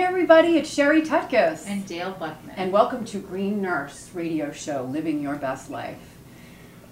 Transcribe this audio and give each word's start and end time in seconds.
everybody. 0.00 0.56
It's 0.56 0.74
Sheri 0.74 1.04
Tutkus. 1.06 1.66
And 1.66 1.86
Dale 1.86 2.12
Buckman. 2.12 2.54
And 2.56 2.72
welcome 2.72 3.04
to 3.06 3.18
Green 3.18 3.60
Nurse 3.60 4.10
Radio 4.14 4.50
Show, 4.50 4.84
Living 4.84 5.20
Your 5.22 5.36
Best 5.36 5.70
Life. 5.70 5.98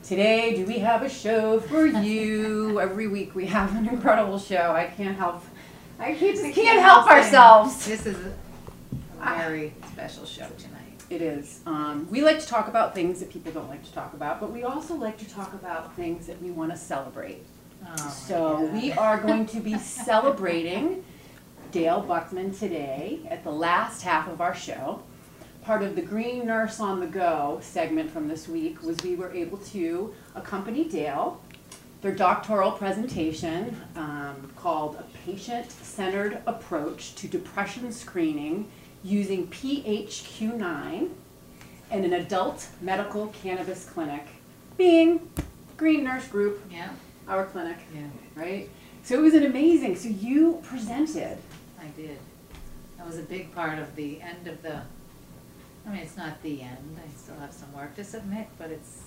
Today, 0.03 0.55
do 0.55 0.67
we 0.67 0.79
have 0.81 1.03
a 1.03 1.09
show 1.09 1.61
for 1.61 1.87
you? 1.87 2.79
Every 2.79 3.09
week 3.09 3.35
we 3.35 3.47
have 3.47 3.75
an 3.75 3.89
incredible 3.89 4.39
show. 4.39 4.73
I 4.73 4.85
can't 4.85 5.17
help, 5.17 5.43
I 5.99 6.15
can't, 6.15 6.43
We 6.43 6.53
can't, 6.53 6.81
help 6.81 7.07
saying 7.09 7.25
ourselves. 7.25 7.87
This 7.87 8.05
is 8.07 8.17
a 9.21 9.35
very 9.39 9.73
special 9.93 10.27
show 10.27 10.49
tonight. 10.59 11.01
It 11.09 11.23
is. 11.23 11.61
Um, 11.67 12.07
we 12.11 12.23
like 12.23 12.39
to 12.41 12.47
talk 12.47 12.69
about 12.69 12.95
things 12.95 13.19
that 13.21 13.31
people 13.31 13.51
don't 13.51 13.69
like 13.69 13.85
to 13.85 13.93
talk 13.93 14.13
about, 14.13 14.41
but 14.41 14.53
we 14.53 14.63
also 14.63 14.95
like 14.95 15.19
to 15.19 15.29
talk 15.29 15.55
about 15.55 15.97
things 15.97 16.27
that 16.27 16.41
we 16.43 16.51
want 16.51 16.71
to 16.71 16.77
celebrate. 16.77 17.45
Oh 17.85 17.97
So 18.27 18.59
God. 18.59 18.73
we 18.75 18.93
are 18.93 19.19
going 19.19 19.47
to 19.47 19.61
be 19.61 19.79
celebrating 19.79 21.03
Dale 21.71 22.01
Buckman 22.01 22.53
today 22.53 23.21
at 23.29 23.45
the 23.45 23.51
last 23.51 24.03
half 24.03 24.29
of 24.29 24.41
our 24.41 24.55
show. 24.55 25.03
Part 25.63 25.83
of 25.83 25.95
the 25.95 26.03
Green 26.03 26.47
Nurse 26.47 26.81
on 26.81 27.01
the 27.01 27.07
Go 27.07 27.59
segment 27.63 28.11
from 28.11 28.27
this 28.27 28.49
week 28.49 28.83
was 28.83 28.97
we 29.05 29.15
were 29.15 29.33
able 29.33 29.59
to 29.59 30.13
accompany 30.35 30.85
Dale, 30.85 31.41
their 32.03 32.15
doctoral 32.15 32.73
presentation 32.73 33.81
um, 33.95 34.51
called 34.57 34.97
A 34.97 35.05
Patient-Centered 35.27 36.43
Approach 36.47 37.15
to 37.17 37.29
Depression 37.29 37.93
Screening 37.93 38.69
Using 39.03 39.47
PHQ-9 39.47 41.11
in 41.91 42.05
an 42.05 42.13
Adult 42.13 42.69
Medical 42.81 43.29
Cannabis 43.29 43.87
Clinic, 43.87 44.27
being 44.77 45.31
Green 45.77 46.05
Nurse 46.05 46.27
Group, 46.29 46.61
Yeah, 46.71 46.91
our 47.27 47.47
clinic 47.47 47.79
yeah, 47.95 48.03
right? 48.35 48.69
So 49.03 49.15
it 49.19 49.23
was 49.23 49.35
an 49.35 49.45
amazing. 49.45 49.97
So 49.97 50.09
you 50.09 50.61
presented. 50.63 51.39
I 52.01 52.07
did. 52.07 52.19
That 52.97 53.07
was 53.07 53.19
a 53.19 53.23
big 53.23 53.55
part 53.55 53.79
of 53.79 53.95
the 53.97 54.21
end 54.21 54.47
of 54.47 54.63
the, 54.63 54.81
I 55.87 55.91
mean, 55.91 56.01
it's 56.01 56.17
not 56.17 56.43
the 56.43 56.63
end. 56.63 56.99
I 57.03 57.09
still 57.19 57.37
have 57.37 57.53
some 57.53 57.73
work 57.75 57.95
to 57.97 58.05
submit, 58.05 58.49
but 58.59 58.71
it's, 58.71 59.03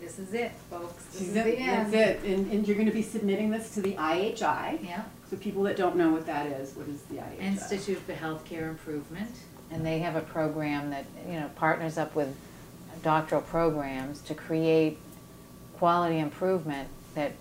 this 0.00 0.18
is 0.18 0.32
it, 0.34 0.52
folks. 0.70 1.04
This 1.06 1.22
is 1.22 1.28
the 1.34 1.42
That's 1.42 1.58
end. 1.58 1.94
it. 1.94 2.22
And, 2.24 2.52
and 2.52 2.68
you're 2.68 2.76
going 2.76 2.88
to 2.88 2.94
be 2.94 3.02
submitting 3.02 3.50
this 3.50 3.74
to 3.74 3.80
the 3.80 3.94
IHI. 3.94 4.84
Yeah, 4.84 5.02
So 5.30 5.36
people 5.36 5.62
that 5.64 5.76
don't 5.76 5.96
know 5.96 6.10
what 6.10 6.26
that 6.26 6.46
is, 6.46 6.74
what 6.76 6.88
is 6.88 7.02
the 7.02 7.16
IHI? 7.16 7.40
Institute 7.40 7.98
for 7.98 8.12
Healthcare 8.12 8.68
Improvement. 8.68 9.30
And 9.70 9.84
they 9.84 9.98
have 9.98 10.16
a 10.16 10.20
program 10.20 10.90
that, 10.90 11.04
you 11.26 11.40
know, 11.40 11.50
partners 11.56 11.98
up 11.98 12.14
with 12.14 12.34
doctoral 13.02 13.42
programs 13.42 14.20
to 14.22 14.34
create 14.34 14.98
quality 15.78 16.18
improvement 16.18 16.88
that 17.14 17.32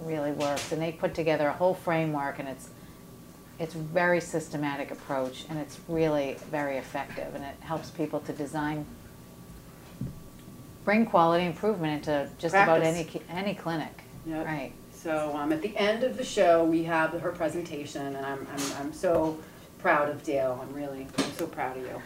really 0.00 0.32
works. 0.32 0.72
And 0.72 0.80
they 0.80 0.92
put 0.92 1.14
together 1.14 1.48
a 1.48 1.52
whole 1.52 1.74
framework 1.74 2.38
and 2.38 2.48
it's, 2.48 2.70
it's 3.58 3.74
a 3.74 3.78
very 3.78 4.20
systematic 4.20 4.90
approach 4.90 5.44
and 5.48 5.58
it's 5.58 5.78
really 5.88 6.36
very 6.50 6.76
effective 6.76 7.34
and 7.34 7.44
it 7.44 7.56
helps 7.60 7.90
people 7.90 8.20
to 8.20 8.32
design, 8.32 8.84
bring 10.84 11.06
quality 11.06 11.46
improvement 11.46 12.06
into 12.06 12.28
just 12.38 12.54
about 12.54 12.82
any, 12.82 13.08
any 13.30 13.54
clinic. 13.54 14.02
Yep. 14.26 14.46
Right. 14.46 14.72
So 14.92 15.36
um, 15.36 15.52
at 15.52 15.62
the 15.62 15.76
end 15.76 16.02
of 16.02 16.16
the 16.16 16.24
show, 16.24 16.64
we 16.64 16.82
have 16.84 17.12
her 17.12 17.30
presentation, 17.30 18.16
and 18.16 18.26
I'm, 18.26 18.46
I'm, 18.52 18.72
I'm 18.80 18.92
so 18.92 19.38
proud 19.78 20.08
of 20.08 20.24
Dale. 20.24 20.58
I'm 20.60 20.74
really, 20.74 21.06
I'm 21.18 21.32
so 21.32 21.46
proud 21.46 21.76
of 21.76 21.84
you. 21.84 22.02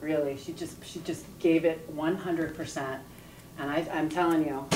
Really, 0.00 0.36
she 0.36 0.52
just, 0.52 0.84
she 0.84 1.00
just 1.00 1.24
gave 1.40 1.64
it 1.64 1.92
100%. 1.96 2.98
And 3.58 3.70
I, 3.70 3.86
I'm 3.92 4.08
telling 4.08 4.46
you, 4.46 4.66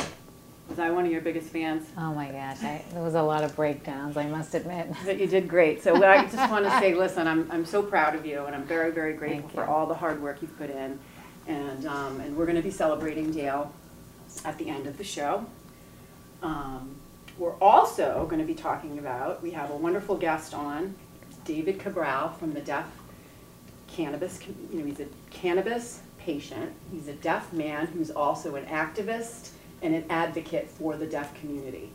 was 0.69 0.79
I 0.79 0.91
one 0.91 1.07
of 1.07 1.13
your 1.13 1.21
biggest 1.21 1.49
fans? 1.49 1.87
Oh 1.97 2.13
my 2.15 2.31
gosh, 2.31 2.63
I, 2.63 2.83
there 2.93 3.03
was 3.03 3.15
a 3.15 3.23
lot 3.23 3.43
of 3.43 3.57
breakdowns, 3.57 4.17
I 4.17 4.27
must 4.27 4.55
admit. 4.55 4.89
But 5.05 5.19
you 5.19 5.27
did 5.27 5.49
great. 5.49 5.83
So 5.83 6.03
I 6.05 6.25
just 6.25 6.51
want 6.51 6.65
to 6.65 6.71
say, 6.79 6.95
listen, 6.95 7.27
I'm, 7.27 7.51
I'm 7.51 7.65
so 7.65 7.83
proud 7.83 8.15
of 8.15 8.27
you, 8.27 8.45
and 8.45 8.55
I'm 8.55 8.65
very, 8.65 8.91
very 8.93 9.15
grateful 9.15 9.43
Thank 9.43 9.55
for 9.55 9.65
you. 9.65 9.71
all 9.71 9.87
the 9.87 9.95
hard 9.95 10.21
work 10.23 10.43
you've 10.43 10.57
put 10.59 10.71
in. 10.71 10.99
And, 11.47 11.87
um, 11.87 12.21
and 12.21 12.37
we're 12.37 12.45
going 12.45 12.57
to 12.57 12.63
be 12.63 12.71
celebrating 12.71 13.33
Dale 13.33 13.73
at 14.45 14.59
the 14.59 14.69
end 14.69 14.87
of 14.87 14.99
the 14.99 15.05
show. 15.05 15.47
Um, 16.43 16.97
we're 17.39 17.57
also 17.57 18.27
going 18.29 18.41
to 18.41 18.47
be 18.47 18.55
talking 18.55 18.99
about, 18.99 19.43
we 19.43 19.53
have 19.53 19.71
a 19.71 19.77
wonderful 19.77 20.17
guest 20.17 20.53
on, 20.53 20.95
David 21.45 21.79
Cabral 21.79 22.31
from 22.31 22.53
the 22.53 22.61
Deaf 22.61 22.87
Cannabis, 23.87 24.39
you 24.71 24.79
know, 24.79 24.85
he's 24.85 25.01
a 25.01 25.07
cannabis 25.31 26.03
patient. 26.19 26.73
He's 26.93 27.09
a 27.09 27.15
deaf 27.15 27.53
man 27.55 27.87
who's 27.87 28.11
also 28.11 28.55
an 28.57 28.67
activist 28.67 29.51
and 29.83 29.95
an 29.95 30.05
advocate 30.11 30.69
for 30.69 30.97
the 30.97 31.07
deaf 31.07 31.39
community. 31.41 31.91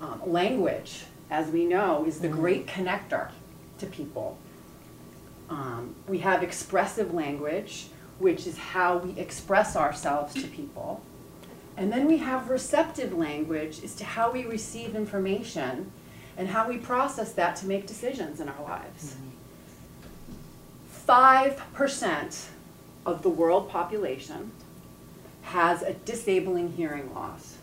Um, 0.00 0.20
language, 0.26 1.04
as 1.30 1.48
we 1.48 1.64
know, 1.64 2.04
is 2.06 2.20
the 2.20 2.28
great 2.28 2.66
connector 2.66 3.30
to 3.78 3.86
people. 3.86 4.38
Um, 5.48 5.94
we 6.08 6.18
have 6.18 6.42
expressive 6.42 7.14
language, 7.14 7.88
which 8.18 8.46
is 8.46 8.58
how 8.58 8.98
we 8.98 9.18
express 9.18 9.76
ourselves 9.76 10.34
to 10.34 10.46
people. 10.48 11.02
And 11.76 11.92
then 11.92 12.06
we 12.06 12.18
have 12.18 12.50
receptive 12.50 13.12
language 13.12 13.82
as 13.82 13.94
to 13.96 14.04
how 14.04 14.30
we 14.30 14.44
receive 14.44 14.94
information 14.94 15.90
and 16.36 16.48
how 16.48 16.68
we 16.68 16.78
process 16.78 17.32
that 17.32 17.56
to 17.56 17.66
make 17.66 17.86
decisions 17.86 18.40
in 18.40 18.48
our 18.48 18.62
lives. 18.62 19.16
5% 21.06 22.46
of 23.04 23.22
the 23.22 23.28
world 23.28 23.68
population 23.68 24.52
has 25.44 25.82
a 25.82 25.92
disabling 25.92 26.72
hearing 26.72 27.14
loss. 27.14 27.58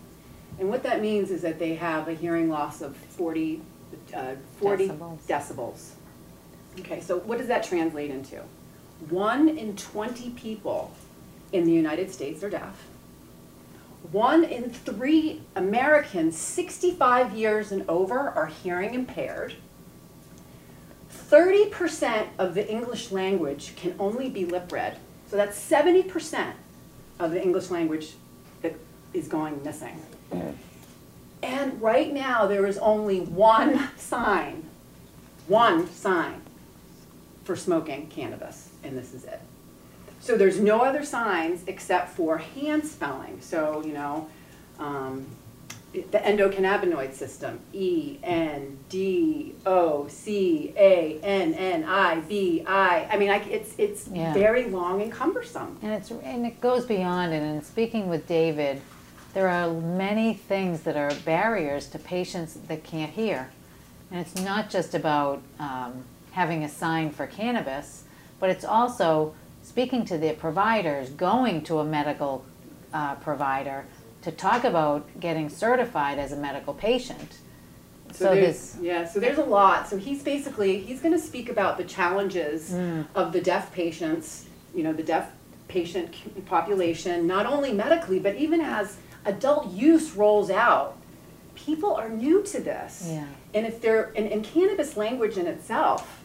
And 0.59 0.69
what 0.69 0.83
that 0.83 1.01
means 1.01 1.31
is 1.31 1.41
that 1.41 1.59
they 1.59 1.75
have 1.75 2.07
a 2.07 2.13
hearing 2.13 2.49
loss 2.49 2.81
of 2.81 2.95
40, 2.95 3.61
uh, 4.13 4.35
40 4.59 4.87
Decibels. 4.87 5.19
decibels. 5.27 5.89
Okay, 6.79 7.01
so 7.01 7.19
what 7.19 7.37
does 7.37 7.47
that 7.47 7.63
translate 7.63 8.11
into? 8.11 8.41
One 9.09 9.49
in 9.49 9.75
20 9.75 10.29
people 10.31 10.91
in 11.51 11.65
the 11.65 11.71
United 11.71 12.11
States 12.11 12.43
are 12.43 12.49
deaf. 12.49 12.87
One 14.11 14.43
in 14.43 14.69
three 14.69 15.41
Americans 15.55 16.37
65 16.37 17.33
years 17.33 17.71
and 17.71 17.87
over 17.89 18.19
are 18.19 18.47
hearing 18.47 18.93
impaired. 18.93 19.55
30% 21.11 22.27
of 22.37 22.53
the 22.53 22.69
English 22.69 23.11
language 23.11 23.73
can 23.75 23.95
only 23.99 24.29
be 24.29 24.45
lip 24.45 24.71
read. 24.71 24.97
So 25.29 25.37
that's 25.37 25.59
70% 25.59 26.53
of 27.21 27.31
the 27.31 27.41
English 27.41 27.69
language 27.69 28.13
that 28.61 28.75
is 29.13 29.27
going 29.27 29.63
missing. 29.63 30.01
And 31.43 31.81
right 31.81 32.11
now, 32.11 32.47
there 32.47 32.65
is 32.65 32.77
only 32.79 33.19
one 33.21 33.89
sign, 33.97 34.63
one 35.47 35.87
sign 35.89 36.41
for 37.43 37.55
smoking 37.55 38.07
cannabis, 38.07 38.69
and 38.83 38.97
this 38.97 39.13
is 39.13 39.23
it. 39.23 39.41
So 40.19 40.37
there's 40.37 40.59
no 40.59 40.81
other 40.81 41.03
signs 41.03 41.63
except 41.65 42.11
for 42.11 42.37
hand 42.37 42.85
spelling. 42.85 43.41
So, 43.41 43.83
you 43.83 43.93
know, 43.93 44.29
um, 44.77 45.25
the 45.93 46.19
endocannabinoid 46.19 47.13
system, 47.13 47.59
E 47.73 48.17
N 48.23 48.77
D 48.89 49.55
O 49.65 50.07
C 50.07 50.73
A 50.77 51.19
N 51.21 51.53
N 51.53 51.83
I 51.83 52.21
B 52.21 52.63
I. 52.65 53.07
I 53.11 53.17
mean, 53.17 53.29
I, 53.29 53.37
it's 53.43 53.73
it's 53.77 54.07
Yeah. 54.07 54.33
very 54.33 54.69
long 54.69 55.01
and 55.01 55.11
cumbersome. 55.11 55.77
And 55.81 55.91
it's 55.91 56.11
and 56.11 56.45
it 56.45 56.61
goes 56.61 56.85
beyond. 56.85 57.33
And 57.33 57.63
speaking 57.63 58.07
with 58.07 58.27
David, 58.27 58.81
there 59.33 59.49
are 59.49 59.71
many 59.73 60.33
things 60.33 60.81
that 60.81 60.95
are 60.95 61.13
barriers 61.25 61.87
to 61.89 61.99
patients 61.99 62.53
that 62.67 62.83
can't 62.83 63.11
hear. 63.11 63.49
And 64.11 64.19
it's 64.19 64.35
not 64.35 64.69
just 64.69 64.93
about 64.93 65.41
um, 65.59 66.03
having 66.31 66.63
a 66.63 66.69
sign 66.69 67.11
for 67.11 67.27
cannabis, 67.27 68.03
but 68.39 68.49
it's 68.49 68.65
also 68.65 69.33
speaking 69.63 70.05
to 70.05 70.17
the 70.17 70.33
providers, 70.33 71.09
going 71.09 71.63
to 71.63 71.79
a 71.79 71.85
medical 71.85 72.43
uh, 72.93 73.15
provider 73.15 73.85
to 74.21 74.31
talk 74.31 74.63
about 74.63 75.07
getting 75.19 75.49
certified 75.49 76.19
as 76.19 76.31
a 76.31 76.35
medical 76.37 76.73
patient. 76.73 77.37
So 78.13 78.35
there's, 78.35 78.73
this, 78.73 78.77
yeah, 78.81 79.05
so 79.07 79.19
there's 79.19 79.37
a 79.37 79.43
lot. 79.43 79.87
So 79.87 79.97
he's 79.97 80.21
basically 80.21 80.79
he's 80.81 80.99
going 80.99 81.13
to 81.13 81.19
speak 81.19 81.49
about 81.49 81.77
the 81.77 81.83
challenges 81.85 82.71
Mm. 82.71 83.05
of 83.15 83.31
the 83.31 83.41
deaf 83.41 83.71
patients, 83.73 84.45
you 84.75 84.83
know, 84.83 84.93
the 84.93 85.03
deaf 85.03 85.31
patient 85.69 86.13
population, 86.45 87.25
not 87.25 87.45
only 87.45 87.71
medically 87.71 88.19
but 88.19 88.35
even 88.35 88.59
as 88.61 88.97
adult 89.25 89.71
use 89.71 90.11
rolls 90.15 90.49
out. 90.49 90.97
People 91.55 91.93
are 91.95 92.09
new 92.09 92.41
to 92.43 92.59
this, 92.59 93.05
Yeah. 93.07 93.25
and 93.53 93.65
if 93.65 93.81
they're 93.81 94.11
and, 94.15 94.27
and 94.27 94.43
cannabis 94.43 94.97
language 94.97 95.37
in 95.37 95.47
itself 95.47 96.23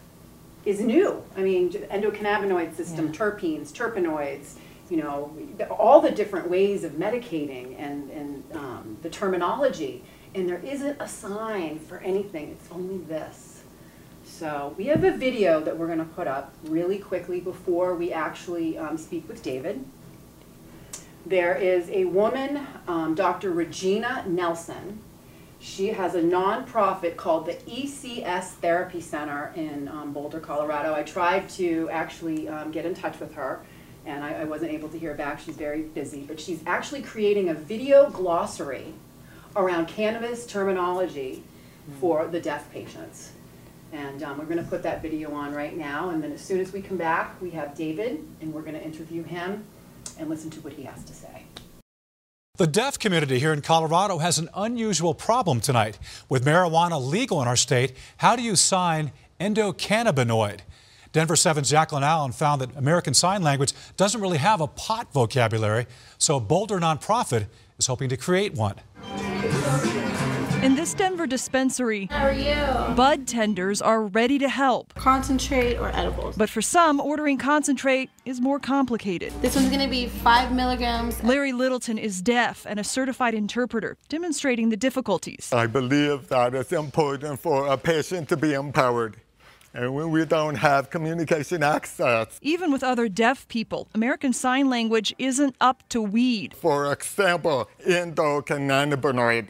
is 0.65 0.81
new. 0.81 1.23
I 1.37 1.41
mean, 1.41 1.69
endocannabinoid 1.71 2.75
system, 2.75 3.07
Yeah. 3.07 3.11
terpenes, 3.13 3.71
terpenoids, 3.71 4.55
you 4.89 4.97
know, 4.97 5.31
all 5.69 6.01
the 6.01 6.11
different 6.11 6.49
ways 6.49 6.83
of 6.83 6.93
medicating 6.93 7.75
and, 7.77 8.09
and 8.11 8.43
um, 8.53 8.97
the 9.01 9.09
terminology. 9.09 10.03
And 10.35 10.47
there 10.47 10.59
isn't 10.63 11.01
a 11.01 11.07
sign 11.07 11.79
for 11.79 11.99
anything, 11.99 12.51
it's 12.51 12.71
only 12.71 12.97
this. 12.97 13.63
So 14.25 14.75
we 14.77 14.85
have 14.87 15.03
a 15.03 15.11
video 15.11 15.61
that 15.61 15.77
we're 15.77 15.87
going 15.87 15.99
to 15.99 16.05
put 16.05 16.27
up 16.27 16.53
really 16.65 16.99
quickly 16.99 17.39
before 17.39 17.95
we 17.95 18.11
actually 18.11 18.77
um, 18.77 18.97
speak 18.97 19.27
with 19.27 19.41
David. 19.41 19.83
There 21.25 21.55
is 21.55 21.89
a 21.89 22.05
woman, 22.05 22.65
um, 22.87 23.15
Dr. 23.15 23.51
Regina 23.51 24.23
Nelson, 24.27 25.01
She 25.59 25.87
has 25.87 26.13
a 26.13 26.21
nonprofit 26.21 27.17
called 27.17 27.47
the 27.47 27.53
ECS 27.53 28.51
Therapy 28.61 29.01
Center 29.01 29.51
in 29.55 29.87
um, 29.87 30.13
Boulder, 30.13 30.39
Colorado. 30.39 30.93
I 30.93 31.03
tried 31.03 31.49
to 31.49 31.89
actually 31.91 32.47
um, 32.47 32.71
get 32.71 32.85
in 32.85 32.93
touch 32.93 33.19
with 33.19 33.33
her, 33.33 33.61
and 34.07 34.23
I, 34.23 34.41
I 34.41 34.43
wasn't 34.45 34.71
able 34.71 34.89
to 34.89 34.97
hear 34.97 35.13
back. 35.13 35.39
She's 35.39 35.55
very 35.55 35.83
busy, 35.83 36.21
but 36.21 36.39
she's 36.39 36.61
actually 36.65 37.01
creating 37.01 37.49
a 37.49 37.53
video 37.53 38.09
glossary 38.09 38.93
around 39.55 39.87
cannabis 39.87 40.45
terminology 40.45 41.43
for 41.99 42.25
the 42.27 42.39
deaf 42.39 42.71
patients. 42.71 43.33
And 43.91 44.23
um, 44.23 44.37
we're 44.37 44.45
going 44.45 44.63
to 44.63 44.69
put 44.69 44.83
that 44.83 45.01
video 45.01 45.33
on 45.33 45.53
right 45.53 45.77
now, 45.77 46.09
and 46.09 46.23
then 46.23 46.31
as 46.31 46.41
soon 46.41 46.59
as 46.59 46.73
we 46.73 46.81
come 46.81 46.97
back, 46.97 47.39
we 47.41 47.51
have 47.51 47.75
David, 47.75 48.25
and 48.41 48.53
we're 48.53 48.61
going 48.61 48.73
to 48.73 48.83
interview 48.83 49.23
him 49.23 49.63
and 50.19 50.29
listen 50.29 50.49
to 50.51 50.59
what 50.61 50.73
he 50.73 50.83
has 50.83 51.03
to 51.03 51.13
say. 51.13 51.43
The 52.57 52.67
deaf 52.67 52.97
community 52.97 53.39
here 53.39 53.53
in 53.53 53.61
Colorado 53.61 54.17
has 54.17 54.39
an 54.39 54.49
unusual 54.55 55.13
problem 55.13 55.61
tonight. 55.61 55.99
With 56.27 56.43
marijuana 56.43 56.99
legal 56.99 57.41
in 57.41 57.47
our 57.47 57.55
state, 57.55 57.93
how 58.17 58.35
do 58.35 58.41
you 58.41 58.55
sign 58.55 59.11
endocannabinoid? 59.39 60.61
Denver 61.17 61.33
7's 61.33 61.71
Jaclyn 61.71 62.03
Allen 62.03 62.31
found 62.31 62.61
that 62.61 62.75
American 62.75 63.15
Sign 63.15 63.41
Language 63.41 63.73
doesn't 63.95 64.21
really 64.21 64.37
have 64.37 64.61
a 64.61 64.67
pot 64.67 65.11
vocabulary, 65.11 65.87
so 66.19 66.35
a 66.35 66.39
Boulder 66.39 66.77
nonprofit 66.77 67.47
is 67.79 67.87
hoping 67.87 68.07
to 68.09 68.17
create 68.17 68.53
one. 68.53 68.75
In 70.61 70.75
this 70.75 70.93
Denver 70.93 71.25
dispensary, 71.25 72.05
How 72.11 72.27
are 72.27 72.31
you? 72.31 72.93
bud 72.95 73.25
tenders 73.25 73.81
are 73.81 74.03
ready 74.03 74.37
to 74.37 74.47
help. 74.47 74.93
Concentrate 74.93 75.77
or 75.77 75.89
edibles? 75.89 76.37
But 76.37 76.51
for 76.51 76.61
some, 76.61 76.99
ordering 76.99 77.39
concentrate 77.39 78.11
is 78.23 78.39
more 78.39 78.59
complicated. 78.59 79.33
This 79.41 79.55
one's 79.55 79.71
gonna 79.71 79.87
be 79.87 80.09
five 80.09 80.51
milligrams. 80.51 81.23
Larry 81.23 81.51
Littleton 81.51 81.97
is 81.97 82.21
deaf 82.21 82.63
and 82.69 82.79
a 82.79 82.83
certified 82.83 83.33
interpreter, 83.33 83.97
demonstrating 84.07 84.69
the 84.69 84.77
difficulties. 84.77 85.51
I 85.51 85.65
believe 85.65 86.27
that 86.27 86.53
it's 86.53 86.73
important 86.73 87.39
for 87.39 87.65
a 87.65 87.75
patient 87.75 88.29
to 88.29 88.37
be 88.37 88.53
empowered. 88.53 89.17
And 89.73 89.93
when 89.93 90.09
we 90.11 90.25
don't 90.25 90.55
have 90.55 90.89
communication 90.89 91.61
access, 91.61 92.39
Even 92.41 92.71
with 92.71 92.83
other 92.83 93.07
deaf 93.09 93.47
people, 93.47 93.87
American 93.93 94.33
Sign 94.33 94.69
Language 94.69 95.13
isn't 95.19 95.55
up 95.61 95.87
to 95.89 96.01
weed. 96.01 96.55
for 96.55 96.91
example, 96.91 97.69
endocannabinoid, 97.87 99.49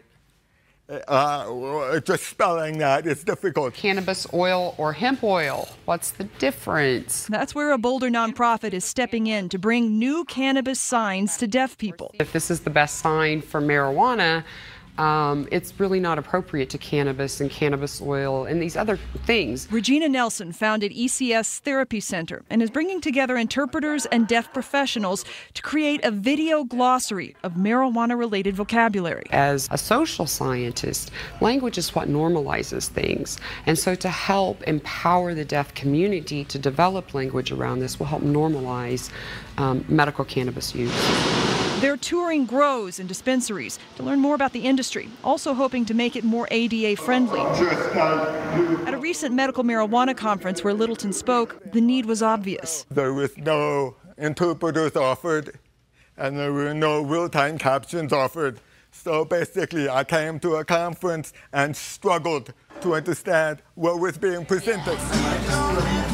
uh, 1.07 1.99
just 1.99 2.23
spelling 2.27 2.77
that 2.79 3.05
is 3.05 3.23
difficult. 3.23 3.73
cannabis 3.73 4.25
oil 4.33 4.73
or 4.77 4.93
hemp 4.93 5.23
oil? 5.23 5.67
What's 5.85 6.11
the 6.11 6.25
difference? 6.39 7.27
That's 7.27 7.53
where 7.53 7.71
a 7.71 7.77
Boulder 7.77 8.09
nonprofit 8.09 8.73
is 8.73 8.85
stepping 8.85 9.27
in 9.27 9.49
to 9.49 9.59
bring 9.59 9.97
new 9.99 10.23
cannabis 10.25 10.79
signs 10.79 11.37
to 11.37 11.47
deaf 11.47 11.77
people. 11.77 12.11
If 12.19 12.31
this 12.33 12.49
is 12.49 12.61
the 12.61 12.69
best 12.69 12.99
sign 12.99 13.41
for 13.41 13.61
marijuana, 13.61 14.43
um, 14.97 15.47
it's 15.51 15.79
really 15.79 15.99
not 15.99 16.17
appropriate 16.17 16.69
to 16.71 16.77
cannabis 16.77 17.39
and 17.41 17.49
cannabis 17.49 18.01
oil 18.01 18.45
and 18.45 18.61
these 18.61 18.75
other 18.75 18.97
things. 19.25 19.71
Regina 19.71 20.09
Nelson 20.09 20.51
founded 20.51 20.91
ECS 20.91 21.59
Therapy 21.59 21.99
Center 21.99 22.43
and 22.49 22.61
is 22.61 22.69
bringing 22.69 23.01
together 23.01 23.37
interpreters 23.37 24.05
and 24.07 24.27
deaf 24.27 24.51
professionals 24.53 25.25
to 25.53 25.61
create 25.61 26.03
a 26.03 26.11
video 26.11 26.63
glossary 26.63 27.35
of 27.43 27.53
marijuana 27.53 28.17
related 28.17 28.55
vocabulary. 28.55 29.25
As 29.31 29.67
a 29.71 29.77
social 29.77 30.25
scientist, 30.25 31.11
language 31.41 31.77
is 31.77 31.93
what 31.93 32.07
normalizes 32.07 32.87
things. 32.87 33.39
And 33.65 33.77
so 33.77 33.95
to 33.95 34.09
help 34.09 34.63
empower 34.63 35.33
the 35.33 35.45
deaf 35.45 35.73
community 35.73 36.43
to 36.45 36.59
develop 36.59 37.13
language 37.13 37.51
around 37.51 37.79
this 37.79 37.99
will 37.99 38.07
help 38.07 38.23
normalize 38.23 39.09
um, 39.57 39.85
medical 39.87 40.25
cannabis 40.25 40.73
use. 40.75 41.66
They're 41.79 41.95
touring 41.95 42.45
grows 42.47 42.97
in 42.97 43.05
dispensaries 43.05 43.77
to 43.97 44.03
learn 44.03 44.19
more 44.19 44.33
about 44.33 44.51
the 44.51 44.61
industry, 44.61 45.09
also 45.23 45.53
hoping 45.53 45.85
to 45.85 45.93
make 45.93 46.15
it 46.15 46.23
more 46.23 46.47
ADA 46.49 46.99
friendly. 46.99 47.39
At 47.39 48.95
a 48.95 48.97
recent 48.97 49.35
medical 49.35 49.63
marijuana 49.63 50.17
conference 50.17 50.63
where 50.63 50.73
Littleton 50.73 51.13
spoke, 51.13 51.71
the 51.73 51.81
need 51.81 52.07
was 52.07 52.23
obvious. 52.23 52.87
There 52.89 53.13
was 53.13 53.37
no 53.37 53.95
interpreters 54.17 54.95
offered, 54.95 55.59
and 56.17 56.39
there 56.39 56.51
were 56.51 56.73
no 56.73 57.01
real-time 57.01 57.59
captions 57.59 58.11
offered. 58.11 58.59
So 58.91 59.25
basically, 59.25 59.87
I 59.89 60.03
came 60.03 60.39
to 60.39 60.55
a 60.55 60.65
conference 60.65 61.33
and 61.53 61.75
struggled 61.75 62.53
to 62.81 62.95
understand 62.95 63.61
what 63.75 63.99
was 63.99 64.17
being 64.17 64.45
presented. 64.45 64.97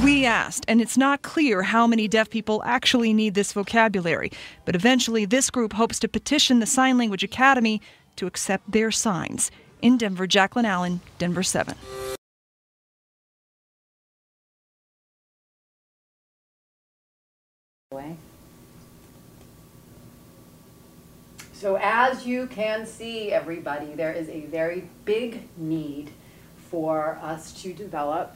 We 0.03 0.25
asked, 0.25 0.65
and 0.67 0.81
it's 0.81 0.97
not 0.97 1.21
clear 1.21 1.63
how 1.63 1.87
many 1.87 2.07
deaf 2.07 2.29
people 2.29 2.61
actually 2.65 3.13
need 3.13 3.35
this 3.35 3.53
vocabulary, 3.53 4.31
but 4.65 4.75
eventually 4.75 5.25
this 5.25 5.49
group 5.49 5.73
hopes 5.73 5.99
to 5.99 6.07
petition 6.07 6.59
the 6.59 6.65
Sign 6.65 6.97
Language 6.97 7.23
Academy 7.23 7.81
to 8.17 8.27
accept 8.27 8.71
their 8.71 8.91
signs. 8.91 9.49
In 9.81 9.97
Denver, 9.97 10.27
Jaclyn 10.27 10.65
Allen, 10.65 11.01
Denver 11.17 11.43
7. 11.43 11.75
Way. 17.91 18.17
So 21.63 21.77
as 21.81 22.25
you 22.27 22.47
can 22.47 22.85
see, 22.85 23.31
everybody, 23.31 23.93
there 23.93 24.11
is 24.11 24.27
a 24.27 24.41
very 24.47 24.83
big 25.05 25.47
need 25.55 26.09
for 26.69 27.17
us 27.21 27.53
to 27.63 27.71
develop 27.71 28.35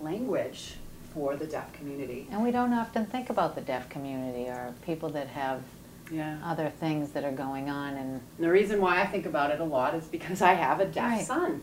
language 0.00 0.72
for 1.14 1.36
the 1.36 1.46
deaf 1.46 1.72
community. 1.72 2.26
And 2.32 2.42
we 2.42 2.50
don't 2.50 2.72
often 2.72 3.06
think 3.06 3.30
about 3.30 3.54
the 3.54 3.60
deaf 3.60 3.88
community 3.88 4.48
or 4.48 4.74
people 4.84 5.10
that 5.10 5.28
have 5.28 5.62
Yeah. 6.10 6.38
other 6.44 6.70
things 6.70 7.12
that 7.12 7.22
are 7.22 7.30
going 7.30 7.70
on 7.70 7.94
and 7.94 8.14
And 8.14 8.20
the 8.44 8.50
reason 8.50 8.80
why 8.80 9.00
I 9.00 9.06
think 9.06 9.26
about 9.26 9.52
it 9.52 9.60
a 9.60 9.64
lot 9.64 9.94
is 9.94 10.06
because 10.06 10.42
I 10.42 10.54
have 10.54 10.80
a 10.80 10.86
deaf 10.86 11.04
Right. 11.18 11.24
son, 11.24 11.62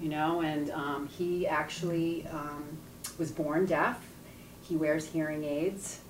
you 0.00 0.08
know, 0.08 0.40
and 0.40 0.70
um, 0.70 1.08
he 1.08 1.46
actually 1.46 2.26
um, 2.28 2.64
was 3.18 3.30
born 3.30 3.66
deaf. 3.66 3.98
He 4.62 4.76
wears 4.76 5.04
hearing 5.04 5.44
aids. 5.44 6.00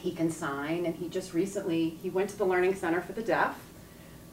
He 0.00 0.12
can 0.12 0.30
sign, 0.30 0.86
and 0.86 0.94
he 0.94 1.08
just 1.08 1.34
recently 1.34 1.90
he 2.02 2.10
went 2.10 2.30
to 2.30 2.38
the 2.38 2.44
Learning 2.44 2.74
Center 2.74 3.00
for 3.00 3.12
the 3.12 3.22
Deaf, 3.22 3.56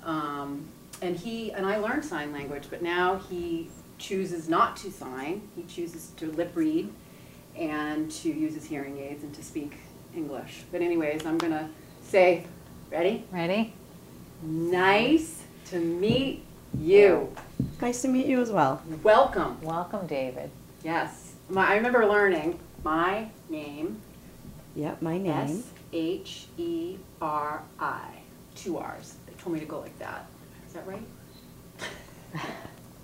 um, 0.04 0.66
and 1.02 1.16
he 1.16 1.52
and 1.52 1.66
I 1.66 1.78
learned 1.78 2.06
sign 2.06 2.32
language, 2.32 2.66
but 2.70 2.82
now 2.82 3.18
he 3.30 3.70
chooses 3.98 4.48
not 4.48 4.78
to 4.78 4.92
sign. 4.92 5.42
He 5.56 5.64
chooses 5.64 6.12
to 6.18 6.32
lip 6.32 6.52
read 6.56 6.90
and 7.58 8.12
to 8.12 8.30
use 8.30 8.54
his 8.54 8.66
hearing 8.66 8.98
aids 9.00 9.24
and 9.24 9.34
to 9.34 9.44
speak 9.44 9.74
English. 10.16 10.64
But 10.72 10.82
anyways, 10.82 11.26
I'm 11.26 11.38
gonna 11.38 11.70
say, 12.04 12.46
ready? 12.92 13.26
ready? 13.32 13.74
Nice 14.42 15.44
to 15.66 15.80
meet 15.80 16.44
you. 16.80 17.34
Nice 17.82 18.02
to 18.04 18.08
meet 18.08 18.28
you 18.28 18.42
as 18.42 18.52
well. 18.52 18.82
Welcome. 19.04 19.60
Welcome, 19.62 20.08
David. 20.08 20.52
Yes. 20.84 21.34
My, 21.50 21.72
I 21.72 21.76
remember 21.76 22.06
learning 22.06 22.60
my 22.84 23.30
name, 23.50 24.02
Yep, 24.78 25.02
my 25.02 25.18
name. 25.18 25.32
S 25.32 25.64
H 25.92 26.46
E 26.56 26.98
R 27.20 27.64
I. 27.80 28.10
Two 28.54 28.78
R's. 28.78 29.16
They 29.26 29.34
told 29.34 29.56
me 29.56 29.60
to 29.60 29.66
go 29.66 29.80
like 29.80 29.98
that. 29.98 30.28
Is 30.68 30.74
that 30.74 30.86
right? 30.86 31.04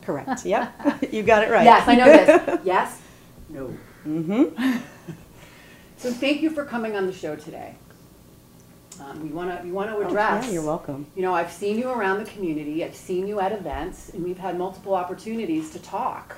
Correct. 0.03 0.45
Yep. 0.45 1.11
you 1.11 1.23
got 1.23 1.43
it 1.43 1.49
right. 1.49 1.63
Yes, 1.63 1.87
I 1.87 1.95
know 1.95 2.05
this. 2.05 2.59
Yes? 2.63 3.01
No. 3.49 3.75
mm-hmm. 4.07 4.77
So 5.97 6.11
thank 6.11 6.41
you 6.41 6.49
for 6.49 6.65
coming 6.65 6.97
on 6.97 7.05
the 7.05 7.13
show 7.13 7.37
today. 7.37 7.75
Um, 8.99 9.23
we 9.23 9.29
want 9.29 9.57
to 9.57 9.63
we 9.63 9.71
want 9.71 9.89
to 9.89 10.05
address. 10.05 10.43
Oh, 10.43 10.47
yeah, 10.47 10.53
you're 10.53 10.65
welcome. 10.65 11.07
You 11.15 11.21
know, 11.21 11.33
I've 11.33 11.51
seen 11.51 11.79
you 11.79 11.89
around 11.89 12.19
the 12.19 12.29
community. 12.29 12.83
I've 12.83 12.95
seen 12.95 13.25
you 13.25 13.39
at 13.39 13.53
events, 13.53 14.09
and 14.09 14.21
we've 14.21 14.37
had 14.37 14.57
multiple 14.57 14.95
opportunities 14.95 15.71
to 15.71 15.79
talk 15.79 16.35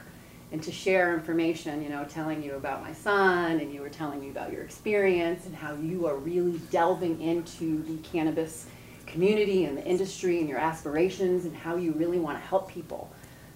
and 0.52 0.62
to 0.64 0.72
share 0.72 1.14
information. 1.14 1.82
You 1.82 1.90
know, 1.90 2.06
telling 2.06 2.44
you 2.44 2.56
about 2.56 2.82
my 2.82 2.94
son, 2.94 3.60
and 3.60 3.74
you 3.74 3.82
were 3.82 3.90
telling 3.90 4.20
me 4.20 4.30
about 4.30 4.52
your 4.52 4.64
experience 4.64 5.46
and 5.46 5.56
how 5.56 5.74
you 5.76 6.08
are 6.08 6.16
really 6.16 6.60
delving 6.72 7.22
into 7.22 7.84
the 7.84 7.98
cannabis 8.08 8.68
community 9.06 9.66
and 9.66 9.78
the 9.78 9.86
industry 9.86 10.40
and 10.40 10.50
your 10.50 10.58
aspirations 10.58 11.46
and 11.46 11.56
how 11.56 11.76
you 11.76 11.94
really 11.94 12.20
want 12.20 12.38
to 12.38 12.46
help 12.46 12.70
people. 12.70 13.10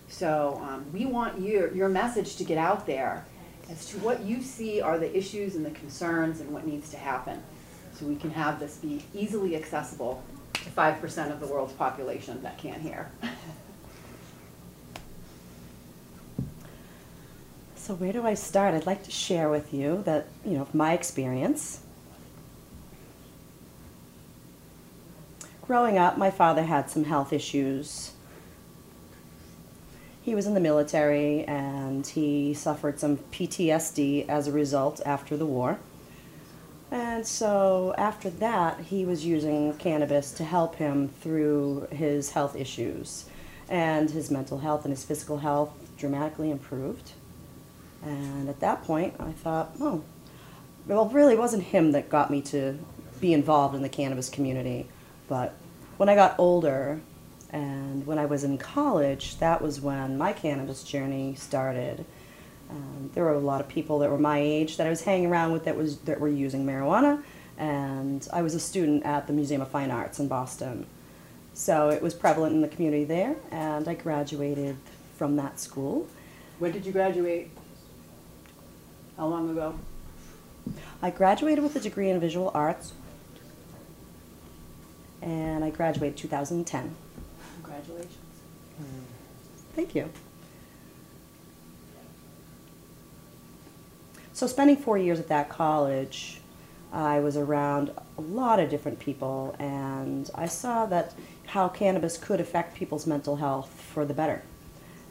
So 0.07 0.59
um, 0.63 0.85
we 0.91 1.05
want 1.05 1.39
your 1.39 1.73
your 1.73 1.89
message 1.89 2.35
to 2.37 2.43
get 2.43 2.57
out 2.57 2.85
there 2.85 3.25
as 3.69 3.85
to 3.87 3.97
what 3.99 4.23
you 4.23 4.41
see 4.41 4.81
are 4.81 4.97
the 4.97 5.15
issues 5.15 5.55
and 5.55 5.65
the 5.65 5.71
concerns 5.71 6.39
and 6.39 6.51
what 6.51 6.65
needs 6.65 6.89
to 6.89 6.97
happen, 6.97 7.41
so 7.93 8.05
we 8.05 8.15
can 8.15 8.31
have 8.31 8.59
this 8.59 8.77
be 8.77 9.03
easily 9.13 9.55
accessible 9.55 10.23
to 10.53 10.69
five 10.71 10.99
percent 10.99 11.31
of 11.31 11.39
the 11.39 11.47
world's 11.47 11.73
population 11.73 12.41
that 12.41 12.57
can't 12.57 12.81
hear. 12.81 13.11
So 17.89 17.95
where 17.95 18.13
do 18.13 18.23
I 18.23 18.35
start? 18.35 18.75
I'd 18.75 18.85
like 18.85 19.01
to 19.05 19.09
share 19.09 19.49
with 19.49 19.73
you 19.73 20.03
that, 20.03 20.27
you 20.45 20.59
know, 20.59 20.67
my 20.73 20.93
experience. 20.93 21.79
Growing 25.63 25.97
up, 25.97 26.15
my 26.15 26.29
father 26.29 26.61
had 26.61 26.91
some 26.91 27.05
health 27.05 27.33
issues. 27.33 28.11
He 30.21 30.35
was 30.35 30.45
in 30.45 30.53
the 30.53 30.59
military 30.59 31.43
and 31.45 32.05
he 32.05 32.53
suffered 32.53 32.99
some 32.99 33.17
PTSD 33.17 34.29
as 34.29 34.47
a 34.47 34.51
result 34.51 35.01
after 35.03 35.35
the 35.35 35.47
war. 35.47 35.79
And 36.91 37.25
so 37.25 37.95
after 37.97 38.29
that, 38.29 38.81
he 38.81 39.03
was 39.03 39.25
using 39.25 39.73
cannabis 39.77 40.31
to 40.33 40.43
help 40.43 40.75
him 40.75 41.07
through 41.07 41.87
his 41.89 42.29
health 42.29 42.55
issues. 42.55 43.25
and 43.67 44.11
his 44.11 44.29
mental 44.29 44.59
health 44.59 44.85
and 44.85 44.91
his 44.91 45.03
physical 45.03 45.39
health 45.39 45.71
dramatically 45.97 46.51
improved. 46.51 47.13
And 48.03 48.49
at 48.49 48.59
that 48.61 48.83
point, 48.83 49.15
I 49.19 49.31
thought, 49.31 49.71
oh, 49.79 50.03
well, 50.87 51.07
it 51.07 51.13
really 51.13 51.35
wasn't 51.35 51.63
him 51.63 51.91
that 51.91 52.09
got 52.09 52.31
me 52.31 52.41
to 52.43 52.77
be 53.19 53.33
involved 53.33 53.75
in 53.75 53.81
the 53.81 53.89
cannabis 53.89 54.29
community. 54.29 54.87
But 55.27 55.53
when 55.97 56.09
I 56.09 56.15
got 56.15 56.35
older 56.39 57.01
and 57.51 58.05
when 58.05 58.17
I 58.17 58.25
was 58.25 58.43
in 58.43 58.57
college, 58.57 59.37
that 59.37 59.61
was 59.61 59.81
when 59.81 60.17
my 60.17 60.33
cannabis 60.33 60.83
journey 60.83 61.35
started. 61.35 62.05
Um, 62.69 63.09
there 63.13 63.23
were 63.23 63.33
a 63.33 63.39
lot 63.39 63.61
of 63.61 63.67
people 63.67 63.99
that 63.99 64.09
were 64.09 64.17
my 64.17 64.39
age 64.39 64.77
that 64.77 64.87
I 64.87 64.89
was 64.89 65.01
hanging 65.01 65.29
around 65.29 65.51
with 65.51 65.65
that 65.65 65.75
was 65.75 65.97
that 65.99 66.19
were 66.19 66.27
using 66.29 66.65
marijuana, 66.65 67.23
and 67.57 68.27
I 68.31 68.43
was 68.43 68.53
a 68.53 68.59
student 68.59 69.03
at 69.05 69.25
the 69.25 69.33
Museum 69.33 69.61
of 69.61 69.69
Fine 69.69 69.89
Arts 69.89 70.19
in 70.19 70.27
Boston. 70.27 70.85
So 71.55 71.89
it 71.89 72.01
was 72.01 72.13
prevalent 72.13 72.53
in 72.53 72.61
the 72.61 72.67
community 72.67 73.05
there, 73.05 73.35
and 73.49 73.87
I 73.87 73.95
graduated 73.95 74.77
from 75.17 75.35
that 75.37 75.59
school. 75.59 76.07
When 76.59 76.71
did 76.71 76.85
you 76.85 76.91
graduate? 76.91 77.49
How 79.19 79.27
long 79.27 79.49
ago? 79.49 79.75
I 81.01 81.09
graduated 81.09 81.61
with 81.61 81.75
a 81.75 81.81
degree 81.81 82.09
in 82.09 82.21
visual 82.21 82.51
arts, 82.53 82.93
and 85.21 85.61
I 85.61 85.71
graduated 85.71 86.15
2010. 86.15 86.95
Congratulations. 87.61 88.15
Hmm. 88.77 89.01
Thank 89.75 89.93
you. 89.93 90.09
So, 94.31 94.47
spending 94.47 94.77
four 94.77 94.97
years 94.97 95.19
at 95.19 95.27
that 95.27 95.49
college, 95.49 96.39
I 96.93 97.19
was 97.19 97.35
around 97.35 97.91
a 98.17 98.21
lot 98.21 98.61
of 98.61 98.69
different 98.69 98.99
people, 98.99 99.53
and 99.59 100.29
I 100.33 100.45
saw 100.45 100.85
that 100.85 101.13
how 101.47 101.67
cannabis 101.67 102.17
could 102.17 102.39
affect 102.39 102.77
people's 102.77 103.05
mental 103.05 103.35
health 103.35 103.69
for 103.93 104.05
the 104.05 104.13
better. 104.13 104.43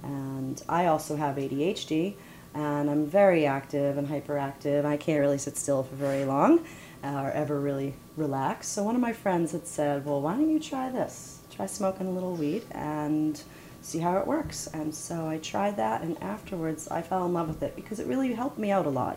And 0.03 0.63
I 0.67 0.87
also 0.87 1.17
have 1.17 1.37
ADHD, 1.37 2.15
and 2.55 2.91
I'm 2.91 3.07
very 3.07 3.47
active 3.47 3.99
and 3.99 4.09
hyperactive. 4.09 4.85
I 4.85 4.97
can't 4.97 5.21
really 5.21 5.39
sit 5.39 5.57
still 5.57 5.83
for 5.83 5.95
very 5.95 6.25
long 6.25 6.65
uh, 7.05 7.23
or 7.23 7.31
ever 7.31 7.61
really 7.61 7.95
relax. 8.17 8.69
So, 8.69 8.83
one 8.83 8.95
of 8.95 9.01
my 9.01 9.13
friends 9.13 9.53
had 9.53 9.67
said, 9.67 10.05
Well, 10.05 10.21
why 10.21 10.35
don't 10.35 10.51
you 10.51 10.61
try 10.61 10.91
this? 10.91 11.41
Try 11.51 11.67
smoking 11.67 12.07
a 12.07 12.11
little 12.11 12.35
weed 12.35 12.65
and 12.73 13.41
see 13.83 13.99
how 13.99 14.19
it 14.19 14.27
works. 14.27 14.67
And 14.69 14.95
so 14.95 15.29
I 15.29 15.39
tried 15.39 15.77
that, 15.77 16.03
and 16.03 16.21
afterwards 16.23 16.89
I 16.89 17.03
fell 17.03 17.25
in 17.27 17.33
love 17.33 17.49
with 17.49 17.63
it 17.63 17.77
because 17.77 18.01
it 18.01 18.07
really 18.07 18.33
helped 18.33 18.59
me 18.59 18.71
out 18.71 18.87
a 18.87 18.91
lot. 18.91 19.17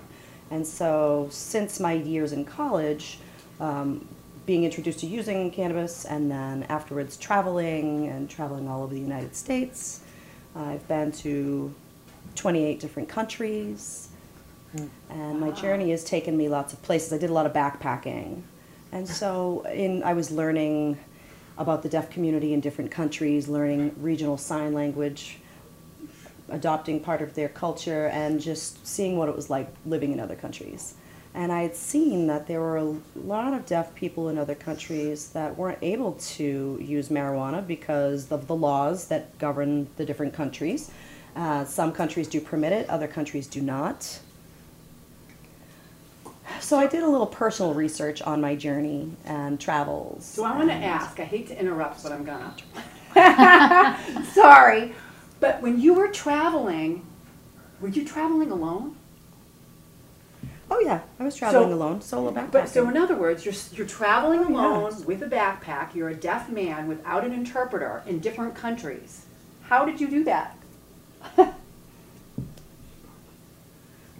And 0.50 0.66
so, 0.68 1.28
since 1.32 1.80
my 1.80 1.94
years 1.94 2.34
in 2.34 2.46
college, 2.46 3.20
um, 3.60 4.08
being 4.46 4.64
introduced 4.64 5.00
to 5.00 5.08
using 5.08 5.50
cannabis, 5.52 6.04
and 6.04 6.30
then 6.30 6.64
afterwards 6.64 7.16
traveling 7.16 8.08
and 8.08 8.30
traveling 8.30 8.68
all 8.68 8.84
over 8.84 8.94
the 8.94 9.00
United 9.00 9.36
States, 9.36 10.02
I've 10.56 10.86
been 10.88 11.12
to 11.14 11.74
28 12.36 12.80
different 12.80 13.10
countries. 13.10 14.10
Hmm. 14.76 14.88
And 15.10 15.40
my 15.40 15.52
journey 15.52 15.92
has 15.92 16.04
taken 16.04 16.38
me 16.38 16.48
lots 16.48 16.74
of 16.74 16.82
places. 16.82 17.12
I 17.12 17.18
did 17.18 17.30
a 17.30 17.34
lot 17.34 17.46
of 17.46 17.54
backpacking. 17.54 18.42
And 18.92 19.08
so 19.08 19.66
in 19.74 20.04
I 20.04 20.14
was 20.14 20.32
learning 20.32 20.98
about 21.58 21.84
the 21.84 21.90
deaf 21.90 22.10
community 22.10 22.54
in 22.54 22.60
different 22.60 22.92
countries, 22.92 23.48
learning 23.48 23.96
regional 24.00 24.38
sign 24.38 24.74
language, 24.74 25.40
adopting 26.50 27.00
part 27.00 27.22
of 27.22 27.34
their 27.36 27.50
culture, 27.50 28.08
and 28.08 28.42
just 28.42 28.86
seeing 28.86 29.18
what 29.18 29.30
it 29.30 29.36
was 29.36 29.50
like 29.50 29.70
living 29.86 30.12
in 30.12 30.20
other 30.20 30.36
countries. 30.36 30.96
And 31.34 31.52
I 31.52 31.62
had 31.62 31.76
seen 31.76 32.28
that 32.28 32.48
there 32.48 32.60
were 32.60 32.78
a 32.78 32.96
lot 33.16 33.54
of 33.54 33.66
deaf 33.66 33.96
people 33.96 34.28
in 34.28 34.38
other 34.38 34.56
countries 34.56 35.30
that 35.30 35.58
weren't 35.58 35.80
able 35.82 36.14
to 36.14 36.78
use 36.82 37.08
marijuana 37.08 37.66
because 37.66 38.30
of 38.32 38.48
the 38.48 38.56
laws 38.56 39.08
that 39.08 39.38
govern 39.40 39.88
the 39.96 40.06
different 40.06 40.34
countries. 40.34 40.92
Uh, 41.36 41.64
some 41.66 41.92
countries 41.92 42.28
do 42.28 42.42
permit 42.42 42.74
it, 42.74 42.90
other 42.90 43.08
countries 43.08 43.48
do 43.48 43.62
not. 43.62 44.20
So 46.60 46.78
I 46.78 46.88
did 46.88 47.04
a 47.04 47.08
little 47.08 47.26
personal 47.28 47.74
research 47.74 48.22
on 48.22 48.42
my 48.42 48.56
journey 48.56 49.12
and 49.26 49.60
travels. 49.60 50.26
So 50.26 50.44
I 50.44 50.56
want 50.56 50.70
to 50.70 50.76
ask, 50.76 51.20
I 51.20 51.24
hate 51.24 51.48
to 51.48 51.60
interrupt, 51.60 52.04
but 52.04 52.12
I'm 52.12 52.26
gonna. 52.26 52.54
Sorry, 54.34 54.94
but 55.40 55.62
when 55.62 55.80
you 55.80 55.94
were 55.94 56.10
traveling, 56.10 57.06
were 57.80 57.88
you 57.90 58.06
traveling 58.06 58.52
alone? 58.52 58.96
Oh 60.70 60.80
yeah, 60.80 61.02
I 61.20 61.24
was 61.24 61.36
traveling 61.36 61.70
So- 61.70 61.74
alone, 61.76 62.02
solo 62.02 62.32
backpacking. 62.32 62.52
But 62.52 62.70
so 62.70 62.88
in 62.90 62.96
other 62.98 63.16
words, 63.16 63.44
you're 63.46 63.56
you're 63.74 63.88
traveling 63.88 64.40
Oh, 64.42 64.50
yeah. 64.50 64.56
alone 64.78 65.06
with 65.06 65.22
a 65.24 65.28
backpack. 65.28 65.96
You're 65.96 66.10
a 66.10 66.16
deaf 66.16 66.50
man 66.50 66.88
without 66.88 67.24
an 67.26 67.34
interpreter 67.34 68.04
in 68.06 68.20
different 68.20 68.56
countries. 68.56 69.26
How 69.64 69.84
did 69.86 70.00
you 70.00 70.08
do 70.10 70.24
that? 70.26 70.58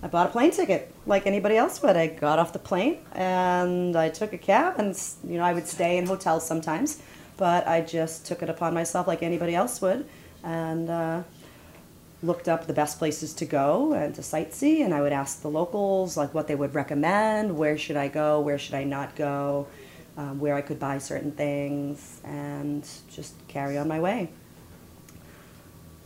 I 0.04 0.08
bought 0.08 0.28
a 0.28 0.30
plane 0.32 0.52
ticket 0.52 0.94
like 1.06 1.28
anybody 1.28 1.58
else 1.58 1.82
would. 1.84 1.96
I 1.96 2.08
got 2.08 2.40
off 2.40 2.54
the 2.54 2.60
plane 2.60 2.98
and 3.14 3.96
I 3.96 4.10
took 4.10 4.34
a 4.34 4.38
cab, 4.38 4.76
and 4.80 5.00
you 5.28 5.38
know 5.38 5.44
I 5.44 5.54
would 5.54 5.68
stay 5.68 5.98
in 5.98 6.08
hotels 6.08 6.46
sometimes, 6.46 7.02
but 7.38 7.68
I 7.68 7.82
just 7.82 8.26
took 8.26 8.42
it 8.42 8.50
upon 8.50 8.74
myself 8.74 9.08
like 9.08 9.22
anybody 9.22 9.54
else 9.54 9.82
would, 9.82 10.08
and 10.44 10.90
uh, 10.90 11.24
looked 12.24 12.48
up 12.48 12.68
the 12.68 12.74
best 12.74 12.98
places 12.98 13.34
to 13.36 13.46
go 13.46 13.94
and 13.94 14.16
to 14.16 14.22
sightsee. 14.22 14.84
And 14.84 14.94
I 14.94 15.02
would 15.02 15.14
ask 15.14 15.42
the 15.42 15.50
locals 15.50 16.18
like 16.18 16.34
what 16.34 16.48
they 16.48 16.56
would 16.56 16.74
recommend, 16.74 17.58
where 17.58 17.78
should 17.78 17.98
I 17.98 18.08
go, 18.08 18.42
where 18.42 18.58
should 18.58 18.76
I 18.76 18.84
not 18.84 19.16
go, 19.16 19.68
um, 20.18 20.40
where 20.40 20.56
I 20.56 20.62
could 20.62 20.80
buy 20.80 20.98
certain 20.98 21.32
things, 21.32 22.22
and 22.24 22.88
just 23.12 23.34
carry 23.48 23.78
on 23.78 23.88
my 23.88 24.00
way. 24.00 24.30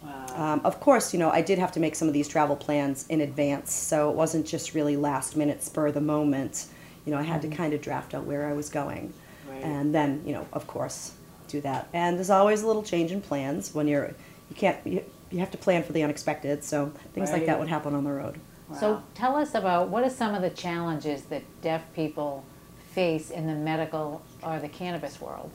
Wow. 0.05 0.53
Um, 0.53 0.61
of 0.63 0.79
course, 0.79 1.13
you 1.13 1.19
know, 1.19 1.31
I 1.31 1.41
did 1.41 1.57
have 1.59 1.71
to 1.73 1.79
make 1.79 1.95
some 1.95 2.07
of 2.07 2.13
these 2.13 2.27
travel 2.27 2.55
plans 2.55 3.07
in 3.07 3.21
advance, 3.21 3.73
so 3.73 4.09
it 4.09 4.15
wasn't 4.15 4.45
just 4.45 4.73
really 4.73 4.95
last 4.95 5.35
minute, 5.35 5.63
spur 5.63 5.87
of 5.87 5.93
the 5.93 6.01
moment. 6.01 6.67
You 7.05 7.11
know, 7.11 7.17
I 7.17 7.23
had 7.23 7.41
to 7.41 7.47
kind 7.47 7.73
of 7.73 7.81
draft 7.81 8.13
out 8.13 8.25
where 8.25 8.47
I 8.47 8.53
was 8.53 8.69
going. 8.69 9.13
Right. 9.49 9.63
And 9.63 9.93
then, 9.93 10.23
you 10.25 10.33
know, 10.33 10.47
of 10.53 10.67
course, 10.67 11.13
do 11.47 11.61
that. 11.61 11.87
And 11.93 12.17
there's 12.17 12.29
always 12.29 12.63
a 12.63 12.67
little 12.67 12.83
change 12.83 13.11
in 13.11 13.21
plans 13.21 13.73
when 13.73 13.87
you're, 13.87 14.13
you 14.49 14.55
can't, 14.55 14.77
you, 14.85 15.03
you 15.31 15.39
have 15.39 15.51
to 15.51 15.57
plan 15.57 15.83
for 15.83 15.93
the 15.93 16.03
unexpected, 16.03 16.63
so 16.63 16.91
things 17.13 17.31
like 17.31 17.45
that 17.45 17.59
would 17.59 17.69
happen 17.69 17.95
on 17.95 18.03
the 18.03 18.11
road. 18.11 18.39
So 18.79 19.03
tell 19.13 19.35
us 19.35 19.53
about, 19.53 19.89
what 19.89 20.03
are 20.03 20.09
some 20.09 20.33
of 20.33 20.41
the 20.41 20.49
challenges 20.49 21.23
that 21.25 21.43
deaf 21.61 21.83
people 21.93 22.43
face 22.91 23.29
in 23.29 23.45
the 23.45 23.53
medical 23.53 24.23
or 24.41 24.59
the 24.59 24.69
cannabis 24.69 25.21
world? 25.21 25.51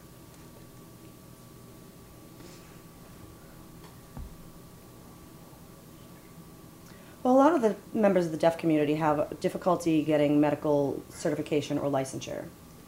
Well, 7.23 7.35
a 7.35 7.37
lot 7.37 7.55
of 7.55 7.63
the 7.63 7.77
members 7.93 8.27
of 8.27 8.33
the 8.33 8.39
deaf 8.39 8.57
community 8.57 8.95
have 8.95 9.39
difficulty 9.41 10.03
getting 10.03 10.41
medical 10.41 11.03
certification 11.11 11.79
or 11.79 11.91
licensure. 11.91 12.45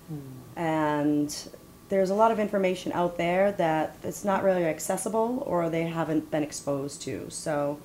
Hmm. 0.09 0.59
And 0.59 1.49
there's 1.91 2.09
a 2.09 2.15
lot 2.15 2.31
of 2.31 2.41
information 2.41 2.93
out 2.93 3.19
there 3.19 3.53
that 3.53 3.97
it's 4.03 4.25
not 4.25 4.43
really 4.43 4.65
accessible 4.65 5.43
or 5.47 5.69
they 5.69 5.83
haven't 5.83 6.31
been 6.31 6.43
exposed 6.43 7.03
to. 7.03 7.27
So 7.29 7.79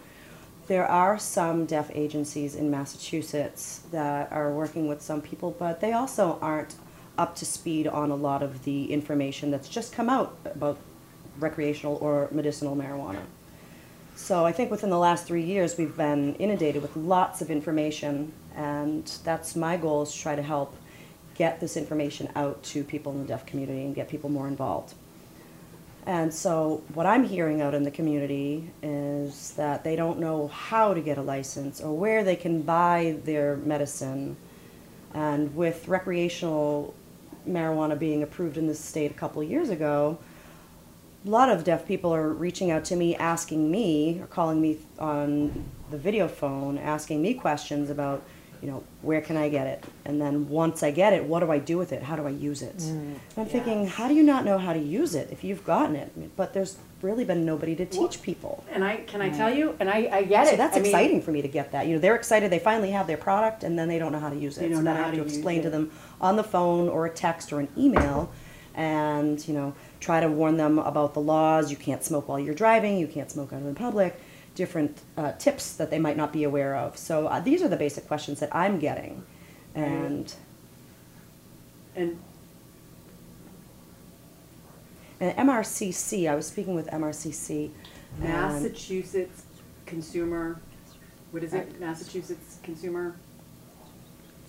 there 0.68 0.86
are 0.86 1.20
some 1.20 1.66
deaf 1.66 1.92
agencies 1.94 2.56
in 2.56 2.72
Massachusetts 2.72 3.82
that 3.92 4.32
are 4.32 4.52
working 4.52 4.88
with 4.88 5.02
some 5.02 5.22
people, 5.22 5.52
but 5.60 5.82
they 5.82 5.92
also 5.92 6.40
aren't 6.42 6.76
up 7.18 7.36
to 7.36 7.46
speed 7.46 7.88
on 7.88 8.12
a 8.12 8.16
lot 8.16 8.42
of 8.42 8.64
the 8.64 8.94
information 8.94 9.52
that's 9.52 9.68
just 9.68 9.92
come 9.92 10.10
out 10.10 10.38
about 10.46 10.78
recreational 11.40 11.98
or 11.98 12.30
medicinal 12.32 12.76
marijuana. 12.76 13.22
So 14.18 14.48
I 14.48 14.52
think 14.52 14.72
within 14.72 14.90
the 14.90 14.98
last 14.98 15.28
three 15.28 15.44
years, 15.44 15.78
we've 15.78 15.96
been 15.96 16.34
inundated 16.36 16.82
with 16.82 16.98
lots 16.98 17.40
of 17.42 17.52
information, 17.52 18.34
and 18.56 19.06
that's 19.24 19.56
my 19.56 19.78
goal 19.78 20.02
is 20.02 20.12
to 20.12 20.20
try 20.20 20.36
to 20.36 20.42
help 20.42 20.76
get 21.36 21.60
this 21.60 21.78
information 21.78 22.28
out 22.36 22.62
to 22.64 22.84
people 22.84 23.12
in 23.12 23.20
the 23.20 23.28
deaf 23.28 23.46
community 23.46 23.86
and 23.86 23.94
get 23.94 24.10
people 24.10 24.32
more 24.32 24.48
involved. 24.48 24.96
And 26.08 26.34
so 26.34 26.82
what 26.96 27.06
I'm 27.06 27.26
hearing 27.26 27.62
out 27.62 27.76
in 27.76 27.84
the 27.84 27.92
community 27.92 28.72
is 28.82 29.52
that 29.52 29.84
they 29.84 29.96
don't 29.96 30.18
know 30.18 30.48
how 30.48 30.96
to 30.96 31.00
get 31.00 31.20
a 31.20 31.22
license 31.22 31.80
or 31.80 31.96
where 31.96 32.24
they 32.24 32.36
can 32.36 32.64
buy 32.64 33.18
their 33.24 33.58
medicine. 33.58 34.36
And 35.14 35.56
with 35.56 35.88
recreational 35.88 36.96
marijuana 37.48 37.98
being 37.98 38.24
approved 38.24 38.58
in 38.58 38.66
this 38.66 38.80
state 38.80 39.12
a 39.12 39.14
couple 39.14 39.44
years 39.44 39.70
ago, 39.70 40.18
lot 41.30 41.50
of 41.50 41.64
deaf 41.64 41.86
people 41.88 42.14
are 42.14 42.30
reaching 42.30 42.72
out 42.72 42.86
to 42.86 42.96
me, 42.96 43.16
asking 43.16 43.70
me, 43.72 44.20
or 44.22 44.28
calling 44.28 44.62
me 44.62 44.78
on 45.00 45.66
the 45.92 45.98
video 45.98 46.28
phone, 46.28 46.78
asking 46.78 47.22
me 47.22 47.34
questions 47.34 47.90
about, 47.90 48.24
you 48.62 48.70
know, 48.70 48.84
where 49.02 49.22
can 49.22 49.38
I 49.38 49.50
get 49.50 49.68
it? 49.68 49.84
And 50.06 50.20
then 50.20 50.50
once 50.50 50.82
I 50.84 50.92
get 50.92 51.14
it, 51.14 51.24
what 51.24 51.42
do 51.42 51.52
I 51.52 51.60
do 51.60 51.78
with 51.78 51.92
it? 51.92 52.02
How 52.04 52.16
do 52.16 52.26
I 52.26 52.32
use 52.32 52.62
it? 52.62 52.78
Mm, 52.78 52.90
and 52.90 53.20
I'm 53.38 53.46
thinking, 53.46 53.88
how 53.88 54.08
do 54.08 54.16
you 54.16 54.24
not 54.24 54.46
know 54.46 54.58
how 54.58 54.74
to 54.74 54.80
use 54.80 55.14
it 55.16 55.30
if 55.32 55.44
you've 55.44 55.64
gotten 55.64 55.96
it? 55.96 56.16
Mean, 56.18 56.32
But 56.36 56.54
there's 56.54 56.78
really 57.02 57.24
been 57.24 57.46
nobody 57.46 57.76
to 57.76 57.86
teach 57.86 58.22
people. 58.24 58.64
And 58.72 58.84
I 58.84 58.98
can 58.98 59.22
I 59.22 59.30
tell 59.30 59.54
you, 59.54 59.76
and 59.80 59.90
I, 59.90 60.10
I 60.12 60.24
get 60.24 60.48
it. 60.48 60.52
So 60.52 60.56
that's 60.58 60.76
I 60.76 60.80
mean, 60.80 60.88
exciting 60.88 61.22
for 61.22 61.32
me 61.32 61.44
to 61.44 61.48
get 61.48 61.72
that. 61.74 61.86
You 61.86 61.94
know, 61.94 62.00
they're 62.00 62.16
excited 62.16 62.52
they 62.52 62.60
finally 62.60 62.92
have 62.92 63.06
their 63.06 63.18
product 63.18 63.64
and 63.64 63.78
then 63.78 63.88
they 63.88 64.00
don't 64.00 64.12
know 64.12 64.20
how 64.20 64.30
to 64.30 64.36
use 64.36 64.58
it. 64.58 64.62
They 64.62 64.70
don't 64.70 64.78
so 64.78 64.82
know 64.84 64.94
then 64.94 65.02
I 65.02 65.06
have 65.06 65.16
to 65.16 65.20
to 65.20 65.26
explain 65.26 65.62
to 65.62 65.70
them 65.70 65.92
on 66.20 66.36
the 66.36 66.44
phone 66.44 66.90
or 66.90 67.06
a 67.06 67.10
text 67.12 67.54
or 67.54 67.60
an 67.60 67.68
email. 67.78 68.32
and 68.74 69.46
you 69.48 69.54
know 69.56 69.74
try 70.00 70.20
to 70.20 70.28
warn 70.28 70.58
them 70.58 70.80
about 70.80 71.14
the 71.14 71.22
laws. 71.22 71.72
You 71.72 71.78
can't 71.78 72.04
smoke 72.04 72.28
while 72.28 72.40
you're 72.40 72.56
driving. 72.56 72.98
You 72.98 73.08
can't 73.08 73.30
smoke 73.32 73.54
out 73.54 73.62
in 73.62 73.76
public. 73.76 74.20
Different 74.56 75.02
uh, 75.18 75.34
tips 75.34 75.76
that 75.76 75.90
they 75.92 76.00
might 76.00 76.18
not 76.18 76.34
be 76.34 76.44
aware 76.44 76.76
of. 76.76 76.98
So 76.98 77.28
uh, 77.28 77.40
these 77.40 77.62
are 77.62 77.68
the 77.68 77.78
basic 77.78 78.08
questions 78.08 78.40
that 78.40 78.56
I'm 78.56 78.80
getting, 78.80 79.24
and 79.76 80.34
And 81.96 82.20
and 85.20 85.36
MRCC. 85.38 86.30
I 86.30 86.36
was 86.36 86.48
speaking 86.48 86.76
with 86.76 86.88
MRCC. 86.88 87.72
Massachusetts 88.20 89.44
Consumer, 89.86 90.60
what 91.32 91.44
is 91.44 91.54
it? 91.54 91.80
Massachusetts 91.80 92.58
Consumer, 92.64 93.16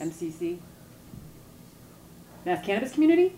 MCC? 0.00 0.58
Mass 2.44 2.64
Cannabis 2.64 2.92
Community? 2.92 3.32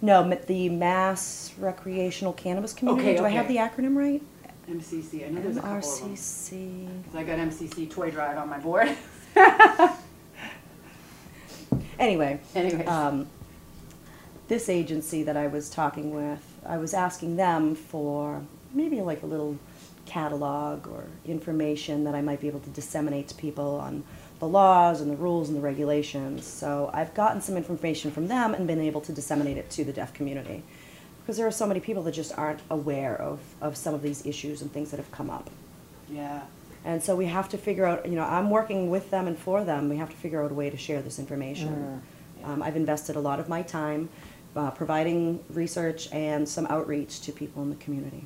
No, 0.00 0.28
the 0.46 0.68
Mass 0.68 1.52
Recreational 1.58 2.32
Cannabis 2.32 2.72
Community. 2.72 3.08
Okay, 3.10 3.16
Do 3.18 3.24
I 3.24 3.30
have 3.30 3.48
the 3.48 3.56
acronym 3.56 3.96
right? 3.96 4.22
MCC, 4.70 5.26
I 5.26 5.30
know 5.30 5.40
there's 5.40 5.56
a 5.56 5.60
couple 5.60 5.78
of 5.78 6.00
them. 6.50 7.04
I 7.14 7.22
got 7.22 7.38
MCC 7.38 7.90
Toy 7.90 8.10
Drive 8.10 8.36
on 8.38 8.48
my 8.48 8.58
board. 8.58 8.90
Anyway, 11.98 12.38
Anyways. 12.54 12.86
um, 12.86 13.26
this 14.46 14.68
agency 14.68 15.24
that 15.24 15.36
I 15.36 15.48
was 15.48 15.68
talking 15.68 16.14
with, 16.14 16.40
I 16.64 16.78
was 16.78 16.94
asking 16.94 17.36
them 17.36 17.74
for 17.74 18.42
maybe 18.72 19.00
like 19.00 19.22
a 19.22 19.26
little 19.26 19.58
catalog 20.06 20.86
or 20.86 21.04
information 21.26 22.04
that 22.04 22.14
I 22.14 22.22
might 22.22 22.40
be 22.40 22.46
able 22.46 22.60
to 22.60 22.70
disseminate 22.70 23.28
to 23.28 23.34
people 23.34 23.80
on 23.80 24.04
the 24.38 24.46
laws 24.48 25.00
and 25.00 25.10
the 25.10 25.16
rules 25.16 25.48
and 25.48 25.56
the 25.56 25.60
regulations. 25.62 26.46
So 26.46 26.90
I've 26.92 27.12
gotten 27.14 27.40
some 27.40 27.56
information 27.56 28.10
from 28.10 28.28
them 28.28 28.54
and 28.54 28.66
been 28.66 28.80
able 28.80 29.00
to 29.02 29.12
disseminate 29.12 29.56
it 29.56 29.70
to 29.70 29.84
the 29.84 29.92
deaf 29.92 30.14
community. 30.14 30.62
Because 31.20 31.36
there 31.36 31.46
are 31.46 31.52
so 31.52 31.66
many 31.66 31.80
people 31.80 32.02
that 32.04 32.12
just 32.12 32.36
aren't 32.38 32.60
aware 32.70 33.16
of, 33.20 33.40
of 33.60 33.76
some 33.76 33.94
of 33.94 34.02
these 34.02 34.24
issues 34.24 34.62
and 34.62 34.72
things 34.72 34.90
that 34.92 34.96
have 34.96 35.10
come 35.10 35.28
up. 35.28 35.50
Yeah, 36.10 36.42
And 36.84 37.02
so 37.02 37.14
we 37.14 37.26
have 37.26 37.50
to 37.50 37.58
figure 37.58 37.84
out, 37.84 38.06
you 38.08 38.14
know, 38.14 38.24
I'm 38.24 38.48
working 38.48 38.88
with 38.88 39.10
them 39.10 39.26
and 39.26 39.38
for 39.38 39.62
them. 39.62 39.90
We 39.90 39.96
have 39.98 40.08
to 40.08 40.16
figure 40.16 40.42
out 40.42 40.50
a 40.50 40.54
way 40.54 40.70
to 40.70 40.76
share 40.76 41.02
this 41.02 41.18
information. 41.18 42.00
Um, 42.44 42.62
I've 42.62 42.76
invested 42.76 43.16
a 43.16 43.20
lot 43.20 43.40
of 43.40 43.48
my 43.48 43.62
time 43.62 44.08
uh, 44.56 44.70
providing 44.70 45.44
research 45.50 46.10
and 46.12 46.48
some 46.48 46.66
outreach 46.66 47.20
to 47.22 47.32
people 47.32 47.62
in 47.62 47.70
the 47.70 47.76
community. 47.76 48.24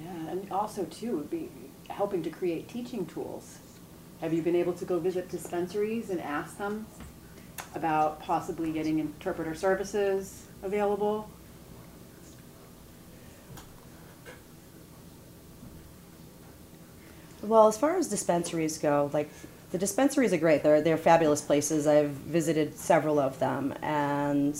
yeah, 0.00 0.30
and 0.30 0.50
also 0.52 0.84
too, 0.84 1.16
would 1.16 1.30
be 1.30 1.48
helping 1.88 2.22
to 2.22 2.30
create 2.30 2.68
teaching 2.68 3.06
tools. 3.06 3.58
Have 4.20 4.32
you 4.32 4.42
been 4.42 4.56
able 4.56 4.72
to 4.74 4.84
go 4.84 4.98
visit 4.98 5.28
dispensaries 5.28 6.10
and 6.10 6.20
ask 6.20 6.56
them 6.56 6.86
about 7.74 8.20
possibly 8.20 8.72
getting 8.72 8.98
interpreter 8.98 9.54
services 9.54 10.46
available? 10.62 11.28
Well, 17.42 17.68
as 17.68 17.76
far 17.76 17.96
as 17.96 18.08
dispensaries 18.08 18.78
go, 18.78 19.10
like 19.12 19.30
the 19.70 19.78
dispensaries 19.78 20.32
are 20.32 20.38
great. 20.38 20.62
They're 20.62 20.80
they're 20.80 20.96
fabulous 20.96 21.42
places. 21.42 21.86
I've 21.86 22.10
visited 22.10 22.76
several 22.76 23.18
of 23.18 23.38
them, 23.38 23.74
and 23.82 24.58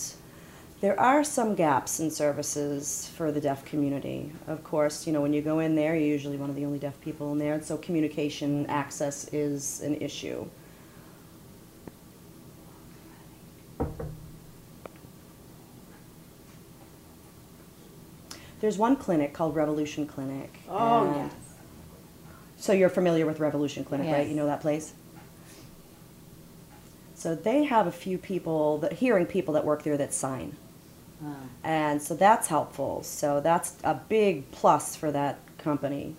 there 0.86 1.00
are 1.00 1.24
some 1.24 1.56
gaps 1.56 1.98
in 1.98 2.12
services 2.12 3.10
for 3.16 3.32
the 3.32 3.40
deaf 3.40 3.64
community. 3.64 4.30
Of 4.46 4.62
course, 4.62 5.04
you 5.04 5.12
know 5.12 5.20
when 5.20 5.32
you 5.32 5.42
go 5.42 5.58
in 5.58 5.74
there, 5.74 5.96
you're 5.96 6.06
usually 6.06 6.36
one 6.36 6.48
of 6.48 6.54
the 6.54 6.64
only 6.64 6.78
deaf 6.78 7.00
people 7.00 7.32
in 7.32 7.38
there, 7.38 7.54
and 7.54 7.64
so 7.64 7.76
communication 7.76 8.66
access 8.66 9.26
is 9.32 9.80
an 9.80 9.96
issue. 9.96 10.46
There's 18.60 18.78
one 18.78 18.94
clinic 18.94 19.32
called 19.32 19.56
Revolution 19.56 20.06
Clinic. 20.06 20.56
Oh, 20.68 21.12
yes. 21.16 21.32
So 22.58 22.72
you're 22.72 22.88
familiar 22.88 23.26
with 23.26 23.40
Revolution 23.40 23.84
Clinic, 23.84 24.06
right? 24.06 24.28
You 24.28 24.36
know 24.36 24.46
that 24.46 24.60
place? 24.60 24.94
So 27.16 27.34
they 27.34 27.64
have 27.64 27.88
a 27.88 27.92
few 27.92 28.18
people 28.18 28.78
that 28.78 28.92
hearing 28.92 29.26
people 29.26 29.54
that 29.54 29.64
work 29.64 29.82
there 29.82 29.96
that 29.96 30.14
sign. 30.14 30.56
And 31.64 32.00
so 32.00 32.14
that's 32.14 32.48
helpful. 32.48 33.02
So 33.02 33.40
that's 33.40 33.76
a 33.84 33.94
big 33.94 34.50
plus 34.50 34.96
for 34.96 35.10
that 35.12 35.38
company. 35.58 36.14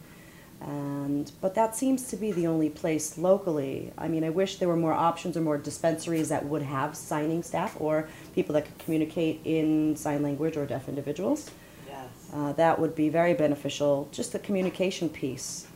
And 0.59 1.31
but 1.39 1.53
that 1.53 1.75
seems 1.75 2.07
to 2.07 2.17
be 2.17 2.31
the 2.31 2.47
only 2.47 2.69
place 2.69 3.17
locally. 3.17 3.93
I 3.97 4.07
mean, 4.07 4.23
I 4.23 4.31
wish 4.31 4.57
there 4.57 4.67
were 4.67 4.75
more 4.75 4.93
options 4.93 5.37
or 5.37 5.41
more 5.41 5.57
dispensaries 5.57 6.29
that 6.29 6.45
would 6.45 6.63
have 6.63 6.95
signing 6.95 7.43
staff 7.43 7.79
or 7.79 8.09
people 8.33 8.53
that 8.53 8.65
could 8.65 8.77
communicate 8.79 9.39
in 9.45 9.95
sign 9.95 10.23
language 10.23 10.57
or 10.57 10.65
deaf 10.65 10.89
individuals. 10.89 11.51
Yes. 11.87 12.07
Uh, 12.33 12.53
that 12.53 12.79
would 12.79 12.95
be 12.95 13.09
very 13.09 13.35
beneficial, 13.35 14.09
just 14.11 14.31
the 14.31 14.39
communication 14.39 15.09
piece. 15.09 15.67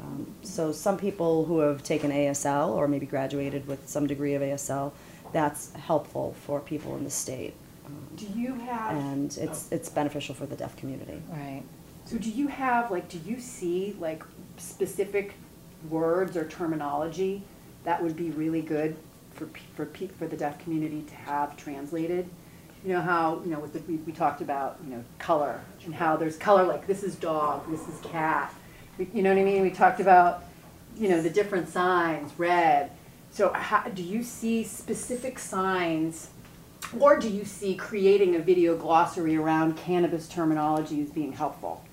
Um, 0.00 0.32
so 0.42 0.70
some 0.70 0.98
people 0.98 1.44
who 1.44 1.58
have 1.58 1.82
taken 1.82 2.12
ASL 2.12 2.68
or 2.70 2.86
maybe 2.86 3.06
graduated 3.06 3.66
with 3.66 3.88
some 3.88 4.06
degree 4.06 4.34
of 4.34 4.42
ASL, 4.42 4.92
that's 5.32 5.72
helpful 5.74 6.36
for 6.46 6.60
people 6.60 6.96
in 6.96 7.02
the 7.02 7.10
state. 7.10 7.54
Do 8.16 8.26
you 8.34 8.54
have? 8.54 8.96
and 8.96 9.36
it's, 9.38 9.68
oh. 9.70 9.74
it's 9.74 9.88
beneficial 9.88 10.34
for 10.34 10.46
the 10.46 10.56
deaf 10.56 10.76
community. 10.76 11.22
Right. 11.30 11.62
So 12.04 12.18
do 12.18 12.30
you 12.30 12.48
have, 12.48 12.90
like, 12.90 13.08
do 13.08 13.18
you 13.24 13.38
see, 13.40 13.96
like, 13.98 14.22
specific 14.56 15.34
words 15.88 16.36
or 16.36 16.46
terminology 16.48 17.42
that 17.84 18.02
would 18.02 18.16
be 18.16 18.30
really 18.30 18.60
good 18.60 18.96
for, 19.32 19.46
pe- 19.46 19.60
for, 19.74 19.86
pe- 19.86 20.08
for 20.08 20.26
the 20.26 20.36
deaf 20.36 20.62
community 20.62 21.02
to 21.08 21.14
have 21.14 21.56
translated? 21.56 22.28
You 22.84 22.94
know 22.94 23.00
how, 23.00 23.40
you 23.44 23.50
know, 23.52 23.60
with 23.60 23.72
the, 23.72 23.78
we, 23.90 23.96
we 23.98 24.12
talked 24.12 24.40
about, 24.40 24.78
you 24.84 24.90
know, 24.94 25.04
color, 25.18 25.60
and 25.84 25.94
how 25.94 26.16
there's 26.16 26.36
color, 26.36 26.64
like, 26.64 26.86
this 26.86 27.02
is 27.04 27.14
dog, 27.14 27.70
this 27.70 27.86
is 27.88 28.00
cat. 28.02 28.52
We- 28.98 29.08
You 29.14 29.22
know 29.22 29.30
what 29.32 29.40
I 29.40 29.44
mean? 29.44 29.62
We 29.62 29.70
talked 29.70 30.00
about, 30.00 30.44
you 30.96 31.08
know, 31.08 31.22
the 31.22 31.30
different 31.30 31.68
signs, 31.68 32.32
red. 32.38 32.90
So 33.30 33.52
how, 33.52 33.84
do 33.88 34.02
you 34.02 34.22
see 34.22 34.64
specific 34.64 35.38
signs, 35.38 36.28
or 36.98 37.18
do 37.18 37.28
you 37.28 37.44
see 37.44 37.74
creating 37.74 38.36
a 38.36 38.38
video 38.38 38.76
glossary 38.76 39.36
around 39.36 39.76
cannabis 39.76 40.28
terminology 40.28 41.00
as 41.02 41.10
being 41.10 41.32
helpful? 41.32 41.84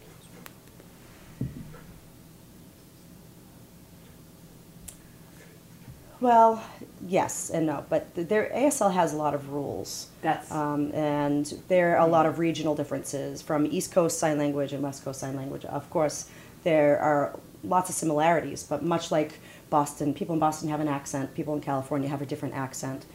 Well, 6.22 6.62
yes 7.08 7.50
and 7.50 7.66
no, 7.68 7.86
but 7.88 8.14
th- 8.14 8.28
their 8.28 8.52
ASL 8.54 8.94
has 8.94 9.14
a 9.14 9.18
lot 9.18 9.34
of 9.34 9.52
rules. 9.52 10.08
That's, 10.22 10.52
Um, 10.52 10.92
and 10.94 11.46
there 11.70 11.96
are 11.98 12.06
a 12.06 12.10
lot 12.10 12.26
of 12.26 12.40
regional 12.40 12.76
differences 12.76 13.42
from 13.42 13.66
East 13.66 13.94
Coast 13.94 14.20
Sign 14.20 14.38
Language 14.38 14.74
and 14.74 14.84
West 14.84 15.06
Coast 15.06 15.22
Sign 15.22 15.36
Language. 15.38 15.64
Of 15.66 15.90
course, 15.90 16.26
there 16.64 17.00
are 17.00 17.40
lots 17.64 17.90
of 17.90 17.96
similarities, 17.96 18.64
but 18.64 18.84
much 18.84 19.12
like 19.12 19.40
Boston, 19.70 20.14
people 20.14 20.34
in 20.34 20.40
Boston 20.40 20.68
have 20.70 20.82
an 20.82 20.90
accent, 20.90 21.34
people 21.36 21.54
in 21.56 21.62
California 21.62 22.10
have 22.10 22.22
a 22.22 22.26
different 22.26 22.54
accent. 22.54 23.06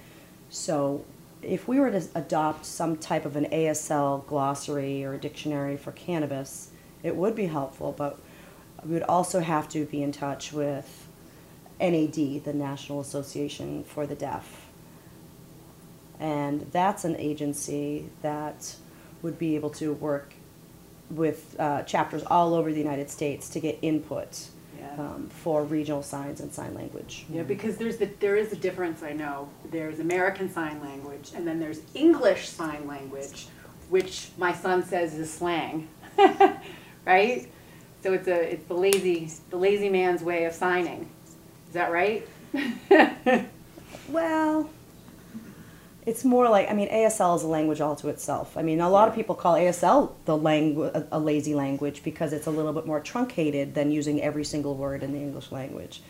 So 0.49 1.05
if 1.45 1.69
we 1.69 1.81
were 1.81 1.91
to 1.91 2.03
adopt 2.15 2.67
some 2.67 2.97
type 2.97 3.25
of 3.25 3.37
an 3.37 3.47
ASL 3.47 4.27
glossary 4.27 5.05
or 5.05 5.17
dictionary 5.17 5.77
for 5.77 5.93
cannabis, 5.93 6.71
it 7.03 7.17
would 7.17 7.35
be 7.35 7.47
helpful, 7.47 7.95
but 7.97 8.19
we 8.85 8.93
would 8.93 9.03
also 9.03 9.41
have 9.41 9.69
to 9.71 9.85
be 9.85 10.03
in 10.03 10.13
touch 10.13 10.53
with 10.53 11.07
NAD, 11.81 12.45
the 12.45 12.53
National 12.55 13.01
Association 13.01 13.85
for 13.85 14.07
the 14.07 14.15
Deaf. 14.15 14.67
And 16.21 16.63
that's 16.73 17.05
an 17.05 17.17
agency 17.17 18.11
that 18.23 18.77
would 19.23 19.39
be 19.39 19.57
able 19.57 19.71
to 19.71 19.93
work 19.93 20.35
with 21.11 21.57
uh, 21.59 21.83
chapters 21.83 22.23
all 22.25 22.55
over 22.55 22.73
the 22.73 22.79
United 22.79 23.11
States 23.11 23.49
to 23.51 23.61
get 23.61 23.79
input 23.83 24.49
Yeah. 24.97 25.03
um, 25.03 25.29
for 25.31 25.65
regional 25.65 26.03
signs 26.03 26.41
and 26.41 26.53
sign 26.53 26.75
language. 26.75 27.25
yeah, 27.31 27.43
because 27.43 27.77
there's 27.77 27.97
the, 27.97 28.07
there 28.21 28.37
is 28.37 28.53
a 28.53 28.57
difference, 28.57 29.03
I 29.03 29.13
know. 29.13 29.49
There's 29.71 29.99
American 30.01 30.51
Sign 30.51 30.81
Language, 30.83 31.33
and 31.35 31.47
then 31.47 31.59
there's 31.61 31.81
English 31.95 32.49
Sign 32.49 32.87
Language, 32.87 33.47
which 33.89 34.29
my 34.39 34.53
son 34.53 34.83
says 34.85 35.15
is 35.15 35.33
slang, 35.33 35.89
right? 37.07 37.49
So 38.03 38.13
it's 38.13 38.29
a, 38.29 38.53
it's 38.53 38.67
the 38.67 38.75
lazy, 38.75 39.31
the 39.51 39.57
lazy 39.57 39.89
man's 39.89 40.23
way 40.23 40.45
of 40.45 40.53
signing. 40.53 41.09
Is 41.69 41.75
that 41.75 41.91
right? 41.91 42.27
Well, 44.09 44.69
it's 46.07 46.25
more 46.25 46.49
like 46.49 46.71
I 46.71 46.75
mean 46.75 46.89
ASL 46.89 47.37
is 47.37 47.43
a 47.43 47.47
language 47.47 47.81
all 47.81 47.97
to 47.97 48.09
itself. 48.09 48.57
I 48.57 48.63
mean 48.63 48.81
a 48.81 48.91
lot 48.91 49.09
of 49.09 49.15
people 49.15 49.35
call 49.35 49.55
ASL 49.55 50.13
the 50.25 50.37
language 50.37 50.93
a 51.11 51.19
lazy 51.19 51.55
language 51.55 52.03
because 52.03 52.33
it's 52.33 52.47
a 52.47 52.51
little 52.51 52.73
bit 52.73 52.87
more 52.87 53.01
truncated 53.01 53.75
than 53.75 53.91
using 53.91 54.21
every 54.23 54.45
single 54.45 54.75
word 54.75 55.03
in 55.03 55.13
the 55.13 55.19
English 55.19 55.51
language. 55.51 56.03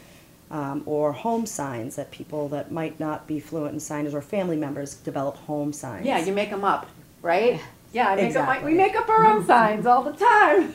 Um, 0.50 0.82
or 0.86 1.12
home 1.12 1.46
signs 1.46 1.96
that 1.96 2.10
people 2.10 2.48
that 2.50 2.70
might 2.70 3.00
not 3.00 3.26
be 3.26 3.40
fluent 3.40 3.72
in 3.72 3.80
signage 3.80 4.12
or 4.12 4.20
family 4.20 4.56
members 4.56 4.94
develop 4.94 5.36
home 5.36 5.72
signs. 5.72 6.06
Yeah, 6.06 6.18
you 6.18 6.32
make 6.32 6.50
them 6.50 6.64
up, 6.64 6.86
right? 7.22 7.60
Yeah, 7.92 8.10
I 8.10 8.16
make 8.16 8.36
up 8.36 8.46
my, 8.46 8.62
we 8.62 8.74
make 8.74 8.94
up 8.94 9.08
our 9.08 9.26
own 9.26 9.46
signs 9.46 9.86
all 9.86 10.02
the 10.02 10.12
time. 10.12 10.74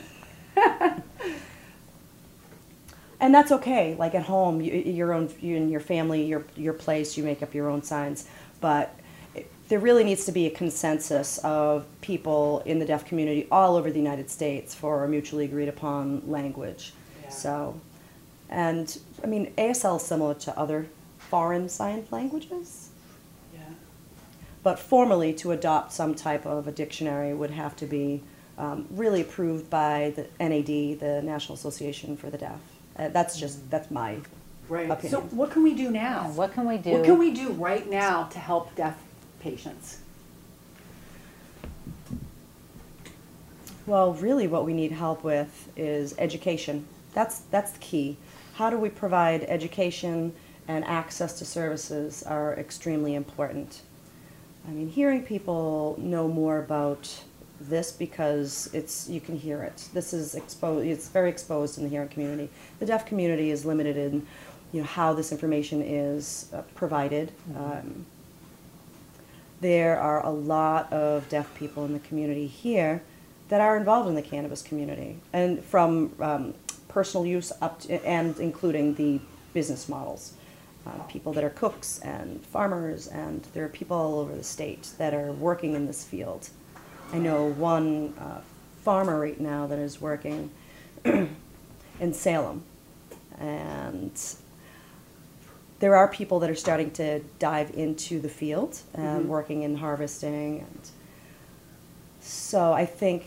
and 3.20 3.34
that's 3.34 3.52
okay. 3.52 3.94
Like 3.94 4.14
at 4.14 4.24
home, 4.24 4.60
you, 4.60 4.72
your 4.72 5.12
own, 5.12 5.30
you 5.40 5.56
and 5.56 5.70
your 5.70 5.80
family, 5.80 6.24
your 6.24 6.44
your 6.56 6.72
place, 6.72 7.16
you 7.16 7.22
make 7.22 7.42
up 7.42 7.54
your 7.54 7.70
own 7.70 7.82
signs. 7.82 8.26
But 8.60 8.94
there 9.70 9.78
really 9.78 10.02
needs 10.02 10.24
to 10.24 10.32
be 10.32 10.46
a 10.46 10.50
consensus 10.50 11.38
of 11.38 11.86
people 12.00 12.60
in 12.66 12.80
the 12.80 12.84
deaf 12.84 13.04
community 13.04 13.46
all 13.52 13.76
over 13.76 13.88
the 13.88 14.00
United 14.00 14.28
States 14.28 14.74
for 14.74 15.04
a 15.04 15.08
mutually 15.08 15.44
agreed 15.44 15.68
upon 15.68 16.28
language. 16.28 16.92
Yeah. 17.22 17.28
So, 17.28 17.80
and 18.50 18.98
I 19.22 19.28
mean, 19.28 19.52
ASL 19.56 19.98
is 19.98 20.02
similar 20.02 20.34
to 20.34 20.58
other 20.58 20.88
foreign 21.18 21.68
sign 21.68 22.04
languages, 22.10 22.88
Yeah. 23.54 23.60
but 24.64 24.80
formally 24.80 25.32
to 25.34 25.52
adopt 25.52 25.92
some 25.92 26.16
type 26.16 26.44
of 26.46 26.66
a 26.66 26.72
dictionary 26.72 27.32
would 27.32 27.52
have 27.52 27.76
to 27.76 27.86
be 27.86 28.22
um, 28.58 28.88
really 28.90 29.20
approved 29.20 29.70
by 29.70 30.12
the 30.16 30.26
NAD, 30.40 30.98
the 30.98 31.22
National 31.22 31.54
Association 31.54 32.16
for 32.16 32.28
the 32.28 32.38
Deaf. 32.38 32.58
Uh, 32.98 33.08
that's 33.08 33.38
just 33.38 33.70
that's 33.70 33.90
my 33.90 34.18
Right. 34.68 35.02
So 35.10 35.22
what 35.32 35.50
can 35.50 35.64
we 35.64 35.74
do 35.74 35.90
now? 35.90 36.30
What 36.36 36.52
can 36.52 36.64
we 36.64 36.76
do? 36.76 36.92
What 36.92 37.04
can 37.04 37.18
we 37.18 37.32
do 37.32 37.48
right 37.50 37.90
now 37.90 38.24
to 38.28 38.38
help 38.38 38.72
deaf 38.76 38.96
patients? 39.40 39.98
Well, 43.86 44.14
really, 44.14 44.46
what 44.46 44.64
we 44.64 44.72
need 44.72 44.92
help 44.92 45.24
with 45.24 45.70
is 45.76 46.14
education. 46.18 46.86
That's 47.14 47.40
that's 47.50 47.72
the 47.72 47.80
key. 47.80 48.16
How 48.54 48.70
do 48.70 48.78
we 48.78 48.88
provide 48.88 49.42
education 49.44 50.32
and 50.70 50.84
access 50.84 51.36
to 51.38 51.44
services 51.44 52.22
are 52.22 52.54
extremely 52.54 53.16
important. 53.16 53.82
I 54.68 54.70
mean, 54.70 54.88
hearing 54.88 55.24
people 55.24 55.96
know 55.98 56.28
more 56.28 56.58
about 56.58 57.22
this 57.60 57.90
because 57.90 58.70
it's 58.72 59.08
you 59.08 59.20
can 59.20 59.36
hear 59.36 59.62
it. 59.62 59.88
This 59.92 60.12
is 60.12 60.36
exposed. 60.36 60.86
It's 60.86 61.08
very 61.08 61.28
exposed 61.28 61.76
in 61.78 61.84
the 61.84 61.90
hearing 61.90 62.08
community. 62.08 62.48
The 62.78 62.86
deaf 62.86 63.04
community 63.04 63.50
is 63.50 63.64
limited 63.64 63.96
in, 63.96 64.26
you 64.72 64.80
know, 64.80 64.86
how 64.86 65.12
this 65.12 65.32
information 65.32 65.82
is 65.82 66.48
uh, 66.54 66.62
provided. 66.76 67.32
Um, 67.56 68.06
there 69.60 69.98
are 70.00 70.24
a 70.24 70.30
lot 70.30 70.92
of 70.92 71.28
deaf 71.28 71.54
people 71.54 71.84
in 71.84 71.92
the 71.92 71.98
community 72.00 72.46
here 72.46 73.02
that 73.48 73.60
are 73.60 73.76
involved 73.76 74.08
in 74.08 74.14
the 74.14 74.22
cannabis 74.22 74.62
community, 74.62 75.18
and 75.32 75.62
from 75.64 76.12
um, 76.20 76.54
personal 76.88 77.26
use 77.26 77.52
up 77.60 77.80
to, 77.80 78.04
and 78.06 78.38
including 78.38 78.94
the 78.94 79.20
business 79.52 79.88
models. 79.88 80.34
Uh, 80.86 81.02
people 81.08 81.32
that 81.34 81.44
are 81.44 81.50
cooks 81.50 81.98
and 81.98 82.44
farmers, 82.46 83.06
and 83.06 83.42
there 83.52 83.64
are 83.64 83.68
people 83.68 83.96
all 83.96 84.18
over 84.18 84.34
the 84.34 84.42
state 84.42 84.88
that 84.96 85.12
are 85.12 85.30
working 85.32 85.74
in 85.74 85.86
this 85.86 86.04
field. 86.04 86.48
I 87.12 87.18
know 87.18 87.46
one 87.50 88.14
uh, 88.18 88.40
farmer 88.82 89.20
right 89.20 89.38
now 89.38 89.66
that 89.66 89.78
is 89.78 90.00
working 90.00 90.50
in 91.04 92.14
Salem, 92.14 92.62
and 93.38 94.12
there 95.80 95.96
are 95.96 96.08
people 96.08 96.38
that 96.40 96.50
are 96.50 96.54
starting 96.54 96.90
to 96.92 97.20
dive 97.38 97.70
into 97.74 98.20
the 98.20 98.28
field 98.28 98.78
and 98.94 99.28
working 99.28 99.62
in 99.62 99.76
harvesting 99.76 100.60
and 100.60 100.90
so 102.20 102.72
i 102.72 102.86
think 102.86 103.24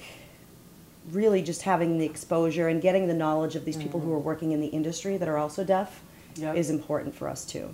really 1.11 1.41
just 1.41 1.63
having 1.63 1.97
the 1.97 2.05
exposure 2.05 2.67
and 2.69 2.81
getting 2.81 3.07
the 3.07 3.13
knowledge 3.13 3.55
of 3.55 3.65
these 3.65 3.75
people 3.75 3.99
who 3.99 4.07
mm-hmm. 4.07 4.15
are 4.15 4.19
working 4.19 4.51
in 4.53 4.61
the 4.61 4.67
industry 4.67 5.17
that 5.17 5.27
are 5.27 5.37
also 5.37 5.63
deaf 5.63 6.01
Yep. 6.35 6.55
is 6.55 6.69
important 6.69 7.15
for 7.15 7.27
us 7.27 7.45
too. 7.45 7.73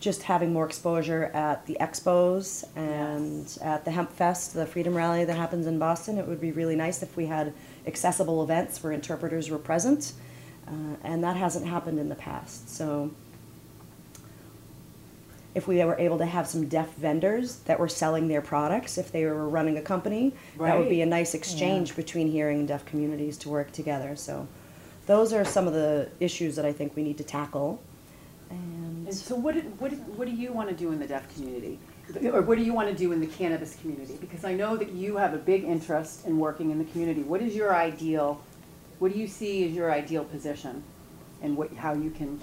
Just 0.00 0.24
having 0.24 0.52
more 0.52 0.66
exposure 0.66 1.24
at 1.34 1.66
the 1.66 1.78
expos 1.80 2.64
and 2.76 3.58
at 3.62 3.84
the 3.84 3.90
hemp 3.90 4.12
fest 4.12 4.52
the 4.52 4.66
freedom 4.66 4.94
rally 4.94 5.24
that 5.24 5.36
happens 5.36 5.66
in 5.66 5.78
boston 5.78 6.18
it 6.18 6.26
would 6.26 6.42
be 6.42 6.52
really 6.52 6.76
nice 6.76 7.02
if 7.02 7.16
we 7.16 7.24
had 7.24 7.54
accessible 7.86 8.42
events 8.42 8.82
where 8.82 8.92
interpreters 8.92 9.50
were 9.50 9.58
present 9.58 10.12
uh, 10.66 10.70
and 11.02 11.22
that 11.22 11.36
hasn't 11.36 11.66
happened 11.66 11.98
in 11.98 12.08
the 12.08 12.14
past. 12.14 12.68
So 12.70 13.10
if 15.54 15.68
we 15.68 15.84
were 15.84 15.96
able 15.98 16.18
to 16.18 16.26
have 16.26 16.48
some 16.48 16.66
deaf 16.68 16.92
vendors 16.94 17.56
that 17.60 17.78
were 17.78 17.88
selling 17.88 18.26
their 18.28 18.40
products 18.40 18.98
if 18.98 19.12
they 19.12 19.24
were 19.24 19.48
running 19.48 19.76
a 19.76 19.82
company 19.82 20.32
that 20.58 20.76
would 20.78 20.88
be 20.88 21.00
a 21.02 21.06
nice 21.06 21.34
exchange 21.34 21.94
between 21.94 22.28
hearing 22.30 22.60
and 22.60 22.68
deaf 22.68 22.84
communities 22.86 23.36
to 23.38 23.48
work 23.48 23.70
together. 23.70 24.16
So 24.16 24.48
those 25.06 25.32
are 25.32 25.44
some 25.44 25.66
of 25.68 25.74
the 25.74 26.08
issues 26.18 26.56
that 26.56 26.64
i 26.64 26.72
think 26.72 26.96
we 26.96 27.02
need 27.02 27.18
to 27.18 27.24
tackle. 27.24 27.80
And 28.50 29.06
And 29.06 29.14
so 29.14 29.36
what, 29.36 29.54
did- 29.54 29.78
what, 29.80 29.90
did- 29.90 30.16
what 30.18 30.26
do 30.26 30.34
you 30.34 30.52
want 30.52 30.70
to 30.70 30.74
do 30.74 30.90
in 30.92 30.98
the 30.98 31.06
deaf 31.06 31.32
community? 31.34 31.78
Or 32.22 32.42
what 32.42 32.58
do 32.58 32.64
you 32.64 32.74
want 32.74 32.88
to 32.88 32.94
do 32.94 33.12
in 33.12 33.20
the 33.20 33.26
cannabis 33.26 33.76
community? 33.76 34.16
Because 34.20 34.44
I 34.44 34.54
know 34.54 34.76
that 34.76 34.90
you 34.90 35.16
have 35.16 35.32
a 35.32 35.38
big 35.38 35.64
interest 35.64 36.26
in 36.26 36.38
working 36.38 36.70
in 36.70 36.78
the 36.78 36.84
community. 36.84 37.22
What 37.22 37.40
is 37.40 37.54
your 37.54 37.74
ideal, 37.74 38.42
what 38.98 39.12
do 39.12 39.18
you 39.18 39.26
see 39.26 39.66
as 39.66 39.72
your 39.72 39.90
ideal 39.90 40.24
position? 40.24 40.82
And 41.42 41.56
what, 41.56 41.72
how 41.74 41.94
you 41.94 42.10
can, 42.10 42.40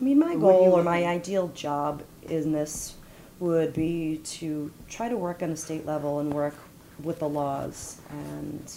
I 0.00 0.04
mean, 0.04 0.18
my 0.18 0.34
goal 0.36 0.72
or 0.72 0.82
my 0.82 1.04
ideal 1.04 1.48
job 1.48 2.02
in 2.22 2.52
this 2.52 2.94
would 3.40 3.74
be 3.74 4.20
to 4.24 4.72
try 4.88 5.08
to 5.08 5.16
work 5.16 5.42
on 5.42 5.50
a 5.50 5.56
state 5.56 5.84
level 5.84 6.20
and 6.20 6.32
work 6.32 6.54
with 7.02 7.18
the 7.18 7.28
laws 7.28 8.00
and 8.10 8.72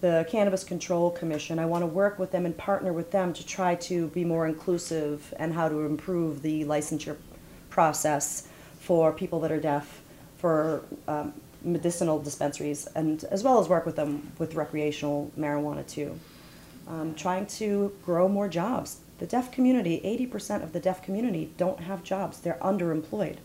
the 0.00 0.26
Cannabis 0.28 0.64
Control 0.64 1.10
Commission. 1.10 1.58
I 1.58 1.66
want 1.66 1.82
to 1.82 1.86
work 1.86 2.18
with 2.18 2.32
them 2.32 2.44
and 2.46 2.56
partner 2.56 2.92
with 2.92 3.10
them 3.10 3.32
to 3.32 3.46
try 3.46 3.76
to 3.76 4.08
be 4.08 4.24
more 4.24 4.46
inclusive 4.46 5.32
and 5.38 5.54
how 5.54 5.68
to 5.68 5.86
improve 5.86 6.42
the 6.42 6.64
licensure 6.64 7.16
process 7.78 8.48
for 8.80 9.12
people 9.12 9.38
that 9.40 9.52
are 9.52 9.60
deaf, 9.60 10.00
for 10.38 10.82
um, 11.08 11.32
medicinal 11.62 12.18
dispensaries, 12.20 12.86
and 12.94 13.24
as 13.24 13.42
well 13.42 13.58
as 13.58 13.68
work 13.68 13.84
with 13.84 13.96
them 13.96 14.32
with 14.38 14.54
recreational 14.54 15.30
marijuana 15.38 15.86
too 15.86 16.18
um, 16.88 17.14
trying 17.14 17.46
to 17.46 17.92
grow 18.04 18.28
more 18.28 18.48
jobs. 18.48 18.98
The 19.18 19.26
deaf 19.26 19.50
community, 19.52 20.00
80% 20.04 20.62
of 20.62 20.72
the 20.72 20.80
deaf 20.80 21.02
community 21.02 21.52
don't 21.56 21.80
have 21.80 22.02
jobs. 22.02 22.40
They're 22.40 22.58
underemployed. 22.60 23.36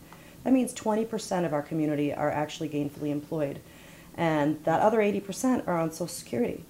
That 0.44 0.52
means 0.52 0.74
20% 0.74 1.44
of 1.44 1.52
our 1.52 1.62
community 1.62 2.12
are 2.12 2.30
actually 2.30 2.68
gainfully 2.68 3.10
employed. 3.10 3.60
And 4.16 4.62
that 4.64 4.80
other 4.80 4.98
80% 4.98 5.66
are 5.66 5.78
on 5.78 5.92
Social 5.92 6.08
Security. 6.08 6.64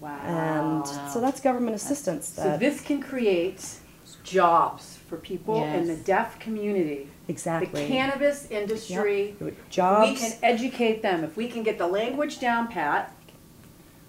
wow. 0.00 0.18
And 0.24 1.10
so 1.12 1.20
that's 1.20 1.40
government 1.40 1.76
assistance. 1.76 2.28
So 2.28 2.42
That, 2.42 2.60
this 2.60 2.80
can 2.80 3.02
create 3.02 3.76
jobs 4.24 4.98
for 5.08 5.16
people 5.16 5.62
in 5.64 5.86
the 5.86 5.96
deaf 5.96 6.38
community. 6.38 7.08
exactly. 7.28 7.82
The 7.82 7.88
cannabis 7.88 8.50
industry. 8.50 9.34
Yep. 9.40 9.54
We 10.00 10.14
can 10.16 10.32
educate 10.42 11.02
them, 11.02 11.24
if 11.24 11.36
we 11.36 11.48
can 11.48 11.62
get 11.62 11.78
the 11.78 11.86
language 11.86 12.40
down 12.40 12.68
pat, 12.68 13.14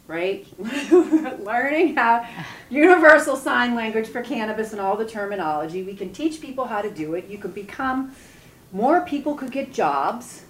right? 0.08 0.46
Learning 0.92 1.96
how, 1.96 2.26
universal 2.70 3.36
sign 3.36 3.76
language 3.76 4.08
for 4.08 4.22
cannabis 4.22 4.72
and 4.72 4.82
all 4.82 4.98
the 4.98 5.06
terminology, 5.06 5.84
we 5.84 5.94
can 5.96 6.12
teach 6.12 6.42
people 6.42 6.66
how 6.66 6.82
to 6.82 6.90
do 6.92 7.14
it, 7.14 7.28
you 7.28 7.38
could 7.38 7.54
become, 7.54 8.14
more 8.72 9.02
people 9.02 9.36
could 9.36 9.52
get 9.52 9.72
jobs, 9.74 10.44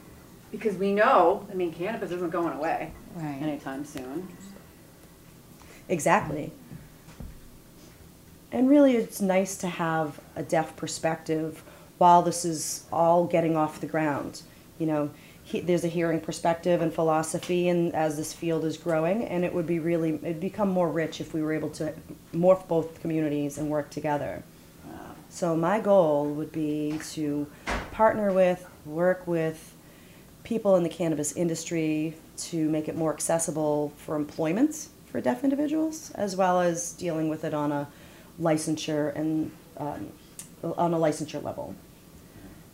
because 0.51 0.75
we 0.77 0.93
know, 0.93 1.45
I 1.51 1.53
mean, 1.53 1.71
cannabis 1.71 2.11
isn't 2.11 2.31
going 2.31 2.53
away 2.57 2.91
Right. 3.15 3.39
anytime 3.41 3.85
soon. 3.85 4.27
Exactly. 5.87 6.51
And 8.51 8.69
really, 8.69 8.95
it's 8.95 9.21
nice 9.21 9.57
to 9.57 9.67
have 9.67 10.19
a 10.35 10.43
deaf 10.43 10.75
perspective 10.75 11.63
while 11.97 12.21
this 12.21 12.45
is 12.45 12.85
all 12.91 13.25
getting 13.25 13.55
off 13.55 13.79
the 13.79 13.87
ground. 13.87 14.41
You 14.79 14.87
know, 14.87 15.09
he, 15.43 15.59
there's 15.59 15.83
a 15.83 15.89
hearing 15.89 16.19
perspective 16.19 16.81
and 16.81 16.93
philosophy, 16.93 17.67
and 17.67 17.93
as 17.93 18.17
this 18.17 18.33
field 18.33 18.65
is 18.65 18.77
growing, 18.77 19.23
and 19.23 19.43
it 19.43 19.53
would 19.53 19.67
be 19.67 19.79
really, 19.79 20.15
it'd 20.15 20.39
become 20.39 20.69
more 20.69 20.89
rich 20.89 21.21
if 21.21 21.33
we 21.33 21.41
were 21.41 21.53
able 21.53 21.69
to 21.71 21.93
morph 22.33 22.67
both 22.67 23.01
communities 23.01 23.57
and 23.57 23.69
work 23.69 23.89
together. 23.89 24.43
So 25.29 25.55
my 25.55 25.79
goal 25.79 26.25
would 26.31 26.51
be 26.51 26.99
to 27.11 27.45
partner 27.91 28.33
with, 28.33 28.67
work 28.85 29.27
with 29.27 29.75
people 30.43 30.75
in 30.75 30.81
the 30.81 30.89
cannabis 30.89 31.33
industry 31.33 32.15
to 32.37 32.67
make 32.69 32.87
it 32.87 32.95
more 32.95 33.13
accessible 33.13 33.93
for 33.97 34.15
employment 34.15 34.87
for 35.11 35.21
deaf 35.21 35.43
individuals, 35.43 36.11
as 36.15 36.35
well 36.35 36.59
as 36.59 36.93
dealing 36.93 37.29
with 37.29 37.43
it 37.43 37.53
on 37.53 37.71
a 37.71 37.87
licensure 38.41 39.15
and 39.15 39.51
um, 39.77 40.11
on 40.63 40.93
a 40.93 40.97
licensure 40.97 41.41
level. 41.43 41.75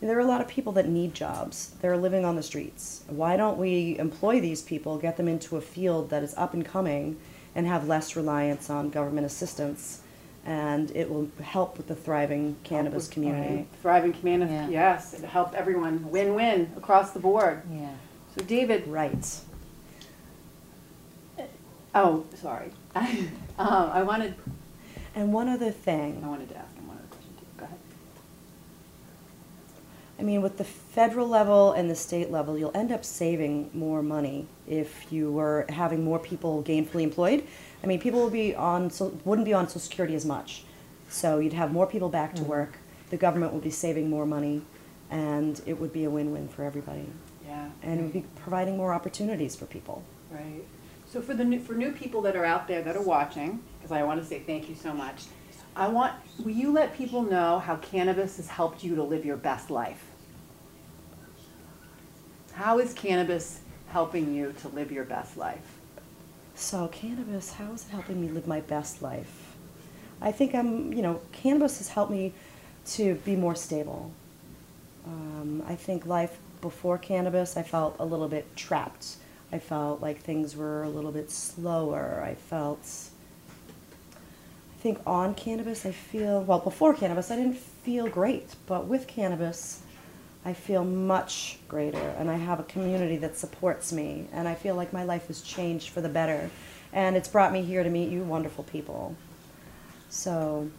There 0.00 0.16
are 0.16 0.20
a 0.20 0.26
lot 0.26 0.40
of 0.40 0.46
people 0.48 0.72
that 0.72 0.88
need 0.88 1.14
jobs. 1.14 1.72
They're 1.80 1.96
living 1.96 2.24
on 2.24 2.36
the 2.36 2.42
streets. 2.42 3.02
Why 3.08 3.36
don't 3.36 3.56
we 3.58 3.98
employ 3.98 4.40
these 4.40 4.60
people, 4.62 4.98
get 4.98 5.16
them 5.16 5.26
into 5.26 5.56
a 5.56 5.60
field 5.60 6.10
that 6.10 6.22
is 6.22 6.34
up 6.36 6.52
and 6.54 6.64
coming, 6.64 7.18
and 7.54 7.66
have 7.66 7.88
less 7.88 8.14
reliance 8.14 8.68
on 8.68 8.90
government 8.90 9.26
assistance? 9.26 10.02
And 10.44 10.90
it 10.94 11.10
will 11.10 11.28
help 11.42 11.76
with 11.76 11.88
the 11.88 11.94
thriving 11.96 12.56
cannabis 12.62 13.08
community. 13.08 13.66
Thriving 13.82 14.12
community, 14.12 14.52
Yeah. 14.52 14.68
yes, 14.68 15.14
it 15.14 15.24
helped 15.24 15.54
everyone, 15.54 16.08
win-win 16.10 16.70
across 16.76 17.10
the 17.12 17.18
board. 17.18 17.62
Yeah. 17.72 17.88
So 18.36 18.44
David, 18.44 18.86
Right. 18.86 19.26
oh, 21.94 22.24
sorry. 22.34 22.70
Um, 23.58 23.90
I 23.90 24.02
wanted, 24.02 24.34
And 25.16 25.32
one 25.32 25.48
other 25.48 25.70
thing. 25.70 26.22
I 26.22 26.28
wanted 26.28 26.50
to 26.50 26.56
ask 26.58 26.76
him 26.76 26.86
one 26.86 26.98
other 26.98 27.06
question 27.08 27.32
too. 27.40 27.46
Go 27.56 27.64
ahead. 27.64 27.78
I 30.18 30.22
mean, 30.22 30.42
with 30.42 30.58
the 30.58 30.64
federal 30.64 31.26
level 31.26 31.72
and 31.72 31.90
the 31.90 31.94
state 31.94 32.30
level, 32.30 32.58
you'll 32.58 32.76
end 32.76 32.92
up 32.92 33.02
saving 33.02 33.70
more 33.72 34.02
money 34.02 34.46
if 34.68 35.10
you 35.10 35.32
were 35.32 35.64
having 35.70 36.04
more 36.04 36.18
people 36.18 36.62
gainfully 36.62 37.02
employed. 37.02 37.44
I 37.82 37.86
mean, 37.86 37.98
people 37.98 38.20
will 38.20 38.30
be 38.30 38.54
on, 38.54 38.90
so 38.90 39.18
wouldn't 39.24 39.46
be 39.46 39.54
on 39.54 39.68
Social 39.68 39.80
Security 39.80 40.14
as 40.14 40.26
much. 40.26 40.64
So 41.08 41.38
you'd 41.38 41.54
have 41.54 41.72
more 41.72 41.86
people 41.86 42.10
back 42.10 42.34
to 42.34 42.42
mm-hmm. 42.42 42.50
work. 42.50 42.78
The 43.10 43.16
government 43.16 43.54
would 43.54 43.62
be 43.62 43.70
saving 43.70 44.10
more 44.10 44.26
money, 44.26 44.62
and 45.10 45.60
it 45.64 45.80
would 45.80 45.92
be 45.92 46.04
a 46.04 46.10
win-win 46.10 46.48
for 46.48 46.62
everybody. 46.64 47.06
Yeah. 47.46 47.70
And 47.82 48.00
it 48.00 48.02
would 48.02 48.12
be 48.12 48.24
providing 48.36 48.76
more 48.76 48.92
opportunities 48.92 49.56
for 49.56 49.64
people. 49.66 50.02
Right. 50.30 50.64
So 51.16 51.22
for 51.22 51.32
the 51.32 51.44
new, 51.44 51.60
for 51.60 51.72
new 51.72 51.92
people 51.92 52.20
that 52.22 52.36
are 52.36 52.44
out 52.44 52.68
there 52.68 52.82
that 52.82 52.94
are 52.94 53.00
watching, 53.00 53.62
because 53.78 53.90
I 53.90 54.02
want 54.02 54.20
to 54.20 54.26
say 54.26 54.40
thank 54.40 54.68
you 54.68 54.74
so 54.74 54.92
much. 54.92 55.24
I 55.74 55.88
want, 55.88 56.12
will 56.44 56.50
you 56.50 56.70
let 56.70 56.94
people 56.94 57.22
know 57.22 57.58
how 57.58 57.76
cannabis 57.76 58.36
has 58.36 58.48
helped 58.48 58.84
you 58.84 58.94
to 58.96 59.02
live 59.02 59.24
your 59.24 59.38
best 59.38 59.70
life? 59.70 60.04
How 62.52 62.78
is 62.80 62.92
cannabis 62.92 63.60
helping 63.88 64.34
you 64.34 64.54
to 64.60 64.68
live 64.68 64.92
your 64.92 65.04
best 65.04 65.38
life? 65.38 65.78
So 66.54 66.86
cannabis, 66.88 67.54
how 67.54 67.72
is 67.72 67.86
it 67.86 67.92
helping 67.92 68.20
me 68.20 68.28
live 68.28 68.46
my 68.46 68.60
best 68.60 69.00
life? 69.00 69.56
I 70.20 70.32
think 70.32 70.54
I'm, 70.54 70.92
you 70.92 71.00
know, 71.00 71.22
cannabis 71.32 71.78
has 71.78 71.88
helped 71.88 72.12
me 72.12 72.34
to 72.88 73.14
be 73.14 73.36
more 73.36 73.54
stable. 73.54 74.12
Um, 75.06 75.62
I 75.66 75.76
think 75.76 76.04
life 76.04 76.36
before 76.60 76.98
cannabis, 76.98 77.56
I 77.56 77.62
felt 77.62 77.96
a 77.98 78.04
little 78.04 78.28
bit 78.28 78.54
trapped. 78.54 79.16
I 79.52 79.58
felt 79.58 80.00
like 80.00 80.20
things 80.20 80.56
were 80.56 80.82
a 80.82 80.88
little 80.88 81.12
bit 81.12 81.30
slower. 81.30 82.22
I 82.24 82.34
felt, 82.34 82.80
I 84.14 84.82
think 84.82 84.98
on 85.06 85.34
cannabis, 85.34 85.86
I 85.86 85.92
feel, 85.92 86.42
well, 86.42 86.58
before 86.58 86.94
cannabis, 86.94 87.30
I 87.30 87.36
didn't 87.36 87.56
feel 87.56 88.08
great, 88.08 88.56
but 88.66 88.86
with 88.86 89.06
cannabis, 89.06 89.82
I 90.44 90.52
feel 90.52 90.84
much 90.84 91.58
greater, 91.68 92.14
and 92.18 92.30
I 92.30 92.36
have 92.36 92.60
a 92.60 92.64
community 92.64 93.16
that 93.18 93.36
supports 93.36 93.92
me, 93.92 94.28
and 94.32 94.46
I 94.46 94.54
feel 94.54 94.74
like 94.74 94.92
my 94.92 95.04
life 95.04 95.26
has 95.28 95.42
changed 95.42 95.90
for 95.90 96.00
the 96.00 96.08
better, 96.08 96.50
and 96.92 97.16
it's 97.16 97.28
brought 97.28 97.52
me 97.52 97.62
here 97.62 97.82
to 97.82 97.90
meet 97.90 98.10
you 98.10 98.22
wonderful 98.22 98.64
people. 98.64 99.16
So, 100.08 100.70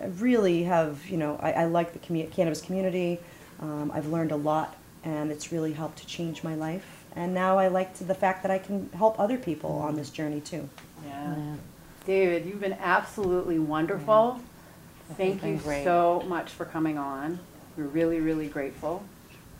I 0.00 0.06
really 0.06 0.62
have, 0.64 1.04
you 1.08 1.16
know, 1.16 1.38
I, 1.42 1.52
I 1.52 1.64
like 1.64 1.92
the 1.92 1.98
commu- 1.98 2.30
cannabis 2.30 2.60
community. 2.60 3.18
Um, 3.60 3.90
I've 3.92 4.06
learned 4.06 4.30
a 4.30 4.36
lot, 4.36 4.76
and 5.02 5.32
it's 5.32 5.50
really 5.50 5.72
helped 5.72 5.98
to 5.98 6.06
change 6.06 6.44
my 6.44 6.54
life. 6.54 6.97
And 7.18 7.34
now 7.34 7.58
I 7.58 7.66
like 7.66 7.98
to, 7.98 8.04
the 8.04 8.14
fact 8.14 8.44
that 8.44 8.52
I 8.52 8.58
can 8.58 8.88
help 8.94 9.18
other 9.18 9.38
people 9.38 9.72
on 9.72 9.96
this 9.96 10.08
journey 10.08 10.40
too. 10.40 10.68
Yeah. 11.04 11.36
Yeah. 11.36 11.54
David, 12.06 12.46
you've 12.46 12.60
been 12.60 12.76
absolutely 12.80 13.58
wonderful. 13.58 14.40
Thank 15.16 15.42
you 15.42 15.56
great. 15.56 15.82
so 15.82 16.24
much 16.28 16.50
for 16.50 16.64
coming 16.64 16.96
on. 16.96 17.40
We're 17.76 17.84
really, 17.84 18.20
really 18.20 18.46
grateful. 18.46 19.02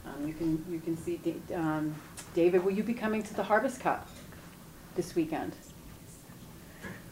Um, 0.06 0.28
you 0.28 0.34
can, 0.34 0.64
you 0.70 0.78
can 0.78 0.96
see, 0.96 1.16
Da- 1.16 1.56
um, 1.56 1.96
David, 2.32 2.64
will 2.64 2.70
you 2.70 2.84
be 2.84 2.94
coming 2.94 3.24
to 3.24 3.34
the 3.34 3.42
Harvest 3.42 3.80
Cup 3.80 4.08
this 4.94 5.16
weekend? 5.16 5.52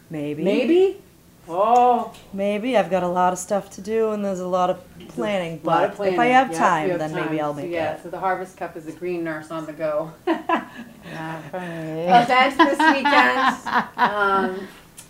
Maybe. 0.09 0.45
Maybe? 0.45 1.01
Oh, 1.49 2.13
Maybe. 2.33 2.75
I've 2.77 2.89
got 2.89 3.03
a 3.03 3.07
lot 3.07 3.31
of 3.33 3.39
stuff 3.39 3.69
to 3.71 3.81
do, 3.81 4.11
and 4.11 4.23
there's 4.23 4.39
a 4.41 4.47
lot 4.47 4.69
of 4.69 4.81
planning. 5.09 5.59
a 5.63 5.65
lot 5.67 5.83
of 5.83 5.89
But 5.91 5.95
planning. 5.97 6.13
if 6.15 6.19
I 6.19 6.25
have 6.27 6.51
Yeah, 6.51 6.57
time, 6.59 6.89
have 6.89 6.99
then 6.99 7.13
maybe. 7.13 7.39
I'll 7.41 7.53
So, 7.55 7.61
make 7.61 7.71
Yeah, 7.71 7.93
it. 7.95 8.03
so 8.03 8.09
the 8.09 8.19
Harvest 8.19 8.57
Cup 8.57 8.75
is 8.75 8.87
a 8.87 8.91
green 8.91 9.23
nurse 9.23 9.49
on 9.51 9.65
the 9.65 9.73
go. 9.73 10.11
Not 10.27 11.43
for 11.51 11.59
me. 11.59 12.03
event 12.07 12.57
this 12.57 12.79
weekend. 12.79 13.87
Um, 13.97 14.67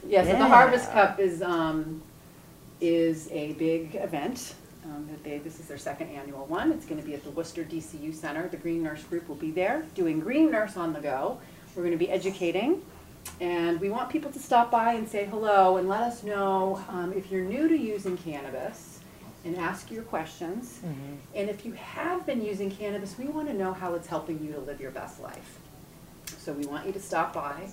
yeah, 0.08 0.23
so 0.23 0.32
the 0.38 0.45
Harvest 0.47 0.91
Cup 0.91 1.19
is, 1.19 1.41
um, 1.41 2.02
is 2.82 3.30
a 3.32 3.54
big 3.54 3.95
event. 3.95 4.54
Um, 4.86 5.06
that 5.12 5.21
they, 5.23 5.39
this 5.39 5.60
is 5.60 5.67
their 5.67 5.78
second 5.78 6.08
annual 6.12 6.45
one. 6.45 6.71
It's 6.71 6.86
gonna 6.86 7.02
be 7.02 7.13
at 7.13 7.23
the 7.26 7.32
Worcester 7.32 7.63
DCU 7.65 8.13
Center. 8.15 8.47
The 8.47 8.56
Green 8.56 8.82
Nurse 8.84 9.04
Group 9.04 9.28
will 9.28 9.36
be 9.36 9.52
there 9.52 9.84
doing 9.95 10.21
Green 10.21 10.50
Nurse 10.50 10.78
on 10.78 10.93
the 10.93 11.02
Go. 11.02 11.39
We're 11.76 11.84
gonna 11.84 11.97
be 11.97 12.10
educating. 12.10 12.82
And 13.40 13.80
we 13.80 13.90
want 13.90 14.10
people 14.10 14.32
to 14.32 14.40
stop 14.40 14.72
by 14.72 14.94
and 14.94 15.08
say 15.08 15.26
hello 15.26 15.78
and 15.78 15.88
let 15.88 16.02
us 16.02 16.24
know, 16.24 16.82
um, 16.90 17.13
if 17.13 17.32
you're 17.32 17.46
new 17.46 17.68
to 17.68 17.78
using 17.78 18.18
cannabis 18.18 19.00
and 19.46 19.56
ask 19.58 19.92
your 19.92 20.04
questions. 20.04 20.80
And 21.36 21.50
if 21.50 21.66
you 21.66 21.74
have 21.74 22.26
been 22.26 22.44
using 22.44 22.72
cannabis, 22.72 23.16
we 23.18 23.26
wanna 23.26 23.54
know 23.54 23.74
how 23.74 23.94
it's 23.94 24.08
helping 24.08 24.44
you 24.44 24.54
to 24.54 24.60
live 24.60 24.82
your 24.82 24.92
best 24.92 25.22
life. 25.22 25.60
So 26.40 26.52
we 26.54 26.66
want 26.66 26.86
you 26.88 26.94
to 26.94 27.00
stop 27.00 27.34
by 27.34 27.70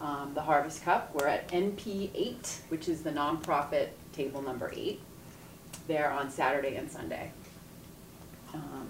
um, 0.00 0.32
the 0.34 0.42
Harvest 0.42 0.82
Cup. 0.84 1.10
We're 1.14 1.26
at 1.28 1.48
NP 1.48 2.10
eight, 2.14 2.60
which 2.68 2.88
is 2.88 3.02
the 3.02 3.10
nonprofit 3.10 3.88
table 4.12 4.42
number 4.42 4.70
eight, 4.74 5.00
there 5.88 6.10
on 6.10 6.30
Saturday 6.30 6.76
and 6.76 6.90
Sunday. 6.90 7.32
Um, 8.52 8.88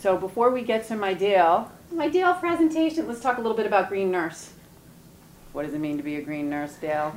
So 0.00 0.16
before 0.16 0.50
we 0.50 0.62
get 0.62 0.86
to 0.88 0.96
my 0.96 1.14
Dale, 1.14 1.70
my 1.90 2.08
Dale 2.08 2.34
presentation, 2.34 3.08
let's 3.08 3.20
talk 3.20 3.38
a 3.38 3.40
little 3.40 3.56
bit 3.56 3.66
about 3.66 3.88
Green 3.88 4.10
Nurse. 4.10 4.50
What 5.56 5.64
does 5.64 5.72
it 5.72 5.78
mean 5.78 5.96
to 5.96 6.02
be 6.02 6.16
a 6.16 6.20
green 6.20 6.50
nurse, 6.50 6.74
Dale? 6.74 7.16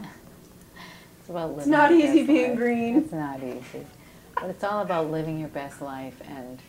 It's 1.20 1.30
about 1.30 1.50
living 1.50 1.60
It's 1.60 1.68
not 1.68 1.92
easy 1.92 2.26
being 2.26 2.52
life. 2.52 2.58
green. 2.58 2.96
It's 3.00 3.12
not 3.12 3.44
easy. 3.44 3.86
But 4.34 4.46
it's 4.46 4.64
all 4.64 4.82
about 4.82 5.12
living 5.12 5.42
your 5.42 5.50
best 5.50 5.82
life 5.82 6.22
and 6.26 6.62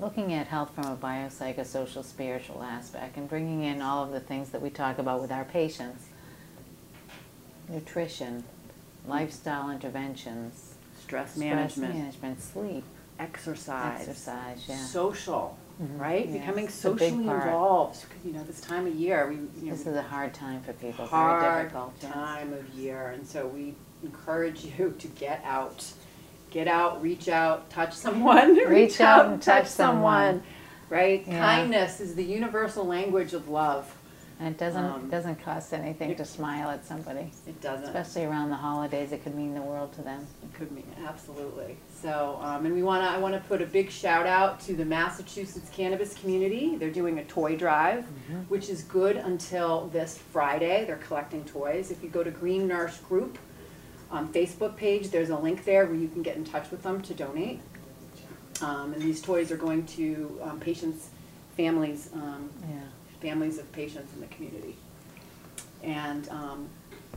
looking 0.00 0.32
at 0.32 0.46
health 0.46 0.74
from 0.74 0.86
a 0.86 0.96
biopsychosocial 0.96 2.02
spiritual 2.02 2.62
aspect 2.62 3.18
and 3.18 3.28
bringing 3.28 3.62
in 3.62 3.82
all 3.82 4.02
of 4.02 4.10
the 4.12 4.20
things 4.20 4.48
that 4.52 4.62
we 4.62 4.70
talk 4.70 4.98
about 4.98 5.20
with 5.20 5.30
our 5.30 5.44
patients. 5.44 6.06
Nutrition, 7.68 8.44
lifestyle 9.06 9.68
interventions, 9.68 10.76
Stress 11.02 11.32
stress 11.32 11.36
management, 11.36 11.94
management, 11.94 12.40
sleep, 12.40 12.84
exercise, 13.18 14.00
exercise, 14.08 14.64
yeah. 14.66 14.78
social, 14.78 15.58
right? 15.96 16.26
Yes, 16.28 16.38
Becoming 16.40 16.64
it's 16.66 16.84
a 16.84 16.90
big 16.90 16.98
socially 17.10 17.22
involved. 17.28 18.04
You 18.24 18.32
know, 18.32 18.44
this 18.44 18.60
time 18.60 18.86
of 18.86 18.94
year, 18.94 19.28
we, 19.28 19.36
you 19.36 19.42
know, 19.62 19.70
This 19.72 19.86
is 19.86 19.96
a 19.96 20.02
hard 20.02 20.34
time 20.34 20.60
for 20.62 20.72
people, 20.74 21.06
very 21.06 21.08
hard 21.08 21.62
difficult. 21.68 21.94
yes. 22.02 22.12
time 22.12 22.52
of 22.52 22.68
year, 22.74 23.08
and 23.08 23.26
so 23.26 23.46
we 23.46 23.74
encourage 24.02 24.64
you 24.64 24.94
to 24.98 25.08
get 25.08 25.42
out. 25.44 25.84
Get 26.50 26.66
out, 26.68 27.00
reach 27.00 27.28
out, 27.28 27.70
touch 27.70 27.94
someone. 28.06 28.56
Reach 28.68 29.00
out 29.00 29.26
and 29.26 29.40
touch 29.40 29.66
someone. 29.66 30.42
Right? 30.88 31.24
Yeah. 31.26 31.38
Kindness 31.38 32.00
is 32.00 32.16
the 32.16 32.24
universal 32.24 32.84
language 32.84 33.32
of 33.32 33.48
love. 33.48 33.94
And 34.40 34.48
it 34.48 34.58
doesn't, 34.58 34.82
Um, 34.84 35.04
it 35.04 35.10
doesn't 35.10 35.36
cost 35.44 35.72
anything 35.72 36.10
it- 36.10 36.16
to 36.18 36.24
smile 36.24 36.70
at 36.70 36.84
somebody, 36.84 37.30
It 37.46 37.60
doesn't. 37.60 37.84
especially 37.84 38.24
around 38.24 38.48
the 38.50 38.56
holidays, 38.56 39.12
it 39.12 39.22
could 39.22 39.34
mean 39.36 39.54
the 39.54 39.60
world 39.60 39.92
to 39.92 40.02
them. 40.02 40.26
It 40.42 40.52
could 40.54 40.72
mean, 40.72 40.86
absolutely. 41.06 41.76
So, 42.00 42.38
um, 42.42 42.64
and 42.64 42.74
we 42.74 42.82
wanna, 42.82 43.04
I 43.06 43.18
wanna 43.18 43.42
put 43.46 43.60
a 43.60 43.66
big 43.66 43.90
shout 43.90 44.26
out 44.26 44.58
to 44.60 44.74
the 44.74 44.84
Massachusetts 44.84 45.70
cannabis 45.74 46.14
community. 46.14 46.76
They're 46.76 46.90
doing 46.90 47.18
a 47.18 47.24
toy 47.24 47.56
drive, 47.56 48.04
which 48.48 48.68
is 48.70 48.82
good 48.84 49.16
until 49.16 49.88
this 49.88 50.16
Friday. 50.32 50.84
They're 50.86 50.96
collecting 50.96 51.44
toys. 51.44 51.90
If 51.90 52.02
you 52.02 52.08
go 52.08 52.22
to 52.24 52.30
Green 52.30 52.66
Nurse 52.66 52.96
Group, 52.98 53.38
um, 54.10 54.32
Facebook 54.32 54.76
page, 54.76 55.10
there's 55.10 55.28
a 55.30 55.36
link 55.36 55.64
there 55.64 55.84
where 55.86 55.94
you 55.94 56.08
can 56.08 56.22
get 56.22 56.36
in 56.36 56.44
touch 56.44 56.70
with 56.70 56.82
them 56.82 57.00
to 57.02 57.12
donate. 57.14 57.60
Um, 58.62 58.92
and 58.94 59.02
these 59.02 59.20
toys 59.20 59.50
are 59.52 59.56
going 59.56 59.84
to, 59.88 60.38
um, 60.42 60.58
patients, 60.60 61.08
families, 61.56 62.10
um, 62.14 62.48
Yeah. 62.62 62.80
families 63.20 63.58
of 63.58 63.70
patients 63.72 64.12
in 64.14 64.20
the 64.20 64.26
community. 64.28 64.76
And 65.82 66.28
um, 66.30 66.68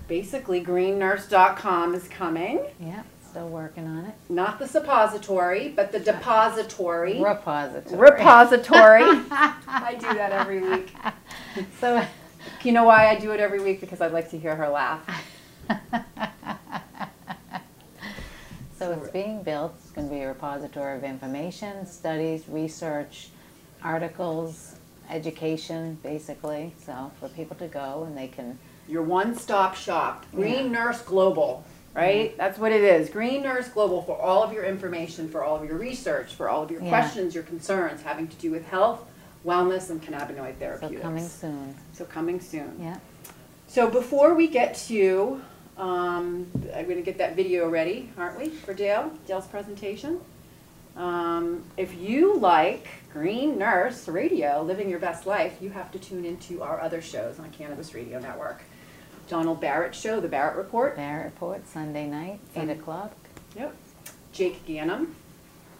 basically, 0.08 0.64
greennurse.com 0.64 1.96
is 1.96 2.08
coming. 2.08 2.60
Yeah, 2.80 3.04
still 3.34 3.50
working 3.50 3.88
on 3.88 4.06
it. 4.06 4.14
Not 4.30 4.60
the 4.60 4.68
suppository, 4.68 5.70
but 5.70 5.92
the 5.92 6.00
depository. 6.00 7.20
Repository. 7.20 7.98
Repository. 8.12 9.02
I 9.32 9.96
do 10.00 10.06
that 10.14 10.32
every 10.32 10.62
week. 10.62 10.94
So, 11.80 12.04
You 12.64 12.72
know 12.72 12.84
why 12.84 13.10
I 13.10 13.20
do 13.20 13.32
it 13.32 13.40
every 13.40 13.60
week? 13.60 13.80
Because 13.80 14.02
I'd 14.02 14.12
like 14.12 14.30
to 14.32 14.38
hear 14.40 14.56
her 14.56 14.70
laugh. 14.70 15.02
so 18.78 18.92
it's 18.92 19.10
being 19.10 19.42
built. 19.44 19.74
It's 19.82 19.92
going 19.92 20.10
to 20.10 20.14
be 20.14 20.22
a 20.22 20.28
repository 20.28 20.98
of 20.98 21.04
information, 21.04 21.86
studies, 21.86 22.44
research, 22.48 23.30
articles, 23.84 24.76
education, 25.10 25.98
basically. 26.04 26.74
So 26.86 27.12
for 27.20 27.30
people 27.30 27.56
to 27.58 27.68
go 27.68 28.04
and 28.08 28.18
they 28.18 28.28
can, 28.28 28.58
Your 28.88 29.04
one-stop 29.04 29.76
shop, 29.76 30.26
Green 30.34 30.72
Nurse 30.72 31.02
Global, 31.02 31.64
right? 31.94 32.36
That's 32.38 32.58
what 32.58 32.72
it 32.72 32.82
is. 32.84 33.10
Green 33.10 33.44
Nurse 33.44 33.68
Global 33.68 34.02
for 34.02 34.18
all 34.20 34.44
of 34.44 34.52
your 34.54 34.64
information, 34.64 35.30
for 35.30 35.44
all 35.44 35.56
of 35.56 35.66
your 35.66 35.78
research, 35.78 36.34
for 36.34 36.50
all 36.50 36.64
of 36.64 36.72
your 36.72 36.82
Yeah. 36.82 36.90
questions, 36.90 37.36
your 37.36 37.44
concerns 37.44 38.02
having 38.02 38.28
to 38.28 38.36
do 38.38 38.52
with 38.52 38.66
health, 38.68 39.06
wellness, 39.46 39.90
and 39.90 40.02
cannabinoid 40.02 40.56
therapeutics. 40.56 41.02
so 41.02 41.08
coming 41.08 41.28
soon. 41.28 41.76
So 41.94 42.06
coming 42.06 42.40
soon. 42.40 42.76
Yeah. 42.80 42.98
So 43.68 43.90
before 43.90 44.34
we 44.34 44.48
get 44.48 44.76
to, 44.88 45.42
um, 45.78 46.48
I'm 46.76 46.88
gonna 46.88 47.02
get 47.02 47.18
that 47.18 47.36
video 47.36 47.70
ready, 47.70 48.10
aren't 48.18 48.38
we, 48.40 48.50
for 48.50 48.74
Dale, 48.74 49.12
Dale's 49.28 49.48
presentation? 49.48 50.20
Um, 50.96 51.64
if 51.76 51.96
you 52.00 52.38
like 52.38 52.88
Green 53.12 53.58
Nurse 53.58 54.08
Radio, 54.08 54.62
Living 54.62 54.90
Your 54.90 55.00
Best 55.00 55.26
Life, 55.26 55.58
you 55.60 55.72
have 55.72 55.92
to 55.92 56.00
tune 56.00 56.24
into 56.24 56.62
our 56.62 56.80
other 56.80 57.02
shows 57.02 57.40
on 57.40 57.50
Cannabis 57.52 57.96
Radio 57.96 58.20
Network. 58.20 58.62
Donald 59.28 59.60
Barrett 59.62 59.96
Show, 59.96 60.20
The 60.20 60.28
Barrett 60.28 60.56
Report. 60.58 60.96
Barrett 60.96 61.26
Report, 61.26 61.68
Sunday 61.68 62.08
night, 62.08 62.40
8 62.56 62.60
Sun- 62.62 62.70
o'clock. 62.72 63.12
Yep. 63.56 63.76
Jake 64.34 64.66
Ganem, 64.66 65.16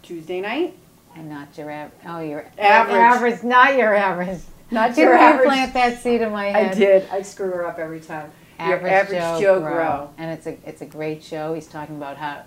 Tuesday 0.02 0.40
night. 0.40 0.76
And 1.16 1.28
not 1.28 1.56
your 1.56 1.70
av- 1.70 1.90
oh 2.06 2.20
your 2.20 2.44
Average. 2.58 2.96
average, 2.96 3.42
not 3.44 3.76
your 3.76 3.94
average. 3.94 4.40
Not 4.70 4.96
your 4.96 5.14
you 5.14 5.20
average. 5.20 5.46
plant 5.46 5.74
that 5.74 6.00
seed 6.02 6.22
in 6.22 6.32
my 6.32 6.46
head? 6.46 6.72
I 6.72 6.74
did. 6.74 7.08
I 7.12 7.22
screw 7.22 7.50
her 7.50 7.66
up 7.66 7.78
every 7.78 8.00
time. 8.00 8.30
Your 8.58 8.84
Average, 8.86 9.40
Joe, 9.40 9.60
grow. 9.60 10.10
and 10.18 10.30
it's 10.30 10.46
a 10.46 10.56
it's 10.66 10.80
a 10.80 10.86
great 10.86 11.22
show. 11.22 11.54
He's 11.54 11.66
talking 11.66 11.96
about 11.96 12.16
how 12.16 12.42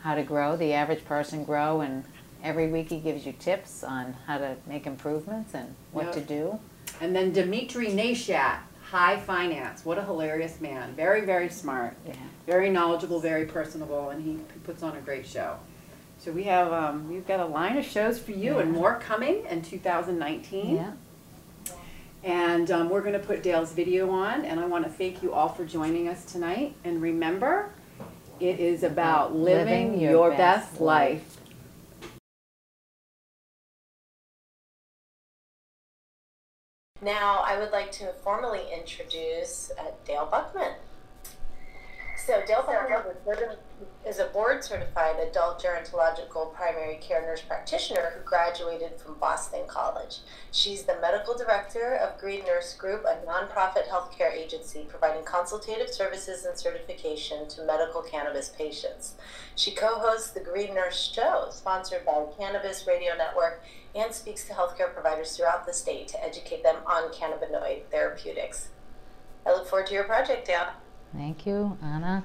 how 0.00 0.14
to 0.14 0.22
grow, 0.22 0.56
the 0.56 0.72
average 0.74 1.04
person 1.04 1.42
grow, 1.44 1.80
and 1.80 2.04
every 2.42 2.68
week 2.68 2.90
he 2.90 2.98
gives 3.00 3.24
you 3.26 3.32
tips 3.32 3.82
on 3.82 4.14
how 4.26 4.38
to 4.38 4.56
make 4.66 4.86
improvements 4.86 5.54
and 5.54 5.74
what 5.92 6.06
Yep. 6.06 6.14
to 6.14 6.20
do. 6.20 6.58
And 7.00 7.16
then 7.16 7.32
Dimitri 7.32 7.86
Nashat, 7.88 8.58
High 8.94 9.16
Finance. 9.16 9.84
What 9.84 9.98
a 9.98 10.04
hilarious 10.04 10.60
man. 10.60 10.94
Very, 10.94 11.22
very 11.22 11.48
smart. 11.48 11.96
Yeah. 12.06 12.14
Very 12.46 12.70
knowledgeable, 12.70 13.18
very 13.18 13.44
personable, 13.44 14.10
and 14.10 14.24
he 14.24 14.38
puts 14.62 14.84
on 14.84 14.96
a 14.96 15.00
great 15.00 15.26
show. 15.26 15.56
So 16.20 16.30
we 16.30 16.44
have, 16.44 16.72
um, 16.72 17.08
we've 17.08 17.26
got 17.26 17.40
a 17.40 17.44
line 17.44 17.76
of 17.76 17.84
shows 17.84 18.20
for 18.20 18.30
you 18.30 18.58
and 18.58 18.70
more 18.70 19.00
coming 19.00 19.46
in 19.46 19.62
2019. 19.62 20.76
Yeah. 20.76 20.92
And 22.22 22.70
um, 22.70 22.88
we're 22.88 23.00
going 23.00 23.14
to 23.14 23.18
put 23.18 23.42
Dale's 23.42 23.72
video 23.72 24.10
on, 24.10 24.44
and 24.44 24.60
I 24.60 24.66
want 24.66 24.84
to 24.84 24.90
thank 24.90 25.24
you 25.24 25.32
all 25.34 25.48
for 25.48 25.64
joining 25.64 26.06
us 26.06 26.24
tonight. 26.24 26.76
And 26.84 27.02
remember, 27.02 27.70
it 28.38 28.60
is 28.60 28.84
about 28.84 29.34
living, 29.34 29.88
Living 29.88 30.00
your, 30.00 30.10
your 30.12 30.30
best, 30.30 30.70
best 30.70 30.80
life. 30.80 31.33
Now, 37.04 37.42
I 37.46 37.58
would 37.58 37.70
like 37.70 37.92
to 37.92 38.14
formally 38.22 38.62
introduce 38.72 39.70
uh, 39.78 39.90
Dale 40.06 40.26
Buckman. 40.30 40.72
So, 42.26 42.40
Buckman 42.40 43.56
is 44.06 44.18
a 44.18 44.24
board 44.28 44.64
certified 44.64 45.16
adult 45.20 45.62
gerontological 45.62 46.54
primary 46.54 46.96
care 46.96 47.20
nurse 47.20 47.42
practitioner 47.42 48.14
who 48.14 48.24
graduated 48.24 48.98
from 48.98 49.18
Boston 49.18 49.64
College. 49.66 50.20
She's 50.50 50.84
the 50.84 50.96
medical 51.02 51.36
director 51.36 51.96
of 51.96 52.18
Green 52.18 52.46
Nurse 52.46 52.72
Group, 52.76 53.04
a 53.04 53.20
nonprofit 53.26 53.88
healthcare 53.88 54.32
agency 54.32 54.86
providing 54.88 55.26
consultative 55.26 55.90
services 55.90 56.46
and 56.46 56.58
certification 56.58 57.46
to 57.48 57.64
medical 57.64 58.00
cannabis 58.00 58.48
patients. 58.48 59.16
She 59.54 59.74
co 59.74 59.98
hosts 59.98 60.30
the 60.30 60.40
Green 60.40 60.74
Nurse 60.74 61.12
Show, 61.14 61.48
sponsored 61.50 62.06
by 62.06 62.24
Cannabis 62.38 62.86
Radio 62.86 63.14
Network, 63.18 63.62
and 63.94 64.14
speaks 64.14 64.44
to 64.44 64.54
healthcare 64.54 64.94
providers 64.94 65.36
throughout 65.36 65.66
the 65.66 65.74
state 65.74 66.08
to 66.08 66.24
educate 66.24 66.62
them 66.62 66.76
on 66.86 67.12
cannabinoid 67.12 67.82
therapeutics. 67.90 68.68
I 69.44 69.50
look 69.50 69.68
forward 69.68 69.88
to 69.88 69.94
your 69.94 70.04
project, 70.04 70.46
Dale. 70.46 70.68
Thank 71.16 71.46
you, 71.46 71.78
Anna. 71.80 72.24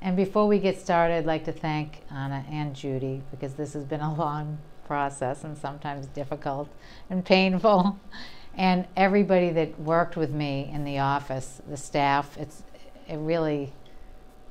And 0.00 0.16
before 0.16 0.46
we 0.46 0.58
get 0.58 0.80
started, 0.80 1.14
I'd 1.14 1.26
like 1.26 1.44
to 1.44 1.52
thank 1.52 2.02
Anna 2.10 2.44
and 2.50 2.74
Judy 2.74 3.22
because 3.30 3.54
this 3.54 3.74
has 3.74 3.84
been 3.84 4.00
a 4.00 4.14
long 4.14 4.58
process 4.86 5.44
and 5.44 5.58
sometimes 5.58 6.06
difficult 6.06 6.68
and 7.10 7.24
painful. 7.24 7.98
And 8.56 8.88
everybody 8.96 9.50
that 9.50 9.78
worked 9.78 10.16
with 10.16 10.32
me 10.32 10.68
in 10.72 10.82
the 10.82 10.98
office, 10.98 11.62
the 11.68 11.76
staff, 11.76 12.36
it's 12.36 12.64
it 13.06 13.18
really 13.18 13.72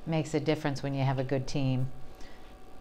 makes 0.05 0.33
a 0.33 0.39
difference 0.39 0.81
when 0.81 0.93
you 0.93 1.03
have 1.03 1.19
a 1.19 1.25
good 1.25 1.45
team. 1.45 1.89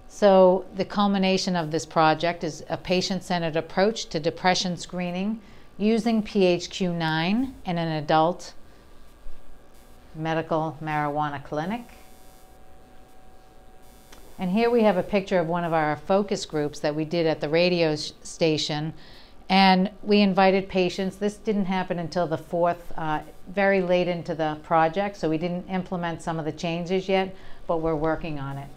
So, 0.06 0.66
the 0.76 0.84
culmination 0.84 1.56
of 1.56 1.72
this 1.72 1.84
project 1.84 2.44
is 2.44 2.64
a 2.68 2.76
patient 2.76 3.24
centered 3.24 3.56
approach 3.56 4.06
to 4.10 4.20
depression 4.20 4.76
screening 4.76 5.40
using 5.78 6.22
PHQ9 6.22 7.52
in 7.64 7.78
an 7.78 7.88
adult 8.04 8.54
medical 10.16 10.76
marijuana 10.82 11.42
clinic. 11.42 11.82
And 14.38 14.50
here 14.50 14.70
we 14.70 14.82
have 14.82 14.96
a 14.96 15.02
picture 15.02 15.38
of 15.38 15.46
one 15.46 15.64
of 15.64 15.72
our 15.72 15.96
focus 15.96 16.44
groups 16.44 16.80
that 16.80 16.94
we 16.94 17.04
did 17.04 17.26
at 17.26 17.40
the 17.40 17.48
radio 17.48 17.94
station. 17.94 18.92
And 19.48 19.90
we 20.02 20.20
invited 20.20 20.68
patients. 20.68 21.16
This 21.16 21.36
didn't 21.36 21.66
happen 21.66 21.98
until 21.98 22.26
the 22.26 22.36
fourth, 22.36 22.92
uh, 22.96 23.20
very 23.48 23.80
late 23.80 24.08
into 24.08 24.34
the 24.34 24.58
project, 24.62 25.16
so 25.16 25.30
we 25.30 25.38
didn't 25.38 25.68
implement 25.68 26.20
some 26.20 26.38
of 26.38 26.44
the 26.44 26.52
changes 26.52 27.08
yet, 27.08 27.34
but 27.66 27.78
we're 27.78 27.94
working 27.94 28.38
on 28.38 28.58
it. 28.58 28.68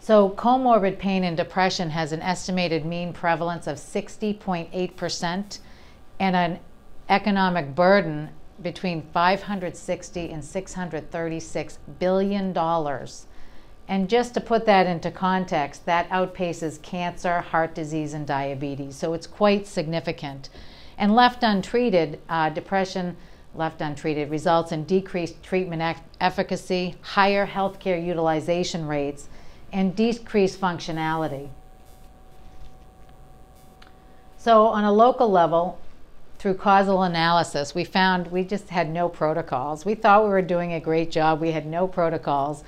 So, 0.00 0.30
comorbid 0.30 0.98
pain 0.98 1.22
and 1.22 1.36
depression 1.36 1.90
has 1.90 2.12
an 2.12 2.22
estimated 2.22 2.86
mean 2.86 3.12
prevalence 3.12 3.66
of 3.66 3.76
60.8% 3.76 5.58
and 6.18 6.36
an 6.36 6.58
economic 7.10 7.74
burden 7.74 8.30
between 8.62 9.02
560 9.12 10.30
and 10.30 10.44
636 10.44 11.78
billion 11.98 12.52
dollars. 12.52 13.26
And 13.88 14.10
just 14.10 14.34
to 14.34 14.40
put 14.40 14.66
that 14.66 14.86
into 14.86 15.10
context, 15.10 15.86
that 15.86 16.08
outpaces 16.10 16.80
cancer, 16.82 17.40
heart 17.40 17.74
disease, 17.74 18.12
and 18.12 18.26
diabetes. 18.26 18.96
So 18.96 19.14
it's 19.14 19.26
quite 19.26 19.66
significant. 19.66 20.50
And 20.98 21.14
left 21.14 21.42
untreated, 21.42 22.20
uh, 22.28 22.50
depression 22.50 23.16
left 23.54 23.80
untreated 23.80 24.30
results 24.30 24.72
in 24.72 24.84
decreased 24.84 25.42
treatment 25.42 25.98
efficacy, 26.20 26.96
higher 27.00 27.46
healthcare 27.46 28.04
utilization 28.04 28.86
rates, 28.86 29.28
and 29.72 29.96
decreased 29.96 30.60
functionality. 30.60 31.48
So, 34.36 34.66
on 34.66 34.84
a 34.84 34.92
local 34.92 35.30
level, 35.30 35.78
through 36.38 36.54
causal 36.54 37.02
analysis, 37.02 37.74
we 37.74 37.84
found 37.84 38.28
we 38.28 38.44
just 38.44 38.68
had 38.68 38.88
no 38.88 39.08
protocols. 39.08 39.84
We 39.84 39.94
thought 39.94 40.22
we 40.22 40.30
were 40.30 40.42
doing 40.42 40.72
a 40.72 40.80
great 40.80 41.10
job. 41.10 41.40
We 41.40 41.50
had 41.50 41.66
no 41.66 41.88
protocols, 41.88 42.62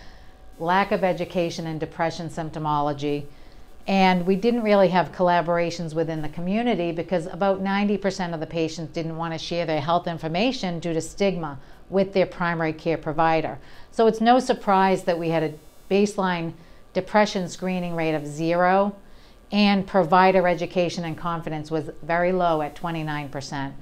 lack 0.59 0.91
of 0.91 1.05
education 1.05 1.67
in 1.67 1.79
depression 1.79 2.29
symptomology, 2.29 3.27
and 3.87 4.27
we 4.27 4.35
didn't 4.37 4.63
really 4.63 4.89
have 4.89 5.13
collaborations 5.13 5.95
within 5.95 6.21
the 6.21 6.29
community 6.29 6.91
because 6.91 7.27
about 7.27 7.63
90% 7.63 8.35
of 8.35 8.41
the 8.41 8.47
patients 8.47 8.93
didn't 8.93 9.17
want 9.17 9.33
to 9.35 9.39
share 9.39 9.67
their 9.67 9.81
health 9.81 10.07
information 10.07 10.81
due 10.81 10.93
to 10.93 11.01
stigma 11.01 11.59
with 11.89 12.13
their 12.13 12.27
primary 12.27 12.73
care 12.73 12.99
provider. 12.99 13.59
So 13.93 14.07
it's 14.07 14.21
no 14.21 14.41
surprise 14.41 15.05
that 15.05 15.19
we 15.19 15.29
had 15.31 15.43
a 15.43 15.55
baseline 15.91 16.55
depression 16.93 17.49
screening 17.49 17.95
rate 17.95 18.15
of 18.15 18.27
zero 18.27 18.95
and 19.53 19.87
provider 19.87 20.47
education 20.47 21.05
and 21.05 21.17
confidence 21.17 21.71
was 21.71 21.91
very 22.03 22.33
low 22.33 22.63
at 22.63 22.77
29%. 22.77 23.73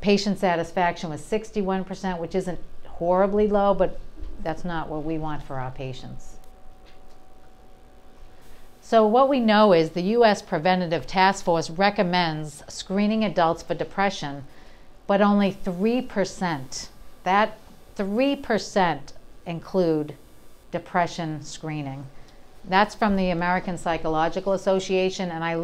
Patient 0.00 0.38
satisfaction 0.38 1.10
was 1.10 1.20
61%, 1.20 2.18
which 2.18 2.34
isn't 2.34 2.58
horribly 2.86 3.46
low, 3.46 3.74
but 3.74 4.00
that's 4.42 4.64
not 4.64 4.88
what 4.88 5.04
we 5.04 5.18
want 5.18 5.42
for 5.42 5.58
our 5.58 5.70
patients. 5.70 6.36
So, 8.80 9.06
what 9.06 9.28
we 9.28 9.38
know 9.38 9.74
is 9.74 9.90
the 9.90 10.02
U.S. 10.16 10.40
Preventative 10.40 11.06
Task 11.06 11.44
Force 11.44 11.68
recommends 11.68 12.62
screening 12.68 13.22
adults 13.22 13.62
for 13.62 13.74
depression, 13.74 14.44
but 15.06 15.20
only 15.20 15.52
3%, 15.52 16.88
that 17.24 17.58
3% 17.96 19.12
include 19.44 20.14
depression 20.70 21.42
screening. 21.42 22.06
That's 22.64 22.94
from 22.94 23.16
the 23.16 23.30
American 23.30 23.78
Psychological 23.78 24.52
Association, 24.52 25.30
and 25.30 25.44
I, 25.44 25.62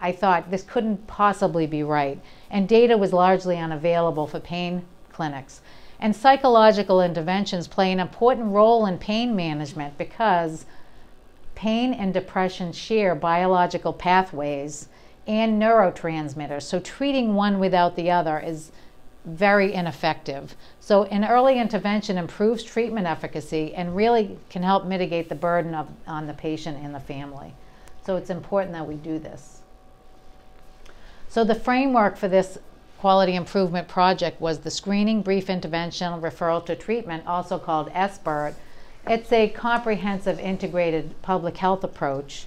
I 0.00 0.12
thought 0.12 0.50
this 0.50 0.62
couldn't 0.62 1.06
possibly 1.06 1.66
be 1.66 1.82
right. 1.82 2.20
And 2.50 2.68
data 2.68 2.96
was 2.96 3.12
largely 3.12 3.58
unavailable 3.58 4.26
for 4.26 4.40
pain 4.40 4.84
clinics. 5.12 5.60
And 5.98 6.16
psychological 6.16 7.00
interventions 7.00 7.68
play 7.68 7.92
an 7.92 8.00
important 8.00 8.52
role 8.52 8.86
in 8.86 8.98
pain 8.98 9.36
management 9.36 9.96
because 9.96 10.66
pain 11.54 11.94
and 11.94 12.12
depression 12.12 12.72
share 12.72 13.14
biological 13.14 13.92
pathways 13.92 14.88
and 15.28 15.62
neurotransmitters. 15.62 16.62
So 16.62 16.80
treating 16.80 17.34
one 17.34 17.60
without 17.60 17.94
the 17.94 18.10
other 18.10 18.40
is 18.40 18.72
very 19.24 19.72
ineffective. 19.72 20.56
So, 20.84 21.04
an 21.04 21.24
early 21.24 21.60
intervention 21.60 22.18
improves 22.18 22.64
treatment 22.64 23.06
efficacy 23.06 23.72
and 23.72 23.94
really 23.94 24.36
can 24.50 24.64
help 24.64 24.84
mitigate 24.84 25.28
the 25.28 25.36
burden 25.36 25.76
of, 25.76 25.86
on 26.08 26.26
the 26.26 26.34
patient 26.34 26.76
and 26.82 26.92
the 26.92 26.98
family. 26.98 27.54
So, 28.04 28.16
it's 28.16 28.30
important 28.30 28.72
that 28.72 28.88
we 28.88 28.96
do 28.96 29.20
this. 29.20 29.60
So, 31.28 31.44
the 31.44 31.54
framework 31.54 32.16
for 32.16 32.26
this 32.26 32.58
quality 32.98 33.36
improvement 33.36 33.86
project 33.86 34.40
was 34.40 34.58
the 34.58 34.72
screening, 34.72 35.22
brief 35.22 35.48
intervention, 35.48 36.20
referral 36.20 36.66
to 36.66 36.74
treatment, 36.74 37.28
also 37.28 37.60
called 37.60 37.88
SBIRT. 37.90 38.54
It's 39.06 39.32
a 39.32 39.50
comprehensive 39.50 40.40
integrated 40.40 41.14
public 41.22 41.58
health 41.58 41.84
approach. 41.84 42.46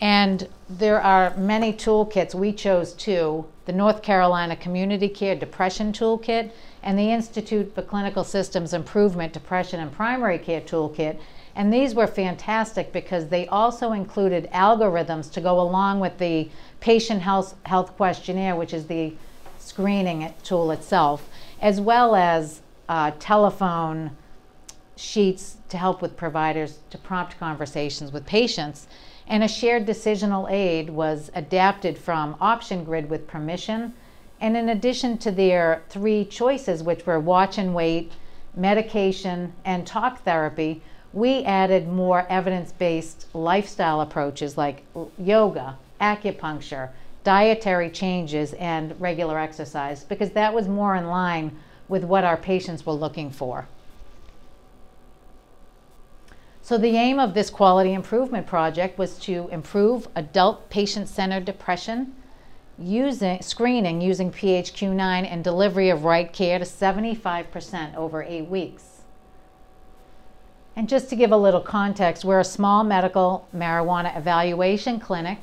And 0.00 0.48
there 0.68 1.00
are 1.00 1.36
many 1.36 1.72
toolkits. 1.72 2.34
We 2.34 2.52
chose 2.52 2.94
two 2.94 3.46
the 3.66 3.72
North 3.72 4.02
Carolina 4.02 4.56
Community 4.56 5.08
Care 5.08 5.36
Depression 5.36 5.92
Toolkit 5.92 6.50
and 6.82 6.98
the 6.98 7.12
Institute 7.12 7.74
for 7.74 7.82
Clinical 7.82 8.24
Systems 8.24 8.72
Improvement 8.72 9.32
Depression 9.32 9.80
and 9.80 9.92
Primary 9.92 10.38
Care 10.38 10.60
Toolkit. 10.60 11.18
And 11.54 11.72
these 11.72 11.94
were 11.94 12.06
fantastic 12.06 12.92
because 12.92 13.28
they 13.28 13.46
also 13.48 13.92
included 13.92 14.50
algorithms 14.52 15.30
to 15.32 15.40
go 15.40 15.60
along 15.60 16.00
with 16.00 16.18
the 16.18 16.48
patient 16.80 17.22
health, 17.22 17.54
health 17.64 17.96
questionnaire, 17.96 18.56
which 18.56 18.72
is 18.72 18.86
the 18.86 19.14
screening 19.58 20.32
tool 20.42 20.70
itself, 20.70 21.28
as 21.60 21.80
well 21.80 22.14
as 22.14 22.62
uh, 22.88 23.10
telephone 23.18 24.16
sheets 24.96 25.56
to 25.68 25.76
help 25.76 26.02
with 26.02 26.16
providers 26.16 26.78
to 26.90 26.98
prompt 26.98 27.38
conversations 27.38 28.12
with 28.12 28.26
patients. 28.26 28.86
And 29.26 29.44
a 29.44 29.48
shared 29.48 29.86
decisional 29.86 30.50
aid 30.50 30.90
was 30.90 31.30
adapted 31.34 31.96
from 31.98 32.36
Option 32.40 32.84
Grid 32.84 33.08
with 33.08 33.26
permission. 33.26 33.94
And 34.40 34.56
in 34.56 34.68
addition 34.70 35.18
to 35.18 35.30
their 35.30 35.82
three 35.88 36.24
choices, 36.24 36.82
which 36.82 37.04
were 37.04 37.20
watch 37.20 37.58
and 37.58 37.74
wait, 37.74 38.12
medication, 38.56 39.52
and 39.64 39.86
talk 39.86 40.22
therapy, 40.24 40.82
we 41.12 41.44
added 41.44 41.88
more 41.88 42.26
evidence 42.28 42.72
based 42.72 43.26
lifestyle 43.34 44.00
approaches 44.00 44.56
like 44.56 44.84
yoga, 45.18 45.76
acupuncture, 46.00 46.90
dietary 47.24 47.90
changes, 47.90 48.54
and 48.54 48.98
regular 49.00 49.38
exercise 49.38 50.04
because 50.04 50.30
that 50.30 50.54
was 50.54 50.68
more 50.68 50.96
in 50.96 51.08
line 51.08 51.56
with 51.88 52.04
what 52.04 52.24
our 52.24 52.36
patients 52.36 52.86
were 52.86 52.92
looking 52.92 53.30
for. 53.30 53.66
So, 56.62 56.78
the 56.78 56.96
aim 56.96 57.18
of 57.18 57.34
this 57.34 57.50
quality 57.50 57.92
improvement 57.92 58.46
project 58.46 58.96
was 58.96 59.18
to 59.20 59.48
improve 59.50 60.06
adult 60.14 60.70
patient 60.70 61.08
centered 61.08 61.44
depression 61.44 62.14
using 62.80 63.42
screening 63.42 64.00
using 64.00 64.32
PHQ9 64.32 65.30
and 65.30 65.44
delivery 65.44 65.90
of 65.90 66.04
right 66.04 66.32
care 66.32 66.58
to 66.58 66.64
75% 66.64 67.94
over 67.94 68.22
eight 68.22 68.48
weeks. 68.48 69.02
And 70.76 70.88
just 70.88 71.10
to 71.10 71.16
give 71.16 71.32
a 71.32 71.36
little 71.36 71.60
context, 71.60 72.24
we're 72.24 72.40
a 72.40 72.44
small 72.44 72.84
medical 72.84 73.46
marijuana 73.54 74.16
evaluation 74.16 74.98
clinic 74.98 75.38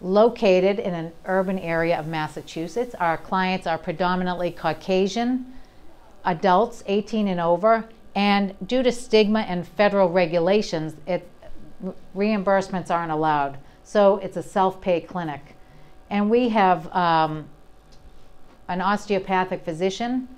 located 0.00 0.78
in 0.78 0.94
an 0.94 1.12
urban 1.26 1.58
area 1.58 1.98
of 1.98 2.06
Massachusetts. 2.06 2.94
Our 2.96 3.16
clients 3.16 3.66
are 3.66 3.78
predominantly 3.78 4.50
Caucasian, 4.50 5.52
adults 6.24 6.82
18 6.86 7.28
and 7.28 7.40
over, 7.40 7.88
and 8.14 8.54
due 8.66 8.82
to 8.82 8.92
stigma 8.92 9.40
and 9.40 9.66
federal 9.66 10.08
regulations, 10.08 10.94
it, 11.06 11.28
reimbursements 12.16 12.90
aren't 12.90 13.12
allowed. 13.12 13.58
So 13.82 14.16
it's 14.18 14.36
a 14.36 14.42
self 14.42 14.80
pay 14.80 15.00
clinic. 15.00 15.53
And 16.14 16.30
we 16.30 16.50
have 16.50 16.86
um, 16.94 17.48
an 18.68 18.80
osteopathic 18.80 19.64
physician, 19.64 20.28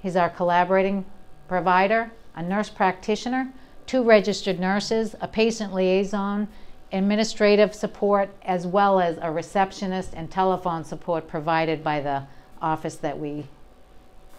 he's 0.00 0.14
our 0.14 0.30
collaborating 0.30 1.04
provider, 1.48 2.12
a 2.36 2.42
nurse 2.44 2.70
practitioner, 2.70 3.52
two 3.84 4.04
registered 4.04 4.60
nurses, 4.60 5.16
a 5.20 5.26
patient 5.26 5.74
liaison, 5.74 6.46
administrative 6.92 7.74
support, 7.74 8.30
as 8.44 8.64
well 8.64 9.00
as 9.00 9.18
a 9.20 9.28
receptionist 9.32 10.14
and 10.14 10.30
telephone 10.30 10.84
support 10.84 11.26
provided 11.26 11.82
by 11.82 12.00
the 12.00 12.22
office 12.62 12.94
that 12.94 13.18
we 13.18 13.44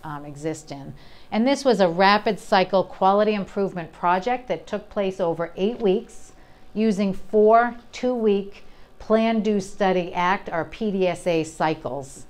um, 0.05 0.23
exist 0.23 0.71
in. 0.71 0.93
And 1.29 1.45
this 1.45 1.65
was 1.65 1.81
a 1.81 1.89
rapid 1.89 2.39
cycle 2.39 2.85
quality 2.85 3.33
improvement 3.33 3.91
project 3.91 4.47
that 4.47 4.65
took 4.65 4.89
place 4.89 5.19
over 5.19 5.51
eight 5.57 5.81
weeks 5.81 6.31
using 6.73 7.11
four 7.11 7.75
two 7.91 8.15
week 8.15 8.64
Plan, 9.05 9.41
Do, 9.41 9.61
Study, 9.61 10.11
Act, 10.15 10.49
or 10.51 10.65
PDSA 10.65 11.45
cycles 11.45 12.25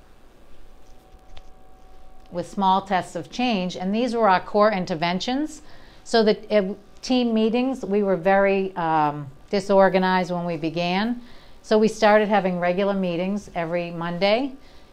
with 2.33 2.49
small 2.49 2.81
tests 2.81 3.15
of 3.15 3.31
change. 3.31 3.77
And 3.77 3.95
these 3.95 4.13
were 4.13 4.27
our 4.27 4.41
core 4.41 4.73
interventions. 4.73 5.61
So 6.03 6.21
the 6.21 6.75
team 7.01 7.33
meetings, 7.33 7.85
we 7.85 8.03
were 8.03 8.17
very 8.17 8.75
um, 8.75 9.31
disorganized 9.49 10.31
when 10.31 10.43
we 10.43 10.57
began. 10.57 11.21
So 11.61 11.77
we 11.77 11.87
started 11.87 12.27
having 12.27 12.59
regular 12.59 12.93
meetings 12.93 13.49
every 13.55 13.89
Monday. 13.89 14.51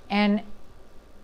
And 0.08 0.40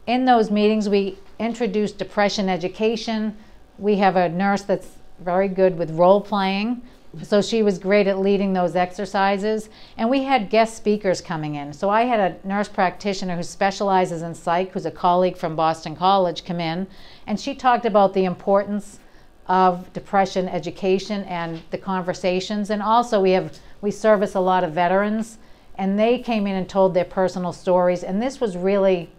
in 0.09 0.25
those 0.25 0.51
meetings, 0.51 0.89
we 0.89 1.19
introduced 1.39 1.99
depression 1.99 2.49
education. 2.49 3.37
We 3.79 3.95
have 3.99 4.17
a 4.17 4.29
nurse 4.29 4.63
that's 4.63 4.89
very 5.21 5.47
good 5.47 5.79
with 5.79 5.93
role 5.93 6.21
playing. 6.21 6.83
So 7.23 7.43
she 7.43 7.63
was 7.63 7.79
great 7.79 8.07
at 8.07 8.19
leading 8.19 8.53
those 8.53 8.77
exercises. 8.77 9.69
And 9.97 10.09
we 10.09 10.25
had 10.25 10.51
guest 10.51 10.77
speakers 10.77 11.21
coming 11.21 11.55
in. 11.57 11.73
So 11.73 11.91
I 11.91 12.03
had 12.03 12.21
a 12.21 12.47
nurse 12.47 12.69
practitioner 12.69 13.37
who 13.37 13.43
specializes 13.43 14.23
in 14.23 14.35
psych, 14.35 14.73
who's 14.73 14.87
a 14.87 14.91
colleague 14.91 15.37
from 15.37 15.57
Boston 15.57 15.97
College, 15.97 16.45
come 16.45 16.61
in. 16.61 16.87
And 17.27 17.39
she 17.39 17.55
talked 17.55 17.87
about 17.87 18.15
the 18.15 18.25
importance 18.25 18.99
of 19.47 19.91
depression 19.93 20.49
education 20.49 21.25
and 21.25 21.63
the 21.71 21.79
conversations. 21.79 22.71
And 22.71 22.83
also 22.83 23.21
we 23.21 23.31
have 23.33 23.59
we 23.81 23.91
service 23.91 24.35
a 24.35 24.41
lot 24.41 24.65
of 24.65 24.73
veterans 24.73 25.39
and 25.77 25.99
they 25.99 26.19
came 26.19 26.47
in 26.47 26.57
and 26.57 26.69
told 26.69 26.93
their 26.93 27.05
personal 27.05 27.53
stories. 27.53 28.03
And 28.03 28.21
this 28.21 28.41
was 28.41 28.57
really 28.57 29.11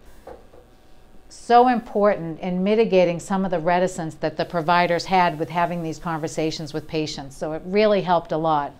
so 1.50 1.66
important 1.66 2.38
in 2.38 2.62
mitigating 2.62 3.18
some 3.18 3.44
of 3.44 3.50
the 3.50 3.58
reticence 3.58 4.14
that 4.14 4.36
the 4.36 4.44
providers 4.44 5.06
had 5.06 5.36
with 5.36 5.48
having 5.48 5.82
these 5.82 5.98
conversations 5.98 6.72
with 6.72 6.86
patients. 6.86 7.36
So 7.36 7.54
it 7.54 7.62
really 7.64 8.02
helped 8.02 8.30
a 8.30 8.36
lot. 8.36 8.72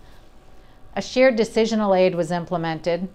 A 0.95 1.01
shared 1.01 1.37
decisional 1.37 1.99
aid 1.99 2.15
was 2.15 2.31
implemented 2.31 3.09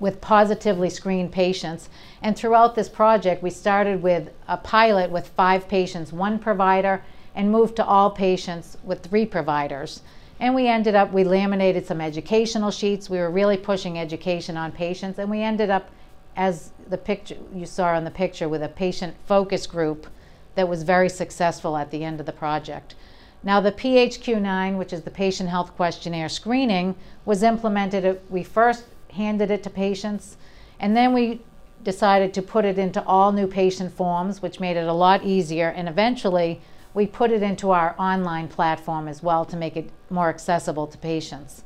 with 0.00 0.20
positively 0.20 0.90
screened 0.90 1.30
patients. 1.30 1.88
And 2.20 2.36
throughout 2.36 2.74
this 2.74 2.88
project, 2.88 3.44
we 3.44 3.50
started 3.50 4.02
with 4.02 4.28
a 4.48 4.56
pilot 4.56 5.08
with 5.12 5.28
five 5.28 5.68
patients, 5.68 6.12
one 6.12 6.40
provider, 6.40 7.04
and 7.36 7.52
moved 7.52 7.76
to 7.76 7.86
all 7.86 8.10
patients 8.10 8.76
with 8.82 9.04
three 9.04 9.24
providers. 9.24 10.02
And 10.40 10.52
we 10.52 10.66
ended 10.66 10.96
up, 10.96 11.12
we 11.12 11.22
laminated 11.22 11.86
some 11.86 12.00
educational 12.00 12.72
sheets. 12.72 13.08
We 13.08 13.18
were 13.18 13.30
really 13.30 13.56
pushing 13.56 14.00
education 14.00 14.56
on 14.56 14.72
patients. 14.72 15.20
And 15.20 15.30
we 15.30 15.42
ended 15.42 15.70
up, 15.70 15.90
as 16.34 16.72
the 16.88 16.98
picture 16.98 17.36
you 17.54 17.66
saw 17.66 17.94
on 17.94 18.04
the 18.04 18.10
picture, 18.10 18.48
with 18.48 18.62
a 18.62 18.68
patient 18.68 19.14
focus 19.26 19.66
group 19.66 20.06
that 20.54 20.68
was 20.68 20.82
very 20.82 21.08
successful 21.08 21.76
at 21.76 21.90
the 21.90 22.04
end 22.04 22.20
of 22.20 22.26
the 22.26 22.32
project. 22.32 22.94
Now, 23.42 23.60
the 23.60 23.72
PHQ9, 23.72 24.76
which 24.76 24.92
is 24.92 25.02
the 25.02 25.10
Patient 25.10 25.48
Health 25.48 25.76
Questionnaire 25.76 26.28
screening, 26.28 26.96
was 27.24 27.42
implemented. 27.42 28.20
We 28.28 28.42
first 28.42 28.84
handed 29.12 29.50
it 29.50 29.62
to 29.62 29.70
patients, 29.70 30.36
and 30.80 30.96
then 30.96 31.12
we 31.12 31.40
decided 31.84 32.34
to 32.34 32.42
put 32.42 32.64
it 32.64 32.78
into 32.78 33.04
all 33.04 33.30
new 33.30 33.46
patient 33.46 33.92
forms, 33.92 34.42
which 34.42 34.58
made 34.58 34.76
it 34.76 34.88
a 34.88 34.92
lot 34.92 35.24
easier. 35.24 35.68
And 35.68 35.88
eventually, 35.88 36.60
we 36.94 37.06
put 37.06 37.30
it 37.30 37.42
into 37.42 37.70
our 37.70 37.94
online 37.98 38.48
platform 38.48 39.06
as 39.06 39.22
well 39.22 39.44
to 39.44 39.56
make 39.56 39.76
it 39.76 39.90
more 40.10 40.28
accessible 40.28 40.88
to 40.88 40.98
patients. 40.98 41.62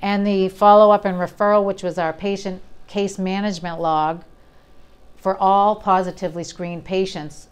And 0.00 0.24
the 0.24 0.48
follow 0.48 0.92
up 0.92 1.04
and 1.04 1.18
referral, 1.18 1.64
which 1.64 1.82
was 1.82 1.98
our 1.98 2.12
patient 2.12 2.62
case 2.86 3.18
management 3.18 3.80
log 3.80 4.22
for 5.24 5.38
all 5.38 5.74
positively 5.76 6.44
screened 6.44 6.84
patients, 6.84 7.48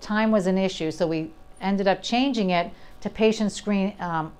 time 0.00 0.32
was 0.32 0.48
an 0.48 0.58
issue, 0.58 0.90
so 0.90 1.06
we 1.06 1.30
ended 1.60 1.86
up 1.86 2.02
changing 2.02 2.50
it 2.50 2.72
to 3.00 3.08
patients 3.08 3.54
screen 3.54 3.94
um, 4.00 4.32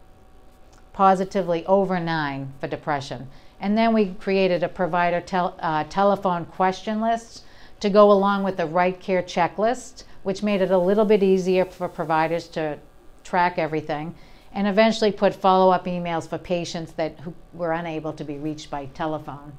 positively 0.93 1.65
over 1.67 2.01
nine 2.01 2.53
for 2.59 2.67
depression. 2.67 3.29
And 3.61 3.79
then 3.79 3.95
we 3.95 4.07
created 4.15 4.65
a 4.65 4.69
provider 4.69 5.21
tel- 5.21 5.57
uh, 5.61 5.85
telephone 5.85 6.47
question 6.47 7.01
list 7.01 7.45
to 7.79 7.89
go 7.89 8.11
along 8.11 8.43
with 8.43 8.57
the 8.57 8.67
right 8.67 8.99
care 8.99 9.23
checklist 9.23 10.03
which 10.25 10.43
made 10.43 10.63
it 10.63 10.73
a 10.73 10.79
little 10.79 11.05
bit 11.05 11.23
easier 11.23 11.65
for 11.65 11.89
providers 11.89 12.49
to 12.49 12.77
track 13.23 13.57
everything, 13.57 14.17
and 14.53 14.67
eventually 14.67 15.13
put 15.13 15.33
follow 15.33 15.71
up 15.71 15.85
emails 15.85 16.29
for 16.29 16.39
patients 16.39 16.91
that 16.95 17.21
who 17.21 17.33
were 17.53 17.73
unable 17.73 18.13
to 18.13 18.25
be 18.25 18.37
reached 18.37 18.69
by 18.69 18.87
telephone. 18.87 19.53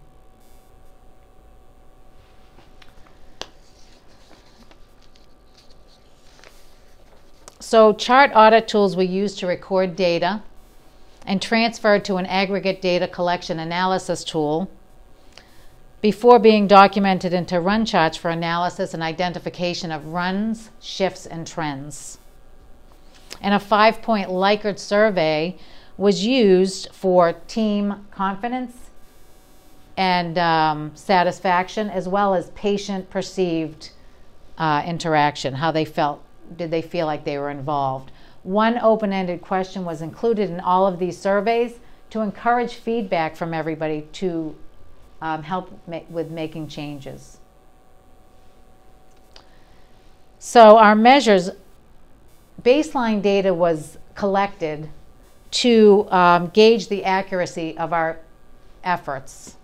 So, 7.68 7.94
chart 7.94 8.30
audit 8.36 8.68
tools 8.68 8.96
were 8.96 9.02
used 9.02 9.40
to 9.40 9.48
record 9.48 9.96
data 9.96 10.44
and 11.26 11.42
transferred 11.42 12.06
to 12.06 12.18
an 12.18 12.28
aggregate 12.28 12.80
data 12.80 13.08
collection 13.08 13.58
analysis 13.58 14.24
tool 14.24 14.70
before 16.00 16.38
being 16.38 16.68
documented 16.68 17.34
into 17.34 17.60
run 17.60 17.84
charts 17.84 18.18
for 18.18 18.30
analysis 18.30 18.94
and 18.94 19.02
identification 19.02 19.92
of 19.92 20.06
runs, 20.06 20.70
shifts, 20.80 21.26
and 21.26 21.48
trends. 21.48 22.20
And 23.42 23.56
a 23.56 23.60
five 23.60 24.04
point 24.04 24.30
Likert 24.30 24.78
survey 24.78 25.58
was 25.98 26.24
used 26.24 26.90
for 26.94 27.34
team 27.48 28.06
confidence 28.12 28.92
and 29.98 30.38
um, 30.38 30.92
satisfaction, 30.94 31.90
as 31.90 32.08
well 32.08 32.36
as 32.36 32.52
patient 32.52 33.10
perceived 33.10 33.90
uh, 34.60 34.84
interaction, 34.86 35.56
how 35.56 35.72
they 35.72 35.84
felt. 35.84 36.25
Did 36.56 36.72
they 36.72 36.82
feel 36.82 37.06
like 37.06 37.24
they 37.24 37.38
were 37.38 37.50
involved? 37.50 38.12
One 38.44 38.78
open 38.80 39.12
ended 39.12 39.42
question 39.42 39.86
was 39.86 40.02
included 40.02 40.50
in 40.50 40.60
all 40.60 40.86
of 40.86 41.00
these 41.00 41.18
surveys 41.18 41.80
to 42.12 42.22
encourage 42.22 42.76
feedback 42.76 43.36
from 43.36 43.54
everybody 43.54 44.08
to 44.14 44.56
um, 45.22 45.44
help 45.44 45.72
ma 45.88 46.00
with 46.10 46.30
making 46.30 46.68
changes. 46.68 47.40
So 50.38 50.78
our 50.78 50.96
measures, 50.96 51.50
baseline 52.62 53.22
data 53.22 53.54
was 53.54 53.98
collected 54.14 54.90
to 55.52 56.08
um, 56.12 56.48
gauge 56.48 56.88
the 56.88 57.04
accuracy 57.04 57.78
of 57.78 57.94
our 57.94 58.20
efforts. 58.84 59.56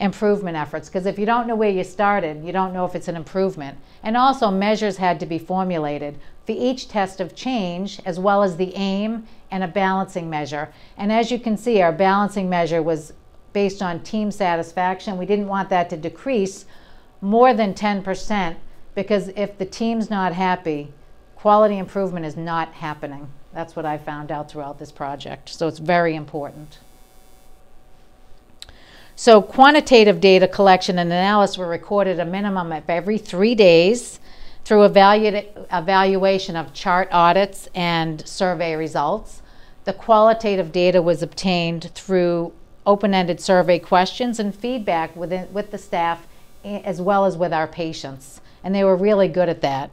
Improvement 0.00 0.56
efforts 0.56 0.88
because 0.88 1.06
if 1.06 1.18
you 1.18 1.26
don't 1.26 1.46
know 1.46 1.54
where 1.54 1.70
you 1.70 1.84
started, 1.84 2.42
you 2.42 2.52
don't 2.52 2.72
know 2.72 2.84
if 2.84 2.94
it's 2.94 3.08
an 3.08 3.16
improvement. 3.16 3.78
And 4.02 4.16
also, 4.16 4.50
measures 4.50 4.96
had 4.96 5.20
to 5.20 5.26
be 5.26 5.38
formulated 5.38 6.18
for 6.46 6.52
each 6.52 6.88
test 6.88 7.20
of 7.20 7.36
change, 7.36 8.00
as 8.04 8.18
well 8.18 8.42
as 8.42 8.56
the 8.56 8.74
aim 8.74 9.26
and 9.50 9.62
a 9.62 9.68
balancing 9.68 10.30
measure. 10.30 10.72
And 10.96 11.12
as 11.12 11.30
you 11.30 11.38
can 11.38 11.56
see, 11.56 11.82
our 11.82 11.92
balancing 11.92 12.48
measure 12.48 12.82
was 12.82 13.12
based 13.52 13.82
on 13.82 14.00
team 14.00 14.30
satisfaction. 14.30 15.18
We 15.18 15.26
didn't 15.26 15.48
want 15.48 15.68
that 15.68 15.90
to 15.90 15.96
decrease 15.96 16.64
more 17.20 17.52
than 17.52 17.74
10% 17.74 18.56
because 18.94 19.28
if 19.28 19.58
the 19.58 19.66
team's 19.66 20.08
not 20.08 20.32
happy, 20.32 20.92
quality 21.36 21.76
improvement 21.78 22.24
is 22.24 22.36
not 22.36 22.72
happening. 22.72 23.28
That's 23.52 23.76
what 23.76 23.84
I 23.84 23.98
found 23.98 24.32
out 24.32 24.50
throughout 24.50 24.78
this 24.78 24.92
project. 24.92 25.50
So 25.50 25.68
it's 25.68 25.78
very 25.78 26.14
important. 26.14 26.78
So 29.20 29.42
quantitative 29.42 30.18
data 30.18 30.48
collection 30.48 30.98
and 30.98 31.12
analysis 31.12 31.58
were 31.58 31.66
recorded 31.66 32.18
a 32.18 32.24
minimum 32.24 32.72
of 32.72 32.88
every 32.88 33.18
three 33.18 33.54
days 33.54 34.18
through 34.64 34.88
evalu- 34.88 35.46
evaluation 35.70 36.56
of 36.56 36.72
chart 36.72 37.06
audits 37.12 37.68
and 37.74 38.26
survey 38.26 38.76
results. 38.76 39.42
The 39.84 39.92
qualitative 39.92 40.72
data 40.72 41.02
was 41.02 41.22
obtained 41.22 41.90
through 41.94 42.54
open-ended 42.86 43.42
survey 43.42 43.78
questions 43.78 44.40
and 44.40 44.54
feedback 44.54 45.14
within, 45.14 45.52
with 45.52 45.70
the 45.70 45.76
staff 45.76 46.26
as 46.64 47.02
well 47.02 47.26
as 47.26 47.36
with 47.36 47.52
our 47.52 47.66
patients. 47.66 48.40
And 48.64 48.74
they 48.74 48.84
were 48.84 48.96
really 48.96 49.28
good 49.28 49.50
at 49.50 49.60
that. 49.60 49.90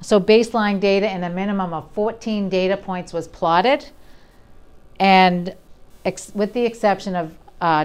So 0.00 0.18
baseline 0.18 0.80
data 0.80 1.08
and 1.08 1.24
a 1.24 1.30
minimum 1.30 1.72
of 1.72 1.92
14 1.92 2.48
data 2.48 2.76
points 2.76 3.12
was 3.12 3.28
plotted. 3.28 3.86
And 4.98 5.54
with 6.34 6.54
the 6.54 6.64
exception 6.66 7.14
of 7.14 7.32
uh, 7.60 7.84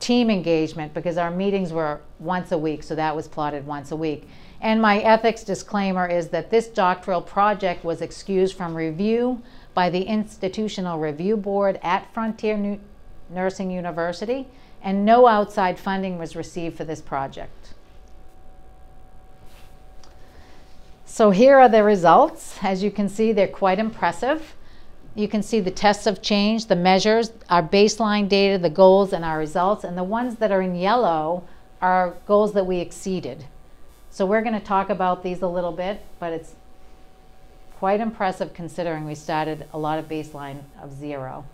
team 0.00 0.30
engagement 0.30 0.92
because 0.94 1.16
our 1.16 1.30
meetings 1.30 1.72
were 1.72 2.00
once 2.18 2.50
a 2.50 2.58
week, 2.58 2.82
so 2.82 2.94
that 2.94 3.14
was 3.14 3.28
plotted 3.28 3.66
once 3.66 3.92
a 3.92 3.96
week. 3.96 4.26
And 4.60 4.82
my 4.82 4.98
ethics 4.98 5.44
disclaimer 5.44 6.06
is 6.06 6.28
that 6.28 6.50
this 6.50 6.66
doctoral 6.66 7.22
project 7.22 7.84
was 7.84 8.00
excused 8.00 8.56
from 8.56 8.74
review 8.74 9.42
by 9.74 9.88
the 9.90 10.02
Institutional 10.02 10.98
Review 10.98 11.36
Board 11.36 11.78
at 11.82 12.12
Frontier 12.12 12.56
New 12.56 12.80
Nursing 13.30 13.70
University, 13.70 14.48
and 14.82 15.04
no 15.04 15.26
outside 15.26 15.78
funding 15.78 16.18
was 16.18 16.34
received 16.34 16.76
for 16.76 16.84
this 16.84 17.00
project. 17.00 17.74
So 21.04 21.30
here 21.30 21.58
are 21.58 21.68
the 21.68 21.82
results. 21.82 22.58
As 22.62 22.82
you 22.82 22.90
can 22.90 23.08
see, 23.08 23.32
they're 23.32 23.48
quite 23.48 23.78
impressive. 23.78 24.54
You 25.14 25.28
can 25.28 25.42
see 25.42 25.60
the 25.60 25.70
tests 25.70 26.06
of 26.06 26.22
change, 26.22 26.66
the 26.66 26.76
measures, 26.76 27.32
our 27.48 27.62
baseline 27.62 28.28
data, 28.28 28.58
the 28.58 28.70
goals, 28.70 29.12
and 29.12 29.24
our 29.24 29.38
results. 29.38 29.84
And 29.84 29.98
the 29.98 30.04
ones 30.04 30.36
that 30.36 30.52
are 30.52 30.62
in 30.62 30.74
yellow 30.74 31.44
are 31.82 32.14
goals 32.26 32.52
that 32.52 32.66
we 32.66 32.78
exceeded. 32.78 33.44
So 34.10 34.24
we're 34.26 34.42
going 34.42 34.58
to 34.58 34.64
talk 34.64 34.90
about 34.90 35.22
these 35.22 35.42
a 35.42 35.48
little 35.48 35.72
bit, 35.72 36.00
but 36.18 36.32
it's 36.32 36.54
quite 37.78 38.00
impressive 38.00 38.52
considering 38.54 39.06
we 39.06 39.14
started 39.14 39.66
a 39.72 39.78
lot 39.78 39.98
of 39.98 40.06
baseline 40.06 40.62
of 40.82 40.92
zero. 40.92 41.44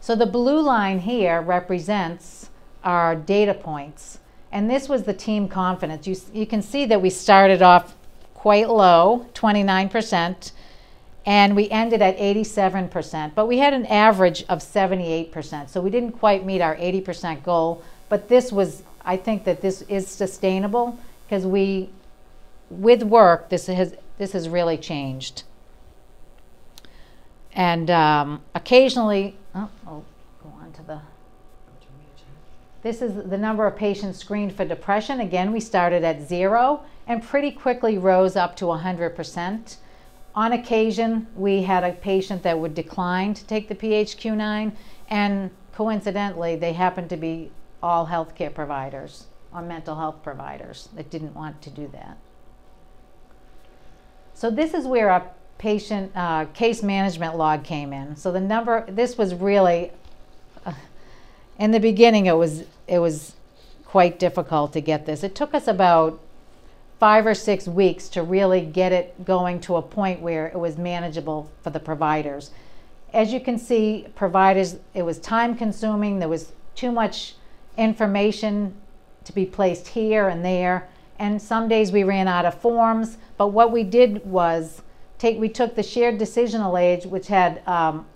So 0.00 0.14
the 0.14 0.26
blue 0.26 0.60
line 0.60 1.00
here 1.00 1.40
represents 1.40 2.50
our 2.84 3.16
data 3.16 3.54
points. 3.54 4.18
And 4.52 4.70
this 4.70 4.88
was 4.88 5.02
the 5.02 5.14
team 5.14 5.48
confidence. 5.48 6.06
You, 6.06 6.16
you 6.32 6.46
can 6.46 6.62
see 6.62 6.86
that 6.86 7.02
we 7.02 7.10
started 7.10 7.62
off 7.62 7.96
quite 8.34 8.68
low, 8.68 9.26
29%, 9.34 10.52
and 11.26 11.56
we 11.56 11.70
ended 11.70 12.02
at 12.02 12.18
87%, 12.18 13.34
but 13.34 13.46
we 13.46 13.58
had 13.58 13.72
an 13.72 13.86
average 13.86 14.44
of 14.48 14.58
78%. 14.58 15.70
So 15.70 15.80
we 15.80 15.90
didn't 15.90 16.12
quite 16.12 16.44
meet 16.44 16.60
our 16.60 16.76
80% 16.76 17.42
goal, 17.42 17.82
but 18.08 18.28
this 18.28 18.52
was, 18.52 18.82
I 19.04 19.16
think 19.16 19.44
that 19.44 19.62
this 19.62 19.82
is 19.82 20.06
sustainable 20.06 20.98
because 21.26 21.46
we, 21.46 21.88
with 22.68 23.02
work, 23.02 23.48
this 23.48 23.66
has, 23.66 23.94
this 24.18 24.32
has 24.32 24.48
really 24.48 24.76
changed. 24.76 25.44
And 27.54 27.88
um, 27.90 28.42
occasionally, 28.54 29.36
oh, 29.54 29.70
I'll 29.86 30.04
go 30.42 30.52
on 30.60 30.72
to 30.72 30.82
the, 30.82 31.00
this 32.82 33.00
is 33.00 33.14
the 33.30 33.38
number 33.38 33.66
of 33.66 33.76
patients 33.76 34.18
screened 34.18 34.54
for 34.54 34.66
depression. 34.66 35.20
Again, 35.20 35.52
we 35.52 35.60
started 35.60 36.04
at 36.04 36.20
zero 36.20 36.82
and 37.06 37.22
pretty 37.22 37.50
quickly 37.50 37.96
rose 37.96 38.36
up 38.36 38.56
to 38.56 38.66
100%. 38.66 39.76
On 40.34 40.52
occasion, 40.52 41.28
we 41.36 41.62
had 41.62 41.84
a 41.84 41.92
patient 41.92 42.42
that 42.42 42.58
would 42.58 42.74
decline 42.74 43.34
to 43.34 43.44
take 43.44 43.68
the 43.68 43.74
PHQ-9, 43.74 44.72
and 45.08 45.50
coincidentally, 45.72 46.56
they 46.56 46.72
happened 46.72 47.08
to 47.10 47.16
be 47.16 47.52
all 47.82 48.06
healthcare 48.06 48.52
providers 48.52 49.26
or 49.52 49.62
mental 49.62 49.94
health 49.94 50.22
providers 50.22 50.88
that 50.96 51.10
didn't 51.10 51.34
want 51.34 51.62
to 51.62 51.70
do 51.70 51.88
that. 51.92 52.18
So 54.34 54.50
this 54.50 54.74
is 54.74 54.86
where 54.86 55.10
our 55.10 55.30
patient 55.58 56.10
uh, 56.16 56.46
case 56.46 56.82
management 56.82 57.36
log 57.36 57.62
came 57.62 57.92
in. 57.92 58.16
So 58.16 58.32
the 58.32 58.40
number, 58.40 58.84
this 58.88 59.16
was 59.16 59.34
really, 59.34 59.92
uh, 60.66 60.72
in 61.58 61.70
the 61.70 61.78
beginning, 61.78 62.26
it 62.26 62.36
was 62.36 62.64
it 62.88 62.98
was 62.98 63.36
quite 63.86 64.18
difficult 64.18 64.72
to 64.72 64.80
get 64.80 65.06
this. 65.06 65.22
It 65.22 65.36
took 65.36 65.54
us 65.54 65.68
about 65.68 66.20
five 66.98 67.26
or 67.26 67.34
six 67.34 67.66
weeks 67.66 68.08
to 68.08 68.22
really 68.22 68.60
get 68.60 68.92
it 68.92 69.24
going 69.24 69.60
to 69.60 69.76
a 69.76 69.82
point 69.82 70.20
where 70.20 70.46
it 70.46 70.58
was 70.58 70.78
manageable 70.78 71.50
for 71.62 71.70
the 71.70 71.80
providers. 71.80 72.50
As 73.12 73.32
you 73.32 73.40
can 73.40 73.58
see, 73.58 74.06
providers, 74.14 74.76
it 74.94 75.02
was 75.02 75.18
time 75.18 75.54
consuming, 75.56 76.18
there 76.18 76.28
was 76.28 76.52
too 76.74 76.90
much 76.90 77.34
information 77.76 78.74
to 79.24 79.32
be 79.32 79.46
placed 79.46 79.88
here 79.88 80.28
and 80.28 80.44
there, 80.44 80.88
and 81.18 81.40
some 81.40 81.68
days 81.68 81.92
we 81.92 82.04
ran 82.04 82.28
out 82.28 82.44
of 82.44 82.54
forms, 82.60 83.18
but 83.36 83.48
what 83.48 83.72
we 83.72 83.82
did 83.82 84.24
was 84.24 84.82
take, 85.18 85.38
we 85.38 85.48
took 85.48 85.74
the 85.74 85.82
shared 85.82 86.18
decisional 86.18 86.80
age, 86.80 87.06
which 87.06 87.28
had 87.28 87.66
um, 87.68 88.06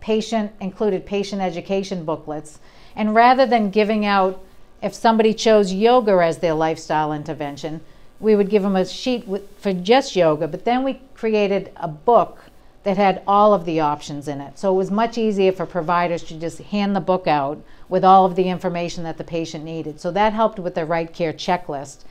patient, 0.00 0.52
included 0.60 1.04
patient 1.04 1.42
education 1.42 2.04
booklets, 2.04 2.60
and 2.96 3.14
rather 3.14 3.46
than 3.46 3.70
giving 3.70 4.04
out, 4.04 4.42
if 4.82 4.94
somebody 4.94 5.34
chose 5.34 5.72
yoga 5.72 6.12
as 6.22 6.38
their 6.38 6.54
lifestyle 6.54 7.12
intervention, 7.12 7.80
we 8.20 8.36
would 8.36 8.50
give 8.50 8.62
them 8.62 8.76
a 8.76 8.86
sheet 8.86 9.26
with, 9.26 9.42
for 9.58 9.72
just 9.72 10.14
yoga, 10.14 10.46
but 10.46 10.64
then 10.64 10.84
we 10.84 11.00
created 11.14 11.72
a 11.76 11.88
book 11.88 12.38
that 12.82 12.96
had 12.96 13.22
all 13.26 13.52
of 13.52 13.64
the 13.64 13.80
options 13.80 14.28
in 14.28 14.40
it. 14.40 14.58
So 14.58 14.72
it 14.72 14.76
was 14.76 14.90
much 14.90 15.18
easier 15.18 15.52
for 15.52 15.66
providers 15.66 16.22
to 16.24 16.38
just 16.38 16.58
hand 16.58 16.94
the 16.94 17.00
book 17.00 17.26
out 17.26 17.62
with 17.88 18.04
all 18.04 18.24
of 18.24 18.36
the 18.36 18.48
information 18.48 19.04
that 19.04 19.18
the 19.18 19.24
patient 19.24 19.64
needed. 19.64 20.00
So 20.00 20.10
that 20.12 20.32
helped 20.32 20.58
with 20.58 20.74
the 20.74 20.86
right 20.86 21.12
care 21.12 21.32
checklist. 21.32 22.04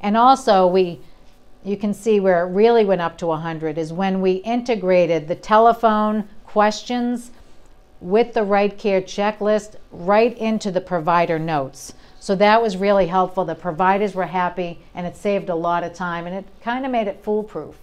And 0.00 0.16
also 0.16 0.66
we 0.66 1.00
you 1.64 1.78
can 1.78 1.94
see 1.94 2.20
where 2.20 2.46
it 2.46 2.50
really 2.50 2.84
went 2.84 3.00
up 3.00 3.16
to 3.16 3.26
100 3.26 3.78
is 3.78 3.90
when 3.90 4.20
we 4.20 4.32
integrated 4.32 5.26
the 5.26 5.34
telephone 5.34 6.28
questions 6.44 7.30
with 8.02 8.34
the 8.34 8.44
right 8.44 8.76
care 8.76 9.00
checklist 9.00 9.76
right 9.90 10.36
into 10.36 10.70
the 10.70 10.80
provider 10.80 11.38
notes. 11.38 11.94
So 12.24 12.34
that 12.36 12.62
was 12.62 12.78
really 12.78 13.08
helpful. 13.08 13.44
The 13.44 13.54
providers 13.54 14.14
were 14.14 14.24
happy 14.24 14.78
and 14.94 15.06
it 15.06 15.14
saved 15.14 15.50
a 15.50 15.54
lot 15.54 15.84
of 15.84 15.92
time 15.92 16.26
and 16.26 16.34
it 16.34 16.46
kind 16.62 16.86
of 16.86 16.90
made 16.90 17.06
it 17.06 17.22
foolproof. 17.22 17.76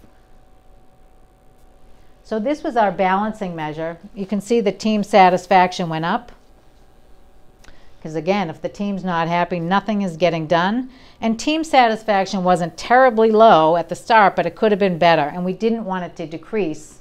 So 2.24 2.40
this 2.40 2.64
was 2.64 2.76
our 2.76 2.90
balancing 2.90 3.54
measure. 3.54 3.98
You 4.16 4.26
can 4.26 4.40
see 4.40 4.60
the 4.60 4.72
team 4.72 5.04
satisfaction 5.04 5.88
went 5.88 6.04
up. 6.06 6.32
Because 7.96 8.16
again, 8.16 8.50
if 8.50 8.60
the 8.60 8.68
team's 8.68 9.04
not 9.04 9.28
happy, 9.28 9.60
nothing 9.60 10.02
is 10.02 10.16
getting 10.16 10.48
done. 10.48 10.90
And 11.20 11.38
team 11.38 11.62
satisfaction 11.62 12.42
wasn't 12.42 12.76
terribly 12.76 13.30
low 13.30 13.76
at 13.76 13.88
the 13.88 13.94
start, 13.94 14.34
but 14.34 14.44
it 14.44 14.56
could 14.56 14.72
have 14.72 14.80
been 14.80 14.98
better. 14.98 15.22
And 15.22 15.44
we 15.44 15.52
didn't 15.52 15.84
want 15.84 16.04
it 16.04 16.16
to 16.16 16.26
decrease 16.26 16.98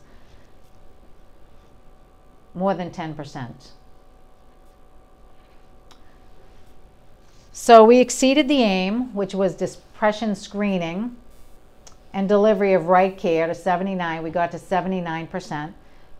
more 2.53 2.75
than 2.75 2.91
10%. 2.91 3.71
So 7.63 7.85
we 7.85 7.99
exceeded 7.99 8.47
the 8.47 8.63
aim, 8.63 9.13
which 9.13 9.35
was 9.35 9.53
depression 9.53 10.33
screening 10.33 11.15
and 12.11 12.27
delivery 12.27 12.73
of 12.73 12.87
right 12.87 13.15
care 13.15 13.45
to 13.45 13.53
79. 13.53 14.23
We 14.23 14.31
got 14.31 14.49
to 14.53 14.57
79%. 14.57 15.71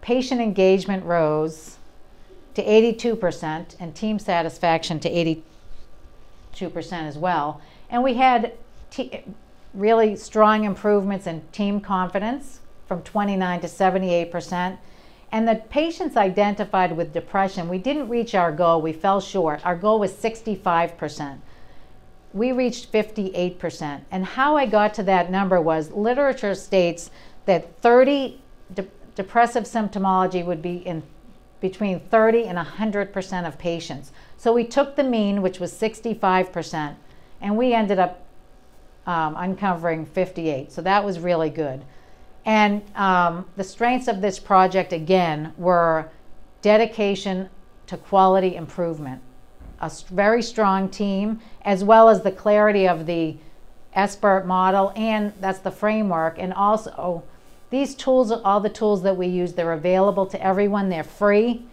Patient 0.01 0.39
engagement 0.39 1.03
rose 1.03 1.79
to 2.53 2.63
82% 2.63 3.75
and 3.79 3.95
team 3.95 4.19
satisfaction 4.19 4.99
to 4.99 5.09
82% 5.09 5.41
as 6.91 7.17
well. 7.17 7.59
And 7.89 8.03
we 8.03 8.13
had 8.13 8.53
really 9.73 10.15
strong 10.17 10.63
improvements 10.63 11.25
in 11.25 11.41
team 11.51 11.81
confidence 11.81 12.59
from 12.87 13.01
29 13.01 13.61
to 13.61 13.67
78%. 13.67 14.77
And 15.31 15.47
the 15.47 15.55
patients 15.55 16.17
identified 16.17 16.95
with 16.95 17.13
depression, 17.13 17.69
we 17.69 17.77
didn't 17.77 18.09
reach 18.09 18.35
our 18.35 18.51
goal, 18.51 18.81
we 18.81 18.91
fell 18.91 19.21
short. 19.21 19.65
Our 19.65 19.75
goal 19.75 19.99
was 19.99 20.11
65%. 20.11 21.39
We 22.33 22.51
reached 22.51 22.91
58%. 22.91 24.01
And 24.11 24.25
how 24.25 24.57
I 24.57 24.65
got 24.65 24.93
to 24.95 25.03
that 25.03 25.31
number 25.31 25.61
was 25.61 25.91
literature 25.91 26.55
states 26.55 27.11
that 27.45 27.81
30 27.81 28.41
de- 28.73 28.87
depressive 29.15 29.63
symptomology 29.63 30.45
would 30.45 30.61
be 30.61 30.77
in 30.77 31.03
between 31.61 31.99
30 31.99 32.45
and 32.45 32.57
100% 32.57 33.47
of 33.47 33.57
patients. 33.57 34.11
So 34.37 34.51
we 34.51 34.65
took 34.65 34.95
the 34.95 35.03
mean, 35.03 35.41
which 35.41 35.59
was 35.59 35.71
65%, 35.71 36.95
and 37.39 37.57
we 37.57 37.73
ended 37.73 37.99
up 37.99 38.25
um, 39.05 39.35
uncovering 39.37 40.05
58. 40.05 40.71
So 40.71 40.81
that 40.81 41.03
was 41.05 41.19
really 41.19 41.49
good. 41.49 41.83
And 42.45 42.81
um, 42.95 43.45
the 43.55 43.63
strengths 43.63 44.07
of 44.07 44.21
this 44.21 44.39
project, 44.39 44.93
again, 44.93 45.53
were 45.57 46.09
dedication 46.61 47.49
to 47.87 47.97
quality 47.97 48.55
improvement, 48.55 49.21
a 49.79 49.91
very 50.09 50.41
strong 50.41 50.89
team, 50.89 51.39
as 51.63 51.83
well 51.83 52.09
as 52.09 52.21
the 52.21 52.31
clarity 52.31 52.87
of 52.87 53.05
the 53.05 53.35
SBIRT 53.95 54.45
model, 54.45 54.93
and 54.95 55.33
that's 55.39 55.59
the 55.59 55.71
framework. 55.71 56.37
And 56.39 56.53
also, 56.53 57.23
these 57.69 57.95
tools, 57.95 58.31
all 58.31 58.59
the 58.59 58.69
tools 58.69 59.03
that 59.03 59.17
we 59.17 59.27
use, 59.27 59.53
they're 59.53 59.73
available 59.73 60.25
to 60.27 60.41
everyone, 60.43 60.89
they're 60.89 61.03
free, 61.03 61.65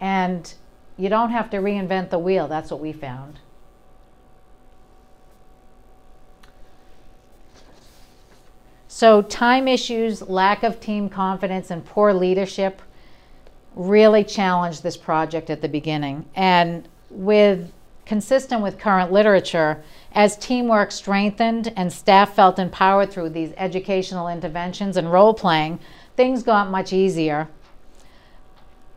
and 0.00 0.54
you 0.96 1.08
don't 1.08 1.30
have 1.30 1.50
to 1.50 1.58
reinvent 1.58 2.10
the 2.10 2.18
wheel. 2.18 2.48
That's 2.48 2.70
what 2.70 2.80
we 2.80 2.92
found. 2.92 3.40
So, 8.98 9.22
time 9.22 9.68
issues, 9.68 10.22
lack 10.22 10.64
of 10.64 10.80
team 10.80 11.08
confidence, 11.08 11.70
and 11.70 11.84
poor 11.84 12.12
leadership 12.12 12.82
really 13.76 14.24
challenged 14.24 14.82
this 14.82 14.96
project 14.96 15.50
at 15.50 15.62
the 15.62 15.68
beginning. 15.68 16.24
And 16.34 16.88
with 17.08 17.72
consistent 18.06 18.60
with 18.60 18.76
current 18.76 19.12
literature, 19.12 19.84
as 20.14 20.36
teamwork 20.36 20.90
strengthened 20.90 21.72
and 21.76 21.92
staff 21.92 22.34
felt 22.34 22.58
empowered 22.58 23.12
through 23.12 23.28
these 23.28 23.52
educational 23.56 24.26
interventions 24.26 24.96
and 24.96 25.12
role 25.12 25.32
playing, 25.32 25.78
things 26.16 26.42
got 26.42 26.68
much 26.68 26.92
easier. 26.92 27.48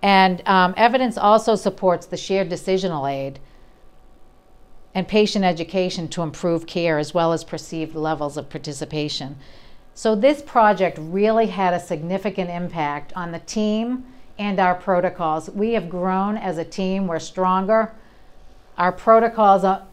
And 0.01 0.41
um, 0.47 0.73
evidence 0.77 1.15
also 1.15 1.53
supports 1.53 2.07
the 2.07 2.17
shared 2.17 2.49
decisional 2.49 3.07
aid 3.07 3.39
and 4.95 5.07
patient 5.07 5.45
education 5.45 6.07
to 6.07 6.23
improve 6.23 6.65
care 6.65 6.97
as 6.97 7.13
well 7.13 7.33
as 7.33 7.43
perceived 7.43 7.93
levels 7.93 8.35
of 8.35 8.49
participation. 8.49 9.37
So, 9.93 10.15
this 10.15 10.41
project 10.41 10.97
really 10.99 11.47
had 11.47 11.73
a 11.73 11.79
significant 11.79 12.49
impact 12.49 13.11
on 13.15 13.31
the 13.31 13.39
team 13.39 14.05
and 14.39 14.59
our 14.59 14.75
protocols. 14.75 15.49
We 15.49 15.73
have 15.73 15.89
grown 15.89 16.37
as 16.37 16.57
a 16.57 16.63
team, 16.63 17.07
we're 17.07 17.19
stronger. 17.19 17.93
Our 18.77 18.91
protocols, 18.91 19.63
uh, 19.63 19.83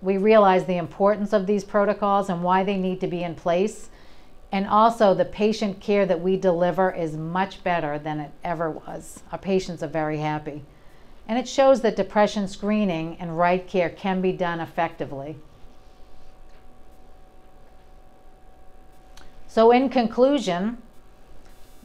we 0.00 0.16
realize 0.16 0.64
the 0.64 0.76
importance 0.76 1.32
of 1.32 1.46
these 1.46 1.64
protocols 1.64 2.30
and 2.30 2.42
why 2.42 2.62
they 2.62 2.76
need 2.76 3.00
to 3.00 3.08
be 3.08 3.22
in 3.22 3.34
place. 3.34 3.90
And 4.50 4.66
also, 4.66 5.12
the 5.12 5.24
patient 5.26 5.80
care 5.80 6.06
that 6.06 6.20
we 6.20 6.36
deliver 6.36 6.90
is 6.90 7.16
much 7.16 7.62
better 7.62 7.98
than 7.98 8.20
it 8.20 8.30
ever 8.44 8.70
was. 8.70 9.22
Our 9.32 9.38
patients 9.38 9.82
are 9.82 9.88
very 9.88 10.18
happy. 10.18 10.64
And 11.26 11.38
it 11.38 11.46
shows 11.46 11.82
that 11.82 11.96
depression 11.96 12.48
screening 12.48 13.18
and 13.20 13.36
right 13.36 13.66
care 13.66 13.90
can 13.90 14.22
be 14.22 14.32
done 14.32 14.60
effectively. 14.60 15.36
So, 19.48 19.70
in 19.70 19.88
conclusion, 19.88 20.76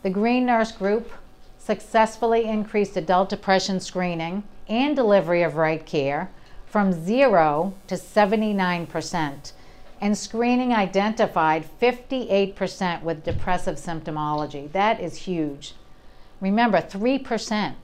the 0.03 0.09
Green 0.09 0.45
Nurse 0.45 0.74
Group 0.74 1.11
successfully 1.57 2.43
increased 2.43 2.97
adult 2.97 3.30
depression 3.30 3.80
screening 3.80 4.43
and 4.68 4.97
delivery 4.97 5.43
of 5.43 5.55
right 5.55 5.86
care 5.86 6.30
from 6.66 6.91
0 6.91 7.74
to 7.88 7.95
79%, 7.95 9.51
and 10.01 10.18
screening 10.18 10.74
identified 10.74 11.66
58% 11.82 13.01
with 13.01 13.24
depressive 13.24 13.78
symptomology. 13.78 14.70
That 14.74 14.99
is 14.99 15.16
huge. 15.16 15.74
Remember, 16.41 16.80
3% 16.80 17.76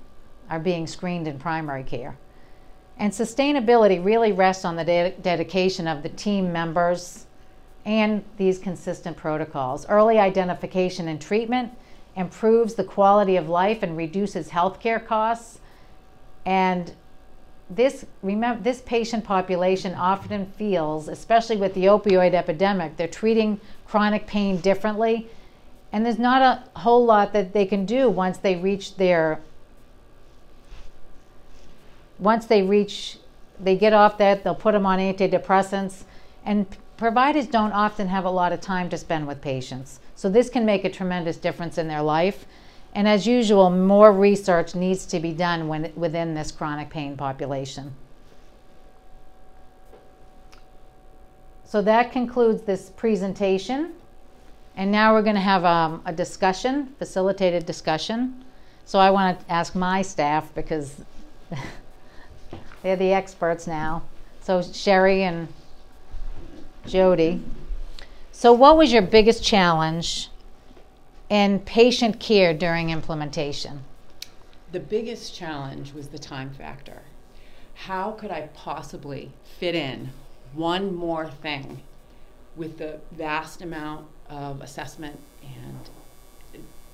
are 0.50 0.60
being 0.60 0.88
screened 0.88 1.26
in 1.26 1.40
primary 1.40 1.84
care. 1.84 2.18
And 2.98 3.14
sustainability 3.14 4.04
really 4.04 4.34
rests 4.34 4.66
on 4.66 4.76
the 4.76 4.84
de- 4.84 5.16
dedication 5.22 5.88
of 5.88 6.04
the 6.04 6.10
team 6.10 6.52
members 6.52 7.28
and 7.86 8.24
these 8.38 8.60
consistent 8.60 9.18
protocols. 9.18 9.88
Early 9.88 10.20
identification 10.20 11.08
and 11.08 11.20
treatment 11.20 11.72
improves 12.16 12.76
the 12.76 12.84
quality 12.84 13.36
of 13.36 13.50
life 13.50 13.82
and 13.82 13.96
reduces 13.96 14.50
healthcare 14.50 15.04
costs. 15.04 15.60
And 16.46 16.94
this 17.70 18.06
remember 18.24 18.62
this 18.64 18.82
patient 18.82 19.24
population 19.24 19.94
often 19.94 20.48
feels, 20.58 21.08
especially 21.08 21.58
with 21.58 21.74
the 21.74 21.86
opioid 21.86 22.34
epidemic, 22.34 22.98
they're 22.98 23.08
treating 23.08 23.60
chronic 23.88 24.28
pain 24.28 24.58
differently. 24.58 25.28
And 25.92 26.06
there's 26.06 26.20
not 26.20 26.42
a 26.42 26.80
whole 26.80 27.06
lot 27.06 27.34
that 27.34 27.54
they 27.54 27.66
can 27.66 27.86
do 27.86 28.10
once 28.10 28.38
they 28.38 28.56
reach 28.56 28.98
their 28.98 29.40
once 32.20 32.46
they 32.46 32.62
reach 32.62 33.18
they 33.60 33.76
get 33.76 33.94
off 33.94 34.18
that 34.18 34.44
they'll 34.44 34.56
put 34.56 34.74
them 34.74 34.86
on 34.86 35.00
antidepressants 35.00 36.04
and 36.46 36.66
providers 37.00 37.48
don't 37.48 37.72
often 37.72 38.10
have 38.10 38.26
a 38.26 38.30
lot 38.30 38.52
of 38.52 38.60
time 38.60 38.90
to 38.90 38.98
spend 38.98 39.26
with 39.26 39.42
patients. 39.42 40.02
So 40.16 40.30
this 40.30 40.50
can 40.50 40.66
make 40.66 40.84
a 40.84 40.90
tremendous 40.90 41.38
difference 41.38 41.78
in 41.78 41.88
their 41.88 42.02
life. 42.02 42.46
And 42.94 43.08
as 43.08 43.26
usual 43.26 43.70
more 43.70 44.12
research 44.12 44.76
needs 44.76 45.06
to 45.08 45.20
be 45.20 45.32
done 45.32 45.70
when, 45.70 45.94
within 45.96 46.34
this 46.34 46.52
chronic 46.52 46.90
pain 46.90 47.16
population. 47.16 47.96
So 51.64 51.82
that 51.84 52.12
concludes 52.12 52.64
this 52.64 52.90
presentation. 52.90 53.94
And 54.76 54.92
now 54.92 55.14
we're 55.14 55.22
going 55.22 55.36
to 55.36 55.42
have 55.42 55.64
um, 55.64 56.02
a 56.06 56.12
discussion 56.12 56.94
facilitated 56.98 57.66
discussion. 57.66 58.44
So 58.84 59.00
i 59.00 59.10
want 59.10 59.40
to 59.40 59.52
ask 59.52 59.74
my 59.74 60.02
staff 60.02 60.54
because 60.54 61.02
they're 62.82 62.98
the 62.98 63.14
experts 63.14 63.68
now. 63.68 64.04
So 64.42 64.60
Sheri 64.60 65.20
and 65.20 65.48
Jody. 66.86 67.42
So 68.32 68.54
what 68.54 68.78
was 68.78 68.92
your 68.92 69.02
biggest 69.02 69.44
challenge 69.44 70.30
in 71.30 71.60
patient 71.60 72.20
care 72.20 72.54
during 72.54 72.90
implementation? 72.90 73.84
The 74.72 74.80
biggest 74.80 75.36
challenge 75.36 75.94
was 75.94 76.10
the 76.10 76.20
time 76.20 76.52
factor. 76.52 77.02
How 77.74 78.12
could 78.12 78.32
I 78.32 78.50
possibly 78.54 79.32
fit 79.44 79.76
in 79.76 80.12
one 80.54 80.96
more 80.96 81.30
thing 81.30 81.82
with 82.56 82.78
the 82.78 83.00
vast 83.12 83.62
amount 83.62 84.08
of 84.30 84.62
assessment 84.62 85.20
and 85.42 85.90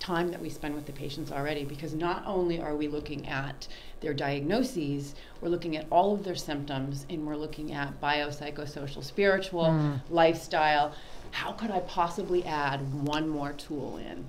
time 0.06 0.30
that 0.30 0.40
we 0.40 0.50
spend 0.50 0.76
with 0.76 0.86
the 0.86 0.92
patients 0.92 1.32
already 1.32 1.66
because 1.66 1.94
not 1.96 2.24
only 2.28 2.62
are 2.62 2.76
we 2.76 2.88
looking 2.88 3.28
at 3.28 3.68
their 4.02 4.14
diagnoses, 4.14 5.16
we're 5.42 5.50
looking 5.50 5.76
at 5.76 5.86
all 5.92 6.14
of 6.14 6.24
their 6.24 6.36
symptoms 6.36 7.08
and 7.10 7.26
we're 7.26 7.36
looking 7.36 7.74
at 7.74 8.00
biopsychosocial, 8.00 9.04
spiritual, 9.04 9.64
Mm. 9.66 10.00
lifestyle. 10.12 10.94
How 11.32 11.52
could 11.54 11.72
I 11.72 11.80
possibly 11.80 12.46
add 12.46 12.80
one 13.04 13.28
more 13.28 13.54
tool 13.54 13.98
in? 13.98 14.26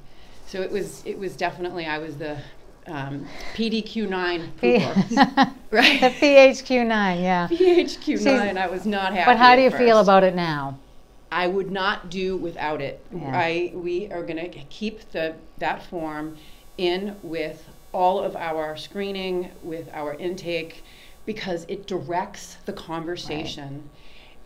So 0.47 0.63
it 0.63 0.71
was 0.71 1.05
it 1.05 1.19
was 1.19 1.37
definitely 1.37 1.85
I 1.87 1.99
was 1.99 2.17
the 2.17 2.39
um, 2.87 3.27
PDQ9 3.55 4.49
P- 4.61 4.79
pooper, 4.79 5.53
right? 5.73 6.01
The 6.01 6.11
PHQ9, 6.21 7.23
yeah. 7.23 7.49
PHQ9. 7.51 8.57
I 8.57 8.67
was 8.69 8.87
not 8.87 9.13
happy. 9.13 9.31
But 9.31 9.37
how 9.39 9.57
do 9.57 9.63
you 9.63 9.71
feel 9.71 9.99
about 9.99 10.23
it 10.25 10.35
now? 10.35 10.79
I 11.31 11.49
would 11.49 11.71
not 11.71 12.11
do 12.11 12.37
without 12.37 12.81
it. 12.81 13.05
Yeah. 13.13 13.31
I 13.35 13.73
we 13.75 14.11
are 14.13 14.23
going 14.23 14.51
to 14.51 14.59
keep 14.71 15.11
the 15.13 15.35
that 15.59 15.83
form 15.85 16.37
in 16.79 17.17
with 17.23 17.69
all 17.93 18.19
of 18.21 18.37
our 18.37 18.77
screening, 18.77 19.51
with 19.63 19.89
our 19.93 20.15
intake, 20.15 20.85
because 21.25 21.65
it 21.69 21.87
directs 21.87 22.57
the 22.67 22.73
conversation, 22.73 23.89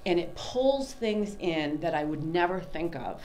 and 0.07 0.19
it 0.21 0.35
pulls 0.37 0.93
things 0.93 1.37
in 1.41 1.81
that 1.81 1.95
I 1.95 2.05
would 2.05 2.23
never 2.23 2.61
think 2.61 2.95
of 2.97 3.21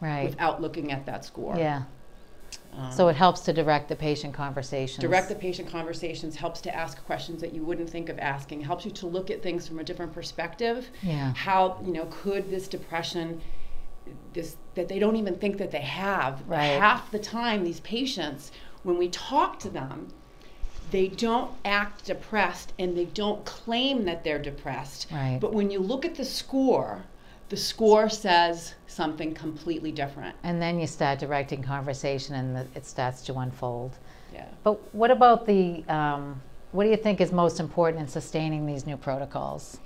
Right. 0.00 0.24
without 0.28 0.60
looking 0.62 0.92
at 0.92 1.06
that 1.06 1.24
score. 1.24 1.56
Yeah. 1.56 1.82
Um, 2.76 2.90
So 2.92 3.08
it 3.08 3.16
helps 3.16 3.40
to 3.42 3.52
direct 3.52 3.88
the 3.88 3.96
patient 3.96 4.34
conversations. 4.34 5.00
direct 5.00 5.28
the 5.28 5.34
patient 5.34 5.68
conversations 5.70 6.36
helps 6.36 6.60
to 6.62 6.74
ask 6.74 7.04
questions 7.06 7.40
that 7.40 7.52
you 7.54 7.62
wouldn't 7.64 7.88
think 7.90 8.08
of 8.08 8.18
asking 8.18 8.60
helps 8.62 8.84
you 8.84 8.90
to 8.92 9.06
look 9.06 9.30
at 9.30 9.42
things 9.42 9.66
from 9.68 9.78
a 9.78 9.84
different 9.84 10.12
perspective 10.12 10.88
Yeah. 11.02 11.32
how 11.34 11.78
you 11.84 11.92
know 11.92 12.06
could 12.10 12.50
this 12.50 12.68
depression 12.68 13.40
this 14.32 14.56
that 14.74 14.88
they 14.88 14.98
don't 14.98 15.16
even 15.16 15.36
think 15.36 15.58
that 15.58 15.70
they 15.70 15.80
have 15.80 16.42
Right. 16.48 16.78
half 16.80 17.10
the 17.10 17.18
time 17.18 17.64
these 17.64 17.80
patients 17.80 18.50
when 18.82 18.98
we 18.98 19.08
talk 19.08 19.58
to 19.60 19.70
them 19.70 20.08
they 20.90 21.08
don't 21.08 21.50
act 21.64 22.04
depressed 22.04 22.72
and 22.78 22.96
they 22.96 23.06
don't 23.06 23.44
claim 23.44 24.04
that 24.04 24.22
they're 24.24 24.38
depressed 24.38 25.06
Right. 25.10 25.38
but 25.40 25.52
when 25.52 25.70
you 25.70 25.78
look 25.80 26.04
at 26.04 26.16
the 26.16 26.24
score 26.24 27.04
the 27.54 27.60
score 27.60 28.08
says 28.08 28.74
something 28.88 29.32
completely 29.32 29.92
different 29.92 30.34
And 30.42 30.60
then 30.60 30.80
you 30.80 30.88
start 30.88 31.20
directing 31.20 31.62
conversation 31.62 32.34
and 32.34 32.56
the, 32.56 32.66
it 32.74 32.84
starts 32.84 33.22
to 33.26 33.34
unfold. 33.38 33.92
yeah 34.32 34.48
But 34.64 34.92
what 34.92 35.12
about 35.12 35.46
the, 35.46 35.84
um, 35.88 36.42
what 36.72 36.82
do 36.82 36.90
you 36.90 36.96
think 36.96 37.20
is 37.20 37.30
most 37.30 37.60
important 37.60 38.02
in 38.02 38.08
sustaining 38.08 38.66
these 38.66 38.86
new 38.86 38.96
protocols? 38.96 39.78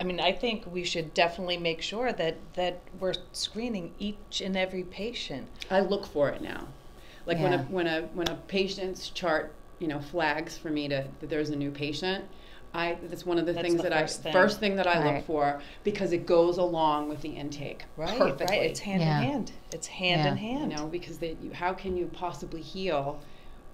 I 0.00 0.04
mean, 0.04 0.20
I 0.20 0.30
think 0.30 0.64
we 0.66 0.84
should 0.84 1.12
definitely 1.12 1.56
make 1.56 1.82
sure 1.82 2.12
that, 2.12 2.36
that 2.54 2.78
we're 3.00 3.14
screening 3.32 3.94
each 3.98 4.40
and 4.40 4.56
every 4.56 4.84
patient. 4.84 5.48
I 5.70 5.80
look 5.80 6.06
for 6.06 6.28
it 6.28 6.40
now. 6.40 6.68
Like 7.26 7.38
when 7.38 7.52
a 7.52 7.62
when 7.76 7.86
a 7.86 8.02
when 8.14 8.28
a 8.28 8.34
patient's 8.48 9.08
chart, 9.10 9.54
you 9.78 9.86
know, 9.86 10.00
flags 10.00 10.58
for 10.58 10.70
me 10.70 10.88
to, 10.88 11.06
that 11.20 11.30
there's 11.30 11.50
a 11.50 11.56
new 11.56 11.70
patient, 11.70 12.24
I, 12.74 12.96
that's 13.04 13.26
one 13.26 13.38
of 13.38 13.44
the 13.44 13.52
That's 13.52 13.66
things 13.66 13.76
the 13.78 13.82
that 13.84 13.92
I, 13.92 14.00
first 14.02 14.22
thing. 14.22 14.32
first 14.32 14.58
thing 14.60 14.76
that 14.76 14.86
I 14.86 15.04
look 15.14 15.26
for, 15.26 15.60
because 15.84 16.12
it 16.12 16.24
goes 16.26 16.56
along 16.56 17.08
with 17.10 17.20
the 17.20 17.28
intake 17.28 17.84
Right, 17.98 18.16
perfectly. 18.18 18.46
right. 18.58 18.70
It's 18.70 18.80
hand 18.80 19.02
Yeah. 19.02 19.18
in 19.20 19.24
hand. 19.30 19.52
It's 19.72 19.86
hand 19.88 20.22
Yeah. 20.22 20.30
in 20.30 20.36
hand. 20.38 20.72
You 20.72 20.78
know, 20.78 20.86
because 20.86 21.18
they, 21.18 21.36
you, 21.42 21.52
how 21.52 21.74
can 21.74 21.96
you 21.96 22.06
possibly 22.14 22.62
heal 22.62 23.18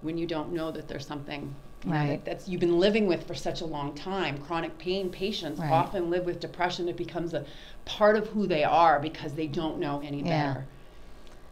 when 0.01 0.17
you 0.17 0.25
don't 0.27 0.51
know 0.51 0.69
that 0.71 0.87
there's 0.89 1.07
something 1.07 1.53
you 1.85 1.91
know, 1.91 1.95
Right. 1.95 2.07
that, 2.09 2.25
that's 2.25 2.49
you've 2.49 2.59
been 2.59 2.77
living 2.77 3.07
with 3.07 3.25
for 3.25 3.35
such 3.35 3.61
a 3.61 3.65
long 3.65 3.93
time? 3.95 4.37
Chronic 4.39 4.77
pain 4.77 5.09
patients 5.09 5.61
Right. 5.61 5.71
often 5.71 6.09
live 6.09 6.25
with 6.25 6.41
depression. 6.41 6.89
It 6.89 6.97
becomes 6.97 7.33
a 7.33 7.45
part 7.85 8.17
of 8.17 8.27
who 8.27 8.47
they 8.47 8.65
are 8.65 8.99
because 8.99 9.33
they 9.33 9.47
don't 9.47 9.79
know 9.79 10.01
any 10.03 10.19
Yeah. 10.19 10.53
better. 10.53 10.65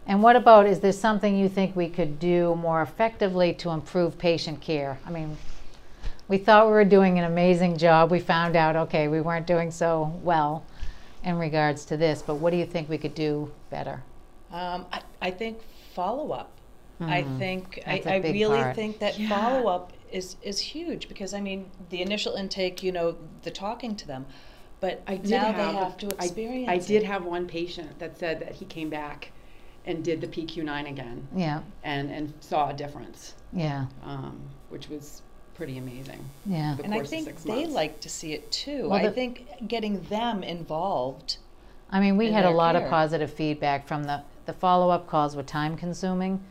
And 0.06 0.22
what 0.22 0.36
about, 0.36 0.66
is 0.68 0.82
there 0.82 0.92
something 0.94 1.38
you 1.38 1.48
think 1.50 1.76
we 1.78 1.88
could 1.90 2.20
do 2.20 2.56
more 2.56 2.82
effectively 2.82 3.54
to 3.56 3.70
improve 3.72 4.18
patient 4.18 4.60
care? 4.62 5.00
I 5.06 5.12
mean, 5.12 5.38
we 6.28 6.38
thought 6.38 6.66
we 6.68 6.72
were 6.74 6.86
doing 6.86 7.18
an 7.18 7.26
amazing 7.26 7.78
job. 7.78 8.12
We 8.12 8.20
found 8.20 8.56
out, 8.56 8.76
okay, 8.76 9.08
we 9.08 9.22
weren't 9.22 9.48
doing 9.48 9.72
so 9.72 10.14
well 10.24 10.66
in 11.24 11.38
regards 11.38 11.86
to 11.86 11.98
this, 11.98 12.22
but 12.22 12.36
what 12.36 12.52
do 12.52 12.58
you 12.58 12.66
think 12.66 12.90
we 12.90 12.98
could 12.98 13.16
do 13.16 13.52
better? 13.70 14.04
Um, 14.52 14.86
I, 14.92 15.02
I 15.22 15.32
think 15.32 15.60
follow 15.94 16.32
up. 16.32 16.52
I 17.00 17.22
Mhm. 17.24 17.38
think 17.38 17.80
I, 17.86 17.96
That's 17.96 18.06
a 18.08 18.14
I 18.16 18.20
big 18.20 18.34
really 18.34 18.58
part. 18.60 18.76
think 18.76 19.00
that 19.00 19.20
Yeah. 19.20 19.30
follow 19.30 19.68
up 19.68 19.94
is 20.12 20.36
is 20.42 20.60
huge 20.60 21.08
because 21.08 21.34
I 21.34 21.42
mean 21.42 21.70
the 21.90 22.02
initial 22.02 22.34
intake, 22.34 22.82
you 22.82 22.92
know, 22.92 23.16
the 23.44 23.52
talking 23.52 23.96
to 23.98 24.08
them, 24.08 24.26
but 24.80 25.04
I 25.06 25.18
did 25.18 25.30
now 25.30 25.52
have, 25.52 25.56
they 25.58 25.74
have 25.78 25.98
to 26.00 26.08
I- 26.20 26.24
experience. 26.26 26.70
I, 26.70 26.78
did 26.80 27.04
it. 27.04 27.06
have 27.06 27.24
one 27.26 27.46
patient 27.46 28.00
that 28.00 28.18
said 28.18 28.40
that 28.40 28.54
he 28.54 28.66
came 28.66 28.90
back 28.90 29.32
and 29.86 30.04
did 30.04 30.22
the 30.22 30.28
PQ9 30.28 30.90
again 30.90 31.28
Yeah, 31.36 31.62
and, 31.84 32.10
and 32.12 32.34
saw 32.40 32.70
a 32.70 32.74
difference, 32.74 33.36
yeah, 33.54 33.86
um, 34.04 34.40
which 34.70 34.90
was 34.90 35.22
pretty 35.58 35.78
amazing. 35.80 36.24
yeah. 36.46 36.76
The 36.78 36.84
and 36.84 36.94
I 36.94 37.02
think 37.04 37.42
they 37.44 37.66
like 37.66 38.00
to 38.02 38.10
see 38.10 38.34
it 38.34 38.50
too. 38.52 38.90
Well, 38.90 39.06
I 39.06 39.10
think 39.10 39.68
getting 39.68 40.02
them 40.04 40.44
involved. 40.44 41.38
I 41.90 42.00
mean, 42.00 42.16
we 42.16 42.32
had 42.32 42.46
a 42.46 42.50
their 42.50 42.56
lot 42.56 42.76
of 42.76 42.88
positive 42.90 43.34
feedback 43.34 43.88
from 43.88 44.04
the, 44.04 44.22
the 44.46 44.54
follow-up 44.54 45.08
calls 45.08 45.36
were 45.36 45.44
time 45.44 45.76
consuming. 45.76 46.44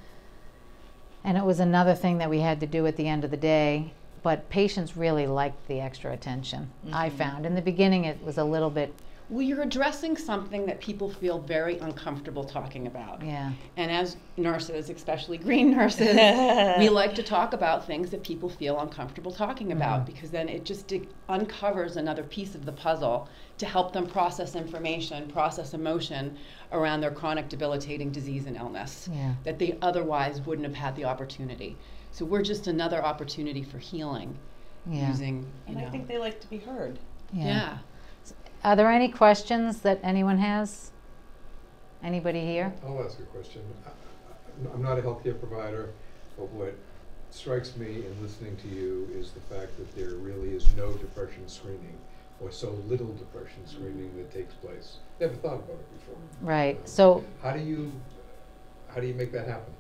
And 1.23 1.39
it 1.39 1.45
was 1.45 1.61
another 1.61 1.95
thing 1.95 2.19
that 2.19 2.29
we 2.31 2.41
had 2.41 2.59
to 2.61 2.67
do 2.67 2.85
at 2.87 2.97
the 2.97 3.07
end 3.07 3.25
of 3.25 3.31
the 3.31 3.37
day, 3.37 3.93
but 4.23 4.49
patients 4.51 4.97
really 4.97 5.27
liked 5.27 5.69
the 5.69 5.81
extra 5.81 6.13
attention, 6.13 6.71
I 6.93 7.09
Mm-hmm. 7.09 7.17
found. 7.19 7.47
In 7.47 7.55
the 7.55 7.63
beginning, 7.63 8.05
it 8.05 8.23
was 8.25 8.39
a 8.39 8.45
little 8.45 8.71
bit, 8.71 8.93
Well, 9.29 9.43
you're 9.43 9.63
addressing 9.63 10.17
something 10.17 10.67
that 10.67 10.81
people 10.81 11.11
feel 11.11 11.41
very 11.41 11.79
uncomfortable 11.79 12.45
talking 12.45 12.87
about. 12.87 13.23
yeah, 13.25 13.53
And 13.77 13.91
as 13.91 14.17
nurses, 14.37 14.89
especially 14.89 15.37
green 15.37 15.73
nurses, 15.73 16.15
we 16.79 16.89
like 16.89 17.15
to 17.17 17.25
talk 17.25 17.53
about 17.53 17.85
things 17.87 18.11
that 18.11 18.23
people 18.23 18.49
feel 18.49 18.79
uncomfortable 18.79 19.33
talking 19.33 19.73
about 19.73 20.03
mm-hmm. 20.03 20.13
because 20.13 20.31
then 20.31 20.49
it 20.49 20.65
just 20.65 20.87
di- 20.87 21.09
uncovers 21.29 21.97
another 21.97 22.23
piece 22.23 22.55
of 22.55 22.65
the 22.65 22.73
puzzle 22.73 23.29
to 23.59 23.67
help 23.67 23.93
them 23.93 24.07
process 24.07 24.55
information, 24.55 25.29
process 25.29 25.75
emotion 25.75 26.37
around 26.71 27.01
their 27.01 27.11
chronic 27.11 27.49
debilitating 27.49 28.13
disease 28.13 28.47
and 28.47 28.57
illness 28.57 29.09
Yeah. 29.13 29.35
that 29.43 29.59
they 29.59 29.77
otherwise 29.83 30.41
wouldn't 30.43 30.67
have 30.69 30.77
had 30.77 30.95
the 30.95 31.05
opportunity. 31.05 31.77
So 32.13 32.25
we're 32.25 32.43
just 32.43 32.69
another 32.69 33.05
opportunity 33.05 33.65
for 33.65 33.79
healing 33.79 34.39
yeah, 34.89 35.09
using, 35.09 35.41
you 35.67 35.73
And 35.73 35.79
know. 35.79 35.87
I 35.87 35.91
think 35.91 36.07
they 36.07 36.19
like 36.19 36.41
to 36.43 36.47
be 36.49 36.59
heard. 36.59 37.01
yeah. 37.33 37.45
yeah. 37.47 37.79
Are 38.67 38.75
there 38.75 38.91
any 38.91 39.09
questions 39.09 39.83
that 39.83 40.01
anyone 40.03 40.39
has? 40.39 40.91
Anybody 42.03 42.41
here? 42.41 42.73
I'll 42.85 43.01
ask 43.05 43.17
a 43.21 43.23
question. 43.23 43.63
I- 43.87 43.91
I- 43.91 44.75
I'm 44.75 44.83
not 44.83 44.99
a 44.99 45.03
healthcare 45.03 45.39
provider, 45.39 45.91
but 46.37 46.49
what 46.49 46.75
strikes 47.31 47.77
me 47.77 48.05
in 48.05 48.17
listening 48.21 48.57
to 48.57 48.67
you 48.67 49.09
is 49.15 49.31
the 49.31 49.41
fact 49.55 49.77
that 49.77 49.95
there 49.95 50.17
really 50.17 50.49
is 50.49 50.67
no 50.77 50.91
depression 50.95 51.47
screening 51.47 51.97
or 52.41 52.51
so 52.51 52.71
little 52.89 53.13
depression 53.13 53.65
screening 53.69 54.11
that 54.17 54.33
takes 54.35 54.55
place. 54.55 54.97
Never 55.21 55.35
thought 55.35 55.61
about 55.61 55.71
it 55.77 56.01
before. 56.01 56.17
Right, 56.43 56.75
Um, 56.77 56.83
so, 56.87 57.25
How 57.45 57.53
do 57.53 57.61
you, 57.61 57.93
how 58.89 59.01
do 59.01 59.07
you 59.07 59.15
make 59.15 59.31
that 59.31 59.47
happen? 59.47 59.73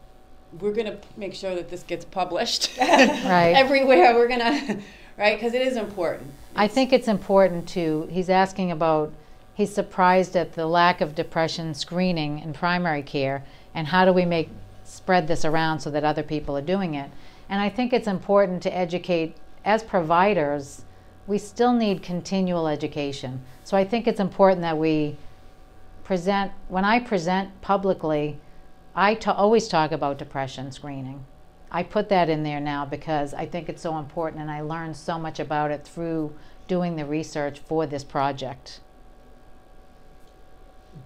We're 0.61 0.72
going 0.72 0.87
to 0.87 0.99
make 1.16 1.34
sure 1.34 1.57
that 1.57 1.70
this 1.70 1.82
gets 1.82 2.05
published 2.05 2.70
Right. 2.78 3.53
everywhere. 3.57 4.14
We're 4.14 4.28
going 4.28 4.39
to, 4.68 4.80
right? 5.18 5.37
Because 5.37 5.55
it 5.55 5.62
is 5.62 5.76
important. 5.76 6.32
I 6.59 6.68
think 6.68 6.92
it's 6.94 7.07
important 7.07 7.68
to, 7.70 8.09
he's 8.11 8.30
asking 8.30 8.72
about, 8.72 9.12
he's 9.52 9.74
surprised 9.74 10.36
at 10.36 10.54
the 10.54 10.66
lack 10.66 11.02
of 11.02 11.14
depression 11.14 11.74
screening 11.74 12.38
in 12.38 12.54
primary 12.54 13.02
care, 13.02 13.44
and 13.74 13.86
how 13.86 14.07
do 14.07 14.12
we 14.12 14.24
make, 14.24 14.48
spread 14.82 15.28
this 15.28 15.44
around 15.44 15.80
so 15.80 15.90
that 15.90 16.02
other 16.02 16.22
people 16.22 16.57
are 16.57 16.62
doing 16.62 16.94
it? 16.94 17.11
And 17.50 17.61
I 17.61 17.68
think 17.68 17.92
it's 17.92 18.09
important 18.09 18.62
to 18.62 18.74
educate, 18.74 19.36
as 19.66 19.82
providers, 19.82 20.86
we 21.26 21.36
still 21.36 21.74
need 21.74 22.02
continual 22.02 22.68
education. 22.68 23.42
So 23.62 23.76
I 23.76 23.84
think 23.84 24.07
it's 24.07 24.20
important 24.20 24.62
that 24.62 24.78
we 24.78 25.18
present, 26.04 26.52
when 26.68 26.86
I 26.86 27.00
present 27.00 27.61
publicly, 27.61 28.40
I 28.94 29.18
always 29.26 29.68
talk 29.68 29.92
about 29.92 30.16
depression 30.16 30.72
screening. 30.72 31.26
I 31.70 31.82
put 31.82 32.08
that 32.10 32.28
in 32.28 32.42
there 32.42 32.60
now 32.60 32.84
because 32.84 33.34
I 33.34 33.46
think 33.46 33.68
it's 33.68 33.82
so 33.82 33.98
important 33.98 34.40
and 34.42 34.50
I 34.50 34.60
learned 34.60 34.96
so 34.96 35.18
much 35.18 35.40
about 35.40 35.70
it 35.70 35.84
through 35.86 36.34
doing 36.68 36.96
the 36.96 37.04
research 37.04 37.58
for 37.58 37.86
this 37.86 38.04
project. 38.04 38.80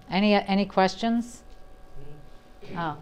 Any, 0.09 0.33
any 0.35 0.65
questions? 0.65 1.43
Mm-hmm. 2.65 2.77
Oh. 2.77 2.97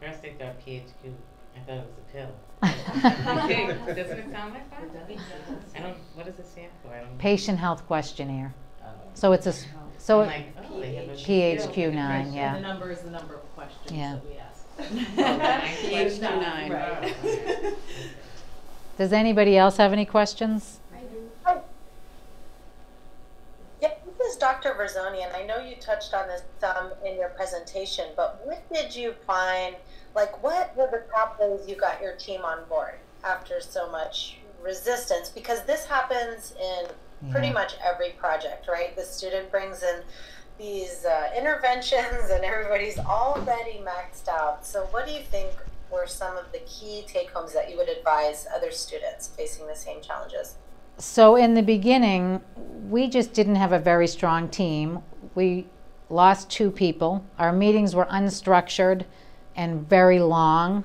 First 0.00 0.22
they 0.22 0.30
thought 0.32 0.58
PHQ, 0.64 1.12
I 1.56 1.60
thought 1.66 1.76
it 1.78 1.86
was 1.86 1.98
a 1.98 2.12
pill. 2.12 2.30
Okay, 3.44 3.66
Doesn't 3.94 4.18
it 4.18 4.30
sound 4.30 4.54
like 4.54 4.70
that? 4.70 4.80
I 5.76 5.80
don't, 5.80 5.96
what 6.14 6.26
does 6.26 6.38
it 6.38 6.46
stand 6.46 6.70
for? 6.82 6.94
I 6.94 7.00
don't. 7.00 7.18
Patient 7.18 7.58
health 7.58 7.86
questionnaire. 7.86 8.54
Oh. 8.82 8.86
So 9.14 9.32
it's 9.32 9.46
a, 9.46 9.50
s- 9.50 9.66
so 9.98 10.22
I'm 10.22 10.28
it- 10.30 10.32
like, 10.56 10.66
oh, 10.70 10.80
they 10.80 10.94
have 10.94 11.08
a 11.08 11.12
PHQ 11.12 11.92
nine, 11.94 12.32
yeah. 12.32 12.54
the 12.54 12.60
number 12.60 12.90
is 12.90 13.00
the 13.00 13.10
number 13.10 13.34
of 13.34 13.42
questions 13.54 13.92
Yeah. 13.92 14.14
that 14.14 14.24
we 14.26 14.36
ask. 14.38 14.49
PHQ 14.82 16.20
nine. 16.40 16.72
Right. 16.72 17.14
Does 18.98 19.12
anybody 19.12 19.56
else 19.56 19.76
have 19.78 19.92
any 19.92 20.04
questions? 20.04 20.78
i 21.46 21.56
Yeah, 23.80 23.94
this 24.18 24.32
is 24.32 24.36
Dr. 24.36 24.74
Verzoni, 24.74 25.24
and 25.24 25.34
I 25.34 25.44
know 25.46 25.58
you 25.58 25.76
touched 25.76 26.12
on 26.12 26.28
this 26.28 26.42
some 26.60 26.92
in 27.04 27.16
your 27.16 27.30
presentation, 27.30 28.06
but 28.16 28.40
what 28.44 28.62
did 28.72 28.94
you 28.94 29.14
find? 29.26 29.76
Like, 30.14 30.42
what 30.42 30.76
were 30.76 30.88
the 30.90 31.04
top 31.12 31.38
ways 31.40 31.60
you 31.68 31.76
got 31.76 32.02
your 32.02 32.14
team 32.16 32.44
on 32.44 32.64
board 32.68 32.94
after 33.24 33.60
so 33.60 33.90
much 33.90 34.38
resistance? 34.62 35.28
Because 35.30 35.62
this 35.64 35.86
happens 35.86 36.52
in 36.60 36.86
pretty 37.30 37.48
Yeah. 37.48 37.52
much 37.54 37.74
every 37.82 38.10
project, 38.10 38.66
right? 38.68 38.94
The 38.96 39.04
student 39.04 39.50
brings 39.50 39.82
in 39.82 40.02
these 40.60 41.06
uh, 41.06 41.30
interventions, 41.36 42.30
and 42.30 42.44
everybody's 42.44 42.98
already 42.98 43.80
maxed 43.82 44.28
out. 44.28 44.66
So, 44.66 44.86
what 44.90 45.06
do 45.06 45.12
you 45.12 45.22
think 45.22 45.50
were 45.90 46.06
some 46.06 46.36
of 46.36 46.52
the 46.52 46.60
key 46.60 47.02
take 47.06 47.30
homes 47.30 47.52
that 47.54 47.70
you 47.70 47.76
would 47.76 47.88
advise 47.88 48.46
other 48.54 48.70
students 48.70 49.28
facing 49.28 49.66
the 49.66 49.74
same 49.74 50.00
challenges? 50.00 50.56
So 51.00 51.34
in 51.34 51.54
the 51.54 51.62
beginning, 51.62 52.42
we 52.90 53.08
just 53.08 53.32
didn't 53.32 53.56
have 53.56 53.72
a 53.72 53.78
very 53.78 54.06
strong 54.06 54.50
team. 54.50 55.02
We 55.34 55.66
lost 56.10 56.50
two 56.50 56.70
people. 56.70 57.24
Our 57.38 57.52
meetings 57.54 57.94
were 57.94 58.04
unstructured 58.04 59.06
and 59.56 59.88
very 59.88 60.20
long. 60.20 60.84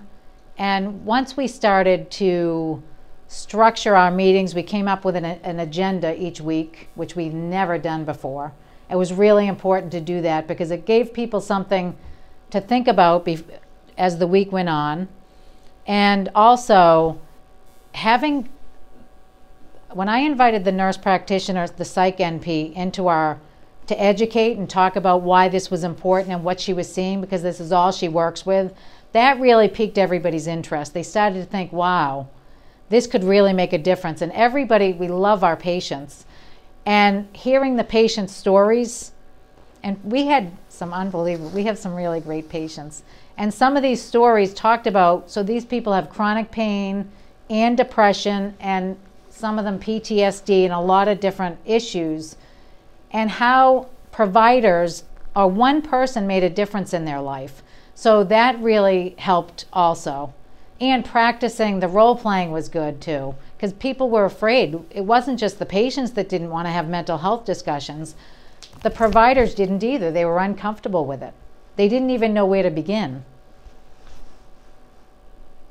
And 0.58 1.06
once 1.06 1.36
we 1.36 1.48
started 1.48 2.10
to 2.12 2.82
structure 3.28 3.98
our 3.98 4.10
meetings, 4.10 4.56
we 4.56 4.64
came 4.64 4.88
up 4.88 5.04
with 5.04 5.18
an, 5.18 5.26
an 5.26 5.60
agenda 5.60 6.16
each 6.18 6.40
week, 6.40 6.88
which 6.96 7.18
we've 7.18 7.34
never 7.34 7.78
done 7.78 8.06
before. 8.06 8.54
It 8.90 8.96
was 8.96 9.14
really 9.14 9.48
important 9.48 9.92
to 9.94 10.02
do 10.02 10.22
that 10.22 10.48
because 10.48 10.72
it 10.72 10.86
gave 10.86 11.14
people 11.14 11.42
something 11.42 11.96
to 12.52 12.62
think 12.62 12.88
about 12.88 13.28
as 13.98 14.18
the 14.18 14.28
week 14.28 14.52
went 14.52 14.70
on. 14.70 15.08
And 15.88 16.30
also, 16.36 17.20
having 17.94 18.50
when 19.96 20.10
I 20.10 20.20
invited 20.20 20.66
the 20.66 20.74
nurse 20.74 20.98
practitioners, 20.98 21.72
the 21.72 21.86
psych 21.86 22.18
NP, 22.18 22.74
into 22.74 23.08
our 23.08 23.40
to 23.88 24.02
educate 24.02 24.58
and 24.58 24.70
talk 24.70 24.96
about 24.96 25.22
why 25.22 25.48
this 25.48 25.72
was 25.72 25.84
important 25.84 26.34
and 26.34 26.44
what 26.44 26.60
she 26.60 26.74
was 26.74 26.92
seeing, 26.92 27.22
because 27.22 27.44
this 27.44 27.60
is 27.60 27.72
all 27.72 27.92
she 27.92 28.08
works 28.08 28.46
with, 28.46 28.74
that 29.14 29.40
really 29.40 29.70
piqued 29.70 29.98
everybody's 29.98 30.48
interest. 30.48 30.94
They 30.94 31.04
started 31.04 31.40
to 31.40 31.46
think, 31.46 31.72
wow, 31.72 32.28
this 32.90 33.08
could 33.08 33.24
really 33.24 33.54
make 33.54 33.74
a 33.74 33.78
difference. 33.78 34.22
And 34.22 34.32
everybody, 34.34 34.92
we 34.92 35.08
love 35.08 35.44
our 35.44 35.56
patients. 35.56 36.26
And 36.86 37.28
hearing 37.34 37.76
the 37.76 37.84
patients' 37.84 38.34
stories, 38.34 39.12
and 39.84 40.00
we 40.04 40.28
had 40.28 40.52
some 40.70 40.94
unbelievable, 40.94 41.50
we 41.50 41.64
have 41.64 41.78
some 41.78 41.96
really 41.96 42.20
great 42.20 42.50
patients. 42.50 43.04
And 43.38 43.54
some 43.54 43.76
of 43.76 43.84
these 43.84 44.02
stories 44.02 44.54
talked 44.54 44.88
about 44.88 45.30
so 45.30 45.44
these 45.44 45.66
people 45.66 45.94
have 45.94 46.10
chronic 46.10 46.52
pain 46.52 47.10
and 47.50 47.76
depression 47.76 48.56
and 48.60 48.98
some 49.30 49.60
of 49.60 49.66
them 49.66 49.80
PTSD 49.80 50.64
and 50.64 50.74
a 50.74 50.80
lot 50.80 51.08
of 51.08 51.20
different 51.20 51.58
issues, 51.66 52.38
and 53.12 53.30
how 53.30 53.88
providers 54.12 55.04
or 55.36 55.48
one 55.48 55.82
person 55.82 56.26
made 56.26 56.44
a 56.44 56.50
difference 56.50 56.94
in 56.94 57.04
their 57.04 57.20
life. 57.20 57.62
So 57.96 58.24
that 58.24 58.58
really 58.60 59.16
helped 59.18 59.66
also. 59.74 60.34
And 60.80 61.06
practicing 61.06 61.80
the 61.80 61.88
role 61.88 62.16
playing 62.18 62.52
was 62.52 62.68
good 62.68 63.00
too, 63.00 63.36
because 63.56 63.72
people 63.74 64.10
were 64.10 64.26
afraid. 64.26 64.78
It 64.92 65.06
wasn't 65.06 65.40
just 65.40 65.58
the 65.58 65.66
patients 65.66 66.12
that 66.12 66.28
didn't 66.28 66.50
want 66.50 66.68
to 66.68 66.72
have 66.72 66.90
mental 66.90 67.20
health 67.20 67.46
discussions, 67.46 68.16
the 68.84 68.90
providers 68.90 69.56
didn't 69.56 69.84
either. 69.84 70.12
They 70.12 70.26
were 70.26 70.40
uncomfortable 70.40 71.06
with 71.06 71.24
it, 71.24 71.34
they 71.76 71.88
didn't 71.88 72.10
even 72.10 72.34
know 72.34 72.46
where 72.46 72.64
to 72.64 72.70
begin. 72.70 73.24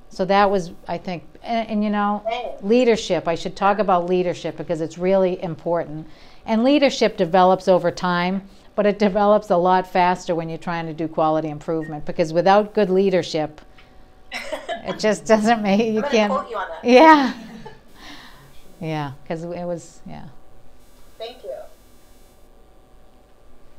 So 0.09 0.25
that 0.27 0.49
was, 0.49 0.71
I 0.87 0.97
think, 0.97 1.25
and, 1.43 1.69
and, 1.69 1.85
you 1.85 1.91
know, 1.91 2.23
leadership. 2.63 3.27
I 3.27 3.35
should 3.35 3.57
talk 3.57 3.81
about 3.81 4.09
leadership 4.09 4.57
because 4.57 4.81
it's 4.81 4.97
really 4.97 5.43
important. 5.43 6.07
And 6.47 6.63
leadership 6.63 7.17
develops 7.17 7.67
over 7.67 7.91
time, 7.91 8.49
but 8.77 8.87
it 8.87 9.01
develops 9.01 9.51
a 9.51 9.57
lot 9.57 9.91
faster 9.91 10.35
when 10.37 10.49
you're 10.49 10.57
trying 10.57 10.87
to 10.87 10.93
do 10.93 11.09
quality 11.09 11.49
improvement 11.49 12.05
because 12.05 12.33
without 12.33 12.75
good 12.75 12.91
leadership, 12.91 13.61
it 14.87 14.99
just 14.99 15.24
doesn't 15.24 15.62
make 15.62 15.93
you 15.93 16.03
I'm 16.05 16.11
can't. 16.11 16.32
quote 16.32 16.51
you 16.51 16.57
on 16.57 16.68
that. 16.68 16.85
Yeah. 16.85 17.35
Yeah, 18.80 19.12
because 19.22 19.45
it 19.45 19.64
was 19.64 20.01
yeah. 20.07 20.26
Thank 21.18 21.43
you. 21.45 21.55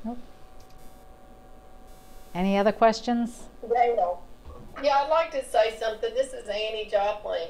Nope. 0.04 0.18
Any 2.34 2.58
other 2.58 2.72
questions? 2.72 3.44
Dale. 3.62 4.24
Yeah, 4.82 5.04
I'd 5.04 5.10
like 5.10 5.32
to 5.32 5.44
say 5.48 5.78
something. 5.80 6.14
This 6.14 6.34
is 6.34 6.48
Annie 6.48 6.88
Joplin. 6.90 7.50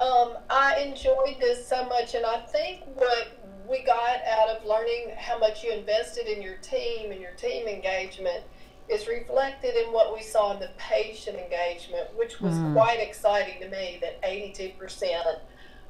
Um, 0.00 0.34
I 0.50 0.80
enjoyed 0.80 1.36
this 1.40 1.66
so 1.66 1.84
much, 1.86 2.14
and 2.14 2.24
I 2.24 2.40
think 2.40 2.82
what 2.94 3.28
we 3.68 3.82
got 3.82 4.16
out 4.28 4.48
of 4.48 4.64
learning 4.66 5.14
how 5.16 5.38
much 5.38 5.64
you 5.64 5.72
invested 5.72 6.26
in 6.26 6.42
your 6.42 6.56
team 6.56 7.10
and 7.10 7.20
your 7.20 7.32
team 7.32 7.66
engagement 7.66 8.44
is 8.88 9.08
reflected 9.08 9.74
in 9.76 9.92
what 9.92 10.12
we 10.14 10.22
saw 10.22 10.52
in 10.52 10.60
the 10.60 10.70
patient 10.76 11.38
engagement, 11.38 12.14
which 12.16 12.40
was 12.40 12.58
Mm. 12.58 12.72
quite 12.72 13.00
exciting 13.00 13.60
to 13.60 13.68
me 13.68 13.98
that 14.00 14.18
82% 14.22 15.40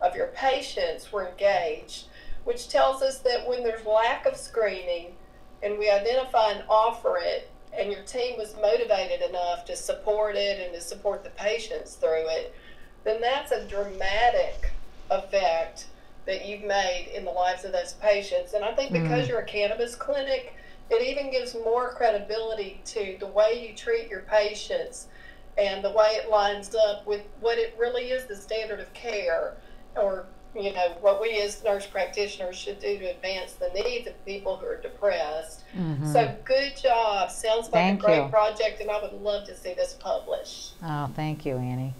of 0.01 0.15
your 0.15 0.29
patients 0.29 1.13
were 1.13 1.29
engaged, 1.29 2.07
which 2.45 2.69
tells 2.69 3.03
us 3.03 3.19
that 3.21 3.47
when 3.49 3.65
there's 3.65 3.85
lack 3.85 4.27
of 4.27 4.37
screening 4.37 5.17
and 5.63 5.79
we 5.79 5.91
identify 5.91 6.51
and 6.53 6.65
offer 6.69 7.19
it, 7.19 7.51
and 7.73 7.91
your 7.91 8.03
team 8.03 8.39
was 8.39 8.55
motivated 8.57 9.23
enough 9.29 9.65
to 9.65 9.75
support 9.75 10.37
it 10.37 10.61
and 10.61 10.73
to 10.75 10.81
support 10.81 11.25
the 11.25 11.31
patients 11.31 11.95
through 11.95 12.29
it, 12.29 12.55
then 13.03 13.21
that's 13.21 13.51
a 13.51 13.67
dramatic 13.67 14.71
effect 15.11 15.87
that 16.27 16.47
you've 16.47 16.63
made 16.63 17.11
in 17.13 17.25
the 17.25 17.31
lives 17.31 17.65
of 17.65 17.73
those 17.73 17.95
patients. 17.95 18.53
And 18.55 18.65
I 18.65 18.73
think 18.75 18.93
because 18.93 19.27
Mm. 19.27 19.29
you're 19.29 19.41
a 19.41 19.45
cannabis 19.45 19.95
clinic, 19.97 20.55
it 20.91 21.03
even 21.03 21.31
gives 21.31 21.55
more 21.55 21.93
credibility 21.95 22.81
to 22.85 23.17
the 23.21 23.27
way 23.27 23.67
you 23.69 23.75
treat 23.75 24.09
your 24.09 24.21
patients 24.23 25.09
and 25.57 25.83
the 25.85 25.91
way 25.91 26.09
it 26.13 26.29
lines 26.31 26.75
up 26.75 27.07
with 27.07 27.23
what 27.41 27.59
it 27.59 27.75
really 27.79 28.11
is 28.11 28.27
the 28.27 28.37
standard 28.37 28.81
of 28.81 28.93
care 28.93 29.55
or 29.97 30.27
you 30.55 30.73
know 30.73 30.97
what 31.01 31.21
we 31.21 31.41
as 31.41 31.63
nurse 31.65 31.87
practitioners 31.87 32.57
should 32.57 32.79
do 32.79 32.99
to 32.99 33.07
advance 33.07 33.55
the 33.55 33.69
needs 33.75 34.07
of 34.07 34.25
people 34.25 34.57
who 34.57 34.67
are 34.67 34.81
depressed 34.81 35.65
Mhm. 35.77 36.13
so 36.13 36.35
good 36.45 36.77
job 36.77 37.31
sounds 37.31 37.65
like 37.67 37.73
Thank 37.73 38.03
a 38.03 38.07
great 38.07 38.23
you. 38.25 38.29
project 38.29 38.81
and 38.81 38.91
i 38.91 39.01
would 39.03 39.21
love 39.21 39.47
to 39.47 39.57
see 39.57 39.75
this 39.75 39.95
published 39.95 40.75
Oh, 40.83 41.11
thank 41.17 41.45
you, 41.47 41.57
Annie. 41.57 41.95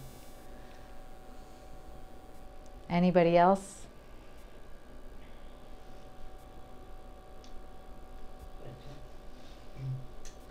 Anybody 2.91 3.37
else? 3.37 3.84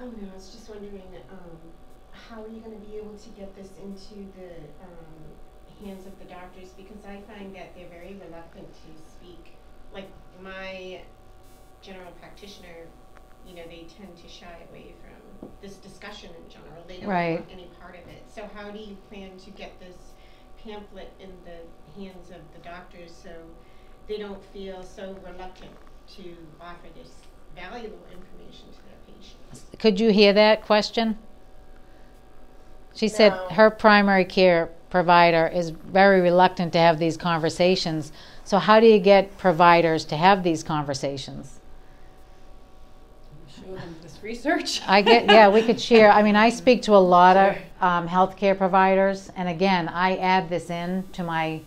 Oh 0.04 0.08
no, 0.20 0.28
I 0.30 0.36
was 0.36 0.50
just 0.50 0.70
wondering, 0.70 1.16
um, 1.32 1.58
how 2.12 2.44
are 2.44 2.48
you 2.50 2.60
gonna 2.60 2.76
be 2.76 2.98
able 2.98 3.16
to 3.16 3.30
get 3.30 3.56
this 3.56 3.70
into 3.82 4.28
the, 4.36 4.52
um, 4.84 5.86
hands 5.88 6.06
of 6.06 6.20
the 6.20 6.26
doctors? 6.26 6.72
Because 6.76 7.06
I 7.06 7.22
find 7.22 7.56
that 7.56 7.74
they're 7.74 7.88
very 7.88 8.20
reluctant 8.20 8.68
to 8.68 9.10
speak. 9.10 9.54
Like 9.94 10.10
my 10.42 11.00
general 11.82 12.12
practitioner, 12.20 12.88
you 13.48 13.56
know, 13.56 13.64
they 13.70 13.88
tend 13.98 14.18
to 14.18 14.28
shy 14.28 14.68
away 14.70 14.94
from 15.00 15.50
this 15.62 15.76
discussion 15.78 16.32
in 16.36 16.50
general. 16.52 16.84
They 16.86 17.00
don't 17.00 17.10
Right. 17.10 17.40
want 17.40 17.52
any 17.54 17.70
part 17.80 17.96
of 17.96 18.06
it. 18.10 18.24
So 18.30 18.46
how 18.54 18.72
do 18.72 18.80
you 18.80 18.98
plan 19.08 19.38
to 19.38 19.52
get 19.52 19.80
this 19.80 20.12
pamphlet 20.62 21.14
in 21.22 21.32
the 21.46 21.60
hands 21.96 22.30
of 22.30 22.42
the 22.52 22.60
doctors 22.60 23.16
so 23.16 23.32
they 24.08 24.18
don't 24.18 24.44
feel 24.52 24.84
so 24.84 25.14
reluctant 25.26 25.72
to 26.18 26.36
offer 26.60 26.90
this 26.94 27.22
valuable 27.56 28.06
information 28.12 28.68
to 28.74 28.84
their? 28.84 29.03
Could 29.80 30.00
you 30.00 30.12
hear 30.12 30.34
that 30.34 30.64
question? 30.66 31.18
She 32.96 33.08
said 33.08 33.34
her 33.52 33.70
primary 33.70 34.26
care 34.26 34.70
provider 34.90 35.48
is 35.48 35.72
very 35.72 36.22
reluctant 36.22 36.72
to 36.74 36.80
have 36.80 37.00
these 37.00 37.18
conversations. 37.18 38.12
So, 38.44 38.60
how 38.60 38.80
do 38.80 38.86
you 38.86 39.00
get 39.00 39.38
providers 39.38 40.06
to 40.06 40.18
have 40.18 40.44
these 40.44 40.64
conversations? 40.64 41.60
Show 43.48 43.76
them 43.76 43.96
this 44.04 44.20
research. 44.22 44.82
I 44.86 45.02
get, 45.02 45.26
yeah, 45.26 45.50
we 45.50 45.64
could 45.64 45.82
share. 45.82 46.12
I 46.12 46.22
mean, 46.22 46.36
I 46.36 46.50
speak 46.62 46.84
to 46.84 46.96
a 46.96 47.04
lot 47.18 47.38
of 47.38 47.58
um, 47.82 48.08
healthcare 48.08 48.56
providers, 48.58 49.32
and 49.36 49.50
again, 49.50 49.88
I 49.88 50.18
add 50.18 50.50
this 50.50 50.70
in 50.70 51.04
to 51.14 51.24
my 51.24 51.62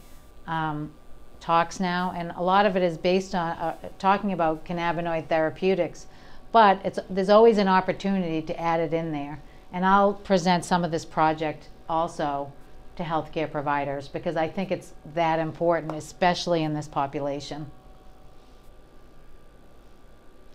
um, 0.46 0.92
talks 1.40 1.80
now, 1.80 2.12
and 2.14 2.32
a 2.36 2.42
lot 2.42 2.66
of 2.66 2.76
it 2.76 2.82
is 2.82 2.96
based 2.96 3.34
on 3.34 3.50
uh, 3.58 3.76
talking 3.98 4.32
about 4.32 4.64
cannabinoid 4.64 5.26
therapeutics. 5.26 6.06
But 6.52 6.80
it's, 6.84 6.98
there's 7.10 7.28
always 7.28 7.58
an 7.58 7.68
opportunity 7.68 8.42
to 8.42 8.60
add 8.60 8.80
it 8.80 8.94
in 8.94 9.12
there, 9.12 9.42
and 9.72 9.84
I'll 9.84 10.14
present 10.14 10.64
some 10.64 10.84
of 10.84 10.90
this 10.90 11.04
project 11.04 11.68
also 11.88 12.52
to 12.96 13.02
healthcare 13.02 13.50
providers 13.50 14.08
because 14.08 14.36
I 14.36 14.48
think 14.48 14.70
it's 14.70 14.94
that 15.14 15.38
important, 15.38 15.92
especially 15.92 16.62
in 16.62 16.74
this 16.74 16.88
population. 16.88 17.70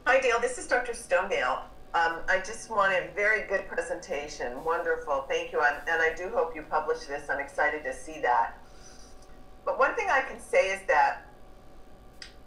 Hi, 0.05 0.19
Dale. 0.19 0.39
This 0.41 0.57
is 0.57 0.67
Dr. 0.67 0.93
Stonedale. 0.93 1.61
Um, 1.93 2.19
I 2.27 2.41
just 2.43 2.69
want 2.69 2.93
a 2.93 3.09
very 3.15 3.47
good 3.47 3.67
presentation. 3.67 4.63
Wonderful. 4.63 5.25
Thank 5.29 5.51
you. 5.51 5.61
And, 5.61 5.77
and 5.87 6.01
I 6.01 6.13
do 6.15 6.29
hope 6.29 6.55
you 6.55 6.63
publish 6.63 7.01
this. 7.01 7.29
I'm 7.29 7.39
excited 7.39 7.83
to 7.83 7.93
see 7.93 8.19
that. 8.21 8.57
But 9.65 9.77
one 9.77 9.93
thing 9.95 10.07
I 10.09 10.21
can 10.21 10.39
say 10.39 10.71
is 10.71 10.81
that 10.87 11.27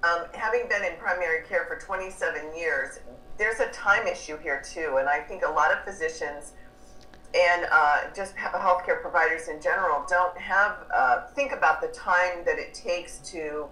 um, 0.02 0.26
having 0.32 0.66
been 0.68 0.82
in 0.82 0.98
primary 0.98 1.46
care 1.46 1.66
for 1.66 1.78
27 1.78 2.56
years, 2.56 3.00
there's 3.38 3.60
a 3.60 3.68
time 3.70 4.06
issue 4.06 4.36
here 4.38 4.62
too. 4.64 4.96
And 4.98 5.08
I 5.08 5.20
think 5.20 5.42
a 5.44 5.50
lot 5.50 5.72
of 5.72 5.84
physicians 5.84 6.52
and 7.34 7.66
uh, 7.70 8.02
just 8.14 8.36
healthcare 8.36 9.00
providers 9.02 9.48
in 9.48 9.60
general 9.60 10.04
don't 10.08 10.36
have 10.38 10.76
uh, 10.94 11.26
think 11.34 11.52
about 11.52 11.80
the 11.80 11.88
time 11.88 12.44
that 12.44 12.58
it 12.58 12.74
takes 12.74 13.18
to 13.30 13.66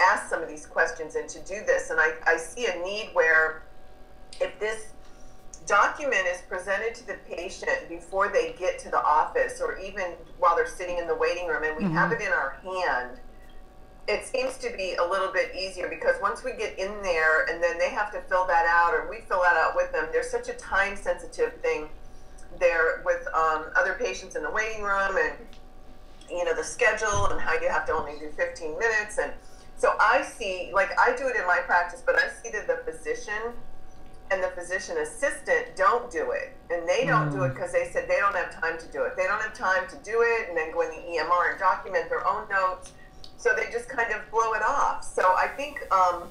ask 0.00 0.28
some 0.28 0.42
of 0.42 0.48
these 0.48 0.66
questions 0.66 1.14
and 1.14 1.28
to 1.28 1.38
do 1.40 1.62
this. 1.66 1.90
And 1.90 2.00
I, 2.00 2.12
I 2.26 2.36
see 2.36 2.66
a 2.66 2.76
need 2.82 3.10
where 3.12 3.62
if 4.40 4.58
this 4.58 4.92
document 5.66 6.26
is 6.26 6.40
presented 6.48 6.94
to 6.96 7.06
the 7.06 7.16
patient 7.28 7.88
before 7.88 8.28
they 8.28 8.54
get 8.58 8.78
to 8.80 8.90
the 8.90 9.02
office 9.04 9.60
or 9.60 9.78
even 9.78 10.12
while 10.38 10.56
they're 10.56 10.66
sitting 10.66 10.98
in 10.98 11.06
the 11.06 11.14
waiting 11.14 11.46
room 11.46 11.62
and 11.62 11.76
we 11.76 11.84
have 11.92 12.10
Mhm. 12.10 12.14
it 12.20 12.26
in 12.26 12.32
our 12.32 12.56
hand, 12.64 13.20
it 14.08 14.24
seems 14.24 14.56
to 14.56 14.74
be 14.76 14.94
a 14.94 15.06
little 15.06 15.30
bit 15.30 15.54
easier 15.54 15.88
because 15.88 16.16
once 16.22 16.42
we 16.42 16.52
get 16.52 16.78
in 16.78 17.02
there 17.02 17.44
and 17.46 17.62
then 17.62 17.78
they 17.78 17.90
have 17.90 18.10
to 18.12 18.20
fill 18.22 18.46
that 18.46 18.64
out 18.66 18.94
or 18.94 19.08
we 19.08 19.20
fill 19.28 19.42
that 19.42 19.56
out 19.56 19.76
with 19.76 19.92
them, 19.92 20.08
there's 20.12 20.30
such 20.30 20.48
a 20.48 20.54
time 20.54 20.96
sensitive 20.96 21.52
thing 21.60 21.88
there 22.58 23.02
with 23.04 23.26
um, 23.34 23.66
other 23.76 23.94
patients 24.00 24.34
in 24.34 24.42
the 24.42 24.50
waiting 24.50 24.82
room 24.82 25.16
and 25.16 25.34
you 26.30 26.44
know 26.44 26.54
the 26.54 26.64
schedule 26.64 27.26
and 27.26 27.40
how 27.40 27.52
you 27.60 27.68
have 27.68 27.86
to 27.86 27.92
only 27.92 28.18
do 28.18 28.30
15 28.36 28.78
minutes 28.78 29.18
and 29.18 29.32
so 29.76 29.94
i 30.00 30.22
see 30.22 30.70
like 30.74 30.90
i 30.98 31.14
do 31.16 31.26
it 31.28 31.36
in 31.36 31.46
my 31.46 31.58
practice 31.64 32.02
but 32.04 32.16
i 32.16 32.28
see 32.42 32.50
that 32.50 32.66
the 32.66 32.82
physician 32.90 33.54
and 34.30 34.42
the 34.42 34.48
physician 34.48 34.98
assistant 34.98 35.74
don't 35.76 36.10
do 36.10 36.32
it 36.32 36.52
and 36.70 36.86
they 36.88 37.06
don't 37.06 37.30
do 37.30 37.44
it 37.44 37.50
because 37.54 37.72
they 37.72 37.88
said 37.92 38.08
they 38.08 38.18
don't 38.18 38.34
have 38.34 38.60
time 38.60 38.78
to 38.78 38.86
do 38.92 39.02
it. 39.04 39.16
They 39.16 39.24
don't 39.24 39.40
have 39.40 39.54
time 39.54 39.88
to 39.88 39.96
do 40.04 40.20
it 40.20 40.48
and 40.48 40.56
then 40.56 40.70
go 40.70 40.82
in 40.82 40.90
the 40.90 41.18
emr 41.18 41.50
and 41.50 41.58
document 41.58 42.10
their 42.10 42.26
own 42.26 42.46
notes 42.50 42.92
so 43.38 43.50
they 43.56 43.70
just 43.72 43.88
kind 43.88 44.12
of 44.12 44.20
blow 44.30 44.52
it 44.52 44.62
off 44.62 45.02
so 45.02 45.22
i 45.36 45.46
think 45.56 45.80
um, 45.90 46.28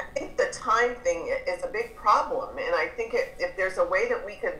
I 0.00 0.04
think 0.18 0.36
the 0.36 0.48
time 0.52 0.94
thing 0.96 1.32
is 1.46 1.62
a 1.62 1.68
big 1.68 1.94
problem, 1.94 2.58
and 2.58 2.74
I 2.74 2.88
think 2.96 3.14
it, 3.14 3.34
if 3.38 3.56
there's 3.56 3.78
a 3.78 3.84
way 3.84 4.08
that 4.08 4.24
we 4.24 4.34
could 4.36 4.54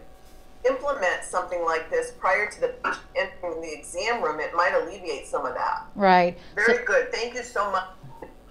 implement 0.68 1.24
something 1.24 1.64
like 1.64 1.90
this 1.90 2.12
prior 2.12 2.50
to 2.50 2.61
the 2.61 2.68
patient 2.84 3.00
entering 3.16 3.61
the 3.62 3.72
exam 3.72 4.22
room, 4.22 4.40
it 4.40 4.54
might 4.54 4.74
alleviate 4.74 5.26
some 5.26 5.46
of 5.46 5.54
that. 5.54 5.86
Right. 5.94 6.38
Very 6.54 6.84
good. 6.84 7.11
Thank 7.12 7.34
you 7.34 7.42
so 7.42 7.70
much. 7.70 7.84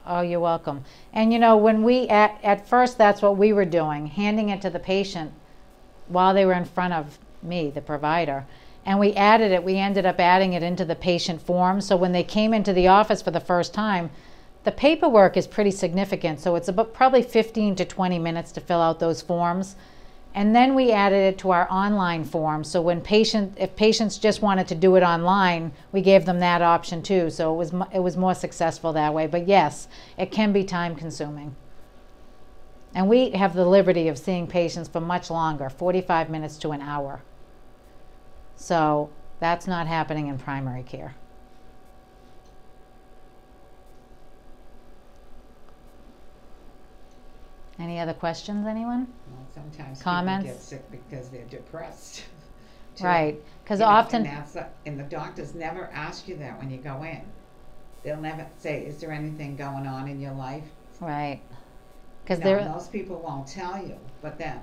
Oh, 0.06 0.22
you're 0.22 0.40
welcome. 0.40 0.84
And 1.14 1.32
you 1.32 1.38
know, 1.38 1.56
when 1.56 1.84
we 1.84 2.08
at 2.08 2.40
at 2.44 2.68
first 2.68 2.98
that's 2.98 3.22
what 3.22 3.38
we 3.38 3.54
were 3.54 3.66
doing, 3.66 4.08
handing 4.08 4.50
it 4.50 4.62
to 4.64 4.70
the 4.70 4.80
patient 4.80 5.32
while 6.08 6.34
they 6.34 6.46
were 6.46 6.54
in 6.54 6.66
front 6.66 6.94
of 6.94 7.20
me, 7.44 7.70
the 7.70 7.82
provider. 7.82 8.46
And 8.86 9.00
we 9.00 9.14
added 9.14 9.52
it, 9.52 9.64
we 9.64 9.76
ended 9.76 10.06
up 10.06 10.20
adding 10.20 10.54
it 10.54 10.64
into 10.64 10.86
the 10.86 10.96
patient 10.96 11.42
form. 11.42 11.82
So 11.82 11.96
when 11.96 12.12
they 12.12 12.24
came 12.24 12.54
into 12.54 12.74
the 12.74 12.88
office 12.88 13.22
for 13.22 13.32
the 13.32 13.40
first 13.40 13.74
time, 13.74 14.10
the 14.64 14.72
paperwork 14.72 15.38
is 15.38 15.48
pretty 15.48 15.72
significant. 15.72 16.40
So 16.40 16.56
it's 16.56 16.68
about 16.68 16.94
probably 16.94 17.22
15 17.22 17.76
to 17.76 17.86
20 17.86 18.20
minutes 18.20 18.52
to 18.54 18.62
fill 18.62 18.82
out 18.82 19.00
those 19.00 19.22
forms. 19.22 19.76
And 20.34 20.56
then 20.56 20.76
we 20.76 20.92
added 20.92 21.34
it 21.34 21.38
to 21.40 21.52
our 21.52 21.68
online 21.72 22.24
form. 22.24 22.64
So 22.64 22.82
when 22.82 23.02
patient, 23.02 23.58
if 23.58 23.76
patients 23.76 24.18
just 24.18 24.42
wanted 24.42 24.68
to 24.68 24.76
do 24.76 24.96
it 24.96 25.02
online, 25.02 25.72
we 25.92 26.02
gave 26.02 26.26
them 26.26 26.40
that 26.40 26.62
option 26.62 27.02
too. 27.02 27.30
So 27.30 27.54
it 27.54 27.58
was 27.58 27.74
it 27.92 28.00
was 28.00 28.16
more 28.16 28.36
successful 28.36 28.94
that 28.94 29.14
way. 29.14 29.26
But 29.26 29.48
yes, 29.48 29.88
it 30.18 30.32
can 30.32 30.54
be 30.54 30.64
time 30.64 30.96
consuming. 30.96 31.56
And 32.94 33.08
we 33.08 33.32
have 33.32 33.56
the 33.56 33.66
liberty 33.66 34.08
of 34.08 34.18
seeing 34.18 34.48
patients 34.48 34.90
for 34.90 35.02
much 35.02 35.30
longer, 35.30 35.70
45 35.70 36.30
minutes 36.30 36.58
to 36.58 36.72
an 36.72 36.82
hour. 36.82 37.22
So 38.60 39.10
that's 39.40 39.68
not 39.68 39.88
happening 39.88 40.28
in 40.28 40.38
primary 40.38 40.84
care. 40.84 41.16
Any 47.80 48.00
other 48.00 48.14
questions, 48.14 48.68
anyone? 48.68 49.08
Well, 49.32 49.48
sometimes 49.56 50.02
Comments? 50.02 50.44
people 50.44 50.58
get 50.58 50.64
sick 50.64 50.92
because 50.92 51.30
they're 51.30 51.46
depressed. 51.46 52.26
too. 52.98 53.06
Right, 53.06 53.42
'cause 53.66 53.80
You 53.80 53.86
know, 53.86 53.92
often- 53.92 54.26
And 54.26 54.38
that's, 54.38 54.58
and 54.86 55.00
the 55.00 55.04
doctors 55.04 55.56
never 55.56 55.86
ask 55.94 56.28
you 56.28 56.36
that 56.38 56.60
when 56.60 56.70
you 56.70 56.78
go 56.80 57.04
in. 57.04 57.22
They'll 58.04 58.20
never 58.20 58.46
say, 58.58 58.82
is 58.86 59.00
there 59.00 59.12
anything 59.14 59.56
going 59.56 59.88
on 59.88 60.10
in 60.10 60.20
your 60.20 60.34
life? 60.34 60.66
Right. 61.00 61.40
Because 62.24 62.40
You 62.40 62.46
know, 62.46 62.58
they're, 62.58 62.70
most 62.70 62.92
people 62.92 63.20
won't 63.22 63.48
tell 63.48 63.82
you, 63.82 63.98
but 64.22 64.38
then, 64.38 64.60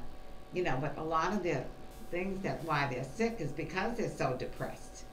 you 0.53 0.63
know, 0.63 0.77
but 0.79 0.99
a 0.99 1.03
lot 1.03 1.33
of 1.33 1.43
the 1.43 1.65
things 2.11 2.43
that 2.43 2.63
why 2.65 2.89
they're 2.93 3.05
sick 3.05 3.37
is 3.41 3.51
because 3.53 3.97
they're 3.97 4.11
so 4.11 4.35
depressed. 4.39 5.05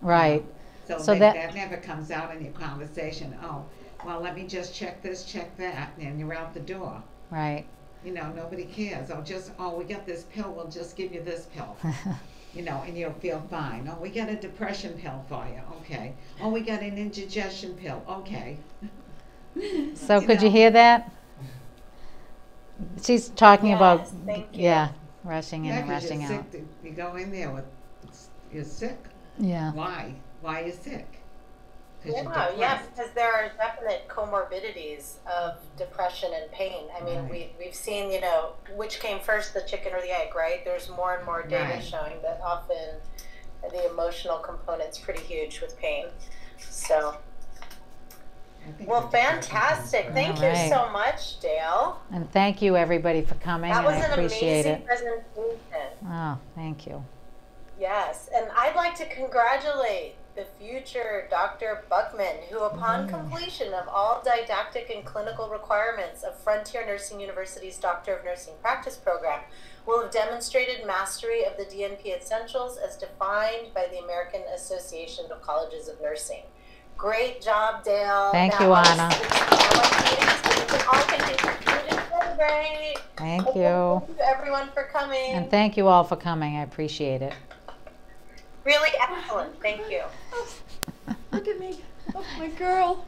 right. 0.00 0.44
So, 0.88 0.98
So 0.98 1.12
they, 1.12 1.20
that- 1.20 1.34
that 1.34 1.54
never 1.54 1.76
comes 1.76 2.10
out 2.10 2.34
in 2.34 2.42
your 2.42 2.52
conversation. 2.54 3.36
Oh, 3.42 3.64
well, 4.04 4.20
let 4.20 4.34
me 4.34 4.46
just 4.48 4.74
check 4.74 5.00
this, 5.00 5.24
check 5.24 5.56
that, 5.58 5.92
and 6.00 6.18
you're 6.18 6.34
out 6.34 6.54
the 6.54 6.60
door. 6.60 7.00
Right. 7.30 7.64
You 8.04 8.12
know, 8.12 8.32
nobody 8.32 8.64
cares. 8.64 9.10
Oh, 9.12 9.20
just 9.22 9.52
oh, 9.60 9.76
we 9.76 9.84
got 9.84 10.04
this 10.06 10.24
pill. 10.24 10.52
We'll 10.52 10.66
just 10.66 10.96
give 10.96 11.14
you 11.14 11.22
this 11.22 11.46
pill. 11.54 11.76
you 12.54 12.62
know, 12.62 12.82
and 12.84 12.98
you'll 12.98 13.12
feel 13.12 13.40
fine. 13.48 13.88
Oh, 13.90 13.96
we 14.02 14.08
got 14.10 14.28
a 14.28 14.34
depression 14.34 14.94
pill 14.94 15.24
for 15.28 15.46
you. 15.46 15.60
Okay. 15.82 16.14
Oh, 16.42 16.48
we 16.48 16.62
got 16.62 16.80
an 16.82 16.98
indigestion 16.98 17.74
pill. 17.74 18.02
Okay. 18.08 18.56
So 19.94 20.20
could 20.26 20.42
you 20.42 20.50
hear 20.50 20.72
that? 20.72 21.12
She's 23.04 23.28
talking 23.28 23.72
about, 23.72 24.00
Yes, 24.00 24.12
thank 24.26 24.56
you. 24.56 24.62
yeah, 24.64 24.88
rushing 25.24 25.64
in 25.66 25.72
Yeah, 25.72 25.78
and 25.80 25.88
'cause 25.90 26.02
rushing 26.04 26.20
you're 26.22 26.32
out. 26.32 26.52
sick. 26.52 26.64
You 26.82 26.90
go 26.92 27.16
in 27.16 27.30
there 27.32 27.50
with 27.50 27.64
you're 28.52 28.64
sick. 28.64 28.98
Yeah. 29.38 29.72
Why? 29.72 30.14
Why 30.40 30.62
are 30.62 30.66
you 30.66 30.72
sick? 30.72 31.06
you're 32.04 32.16
Yeah, 32.16 32.50
yeah, 32.56 32.82
because 32.82 33.12
there 33.12 33.32
are 33.32 33.48
definite 33.56 34.08
comorbidities 34.08 35.18
of 35.26 35.58
depression 35.76 36.32
and 36.34 36.50
pain. 36.50 36.86
I 37.00 37.04
mean, 37.04 37.28
we, 37.28 37.52
we've 37.60 37.74
seen, 37.76 38.10
you 38.10 38.20
know, 38.20 38.54
which 38.74 38.98
came 38.98 39.20
first, 39.20 39.54
the 39.54 39.62
chicken 39.62 39.92
or 39.94 40.00
the 40.00 40.10
egg, 40.10 40.34
right? 40.34 40.64
There's 40.64 40.88
more 40.90 41.14
and 41.14 41.24
more 41.24 41.42
data 41.44 41.74
Right. 41.74 41.82
showing 41.84 42.20
that 42.22 42.40
often 42.44 42.96
the 43.70 43.88
emotional 43.88 44.38
component's 44.38 44.98
pretty 44.98 45.22
huge 45.22 45.60
with 45.60 45.78
pain. 45.78 46.06
So, 46.58 47.16
well, 48.86 49.08
fantastic. 49.08 50.10
Thank 50.12 50.38
you 50.38 50.46
Alright. 50.46 50.70
so 50.70 50.90
much, 50.90 51.40
Dale. 51.40 52.00
And 52.12 52.30
thank 52.30 52.62
you, 52.62 52.76
everybody, 52.76 53.22
for 53.22 53.34
coming, 53.36 53.70
That 53.70 53.84
was 53.84 53.94
I 53.94 54.06
an 54.06 54.12
appreciate 54.12 54.66
amazing 54.66 54.72
it. 54.72 54.86
presentation. 54.86 56.06
Oh, 56.06 56.38
thank 56.54 56.86
you. 56.86 57.04
Yes, 57.78 58.28
and 58.34 58.46
I'd 58.56 58.76
like 58.76 58.94
to 58.96 59.06
congratulate 59.06 60.14
the 60.34 60.46
future 60.58 61.26
Dr. 61.30 61.84
Buckman, 61.90 62.36
who, 62.48 62.60
upon 62.60 63.06
mm. 63.06 63.10
completion 63.10 63.74
of 63.74 63.86
all 63.88 64.22
didactic 64.24 64.90
and 64.94 65.04
clinical 65.04 65.48
requirements 65.48 66.22
of 66.22 66.38
Frontier 66.38 66.86
Nursing 66.86 67.20
University's 67.20 67.76
Doctor 67.76 68.16
of 68.16 68.24
Nursing 68.24 68.54
Practice 68.62 68.96
program, 68.96 69.40
will 69.86 70.02
have 70.02 70.10
demonstrated 70.10 70.86
mastery 70.86 71.44
of 71.44 71.56
the 71.58 71.64
DNP 71.64 72.16
essentials 72.16 72.78
as 72.78 72.96
defined 72.96 73.74
by 73.74 73.86
the 73.90 73.98
American 73.98 74.42
Association 74.54 75.26
of 75.30 75.42
Colleges 75.42 75.88
of 75.88 76.00
Nursing. 76.00 76.44
Great 76.96 77.42
job, 77.42 77.84
Dale. 77.84 78.30
Thank 78.30 78.52
that 78.52 78.62
you, 78.62 78.68
was, 78.68 78.88
Anna. 78.88 79.10
Thank 83.16 83.46
you. 83.46 83.52
Thank 83.54 83.56
you 83.56 84.02
everyone 84.52 84.68
for 84.74 84.84
coming. 84.84 85.32
And 85.32 85.50
thank 85.50 85.76
you 85.76 85.88
all 85.88 86.04
for 86.04 86.16
coming. 86.16 86.56
I 86.56 86.62
appreciate 86.62 87.22
it. 87.22 87.32
Really 88.64 88.90
excellent. 89.00 89.60
Thank 89.60 89.90
you. 89.90 90.02
Look 91.32 91.48
at 91.48 91.58
me. 91.58 91.80
Oh, 92.14 92.24
my 92.38 92.48
girl. 92.48 93.06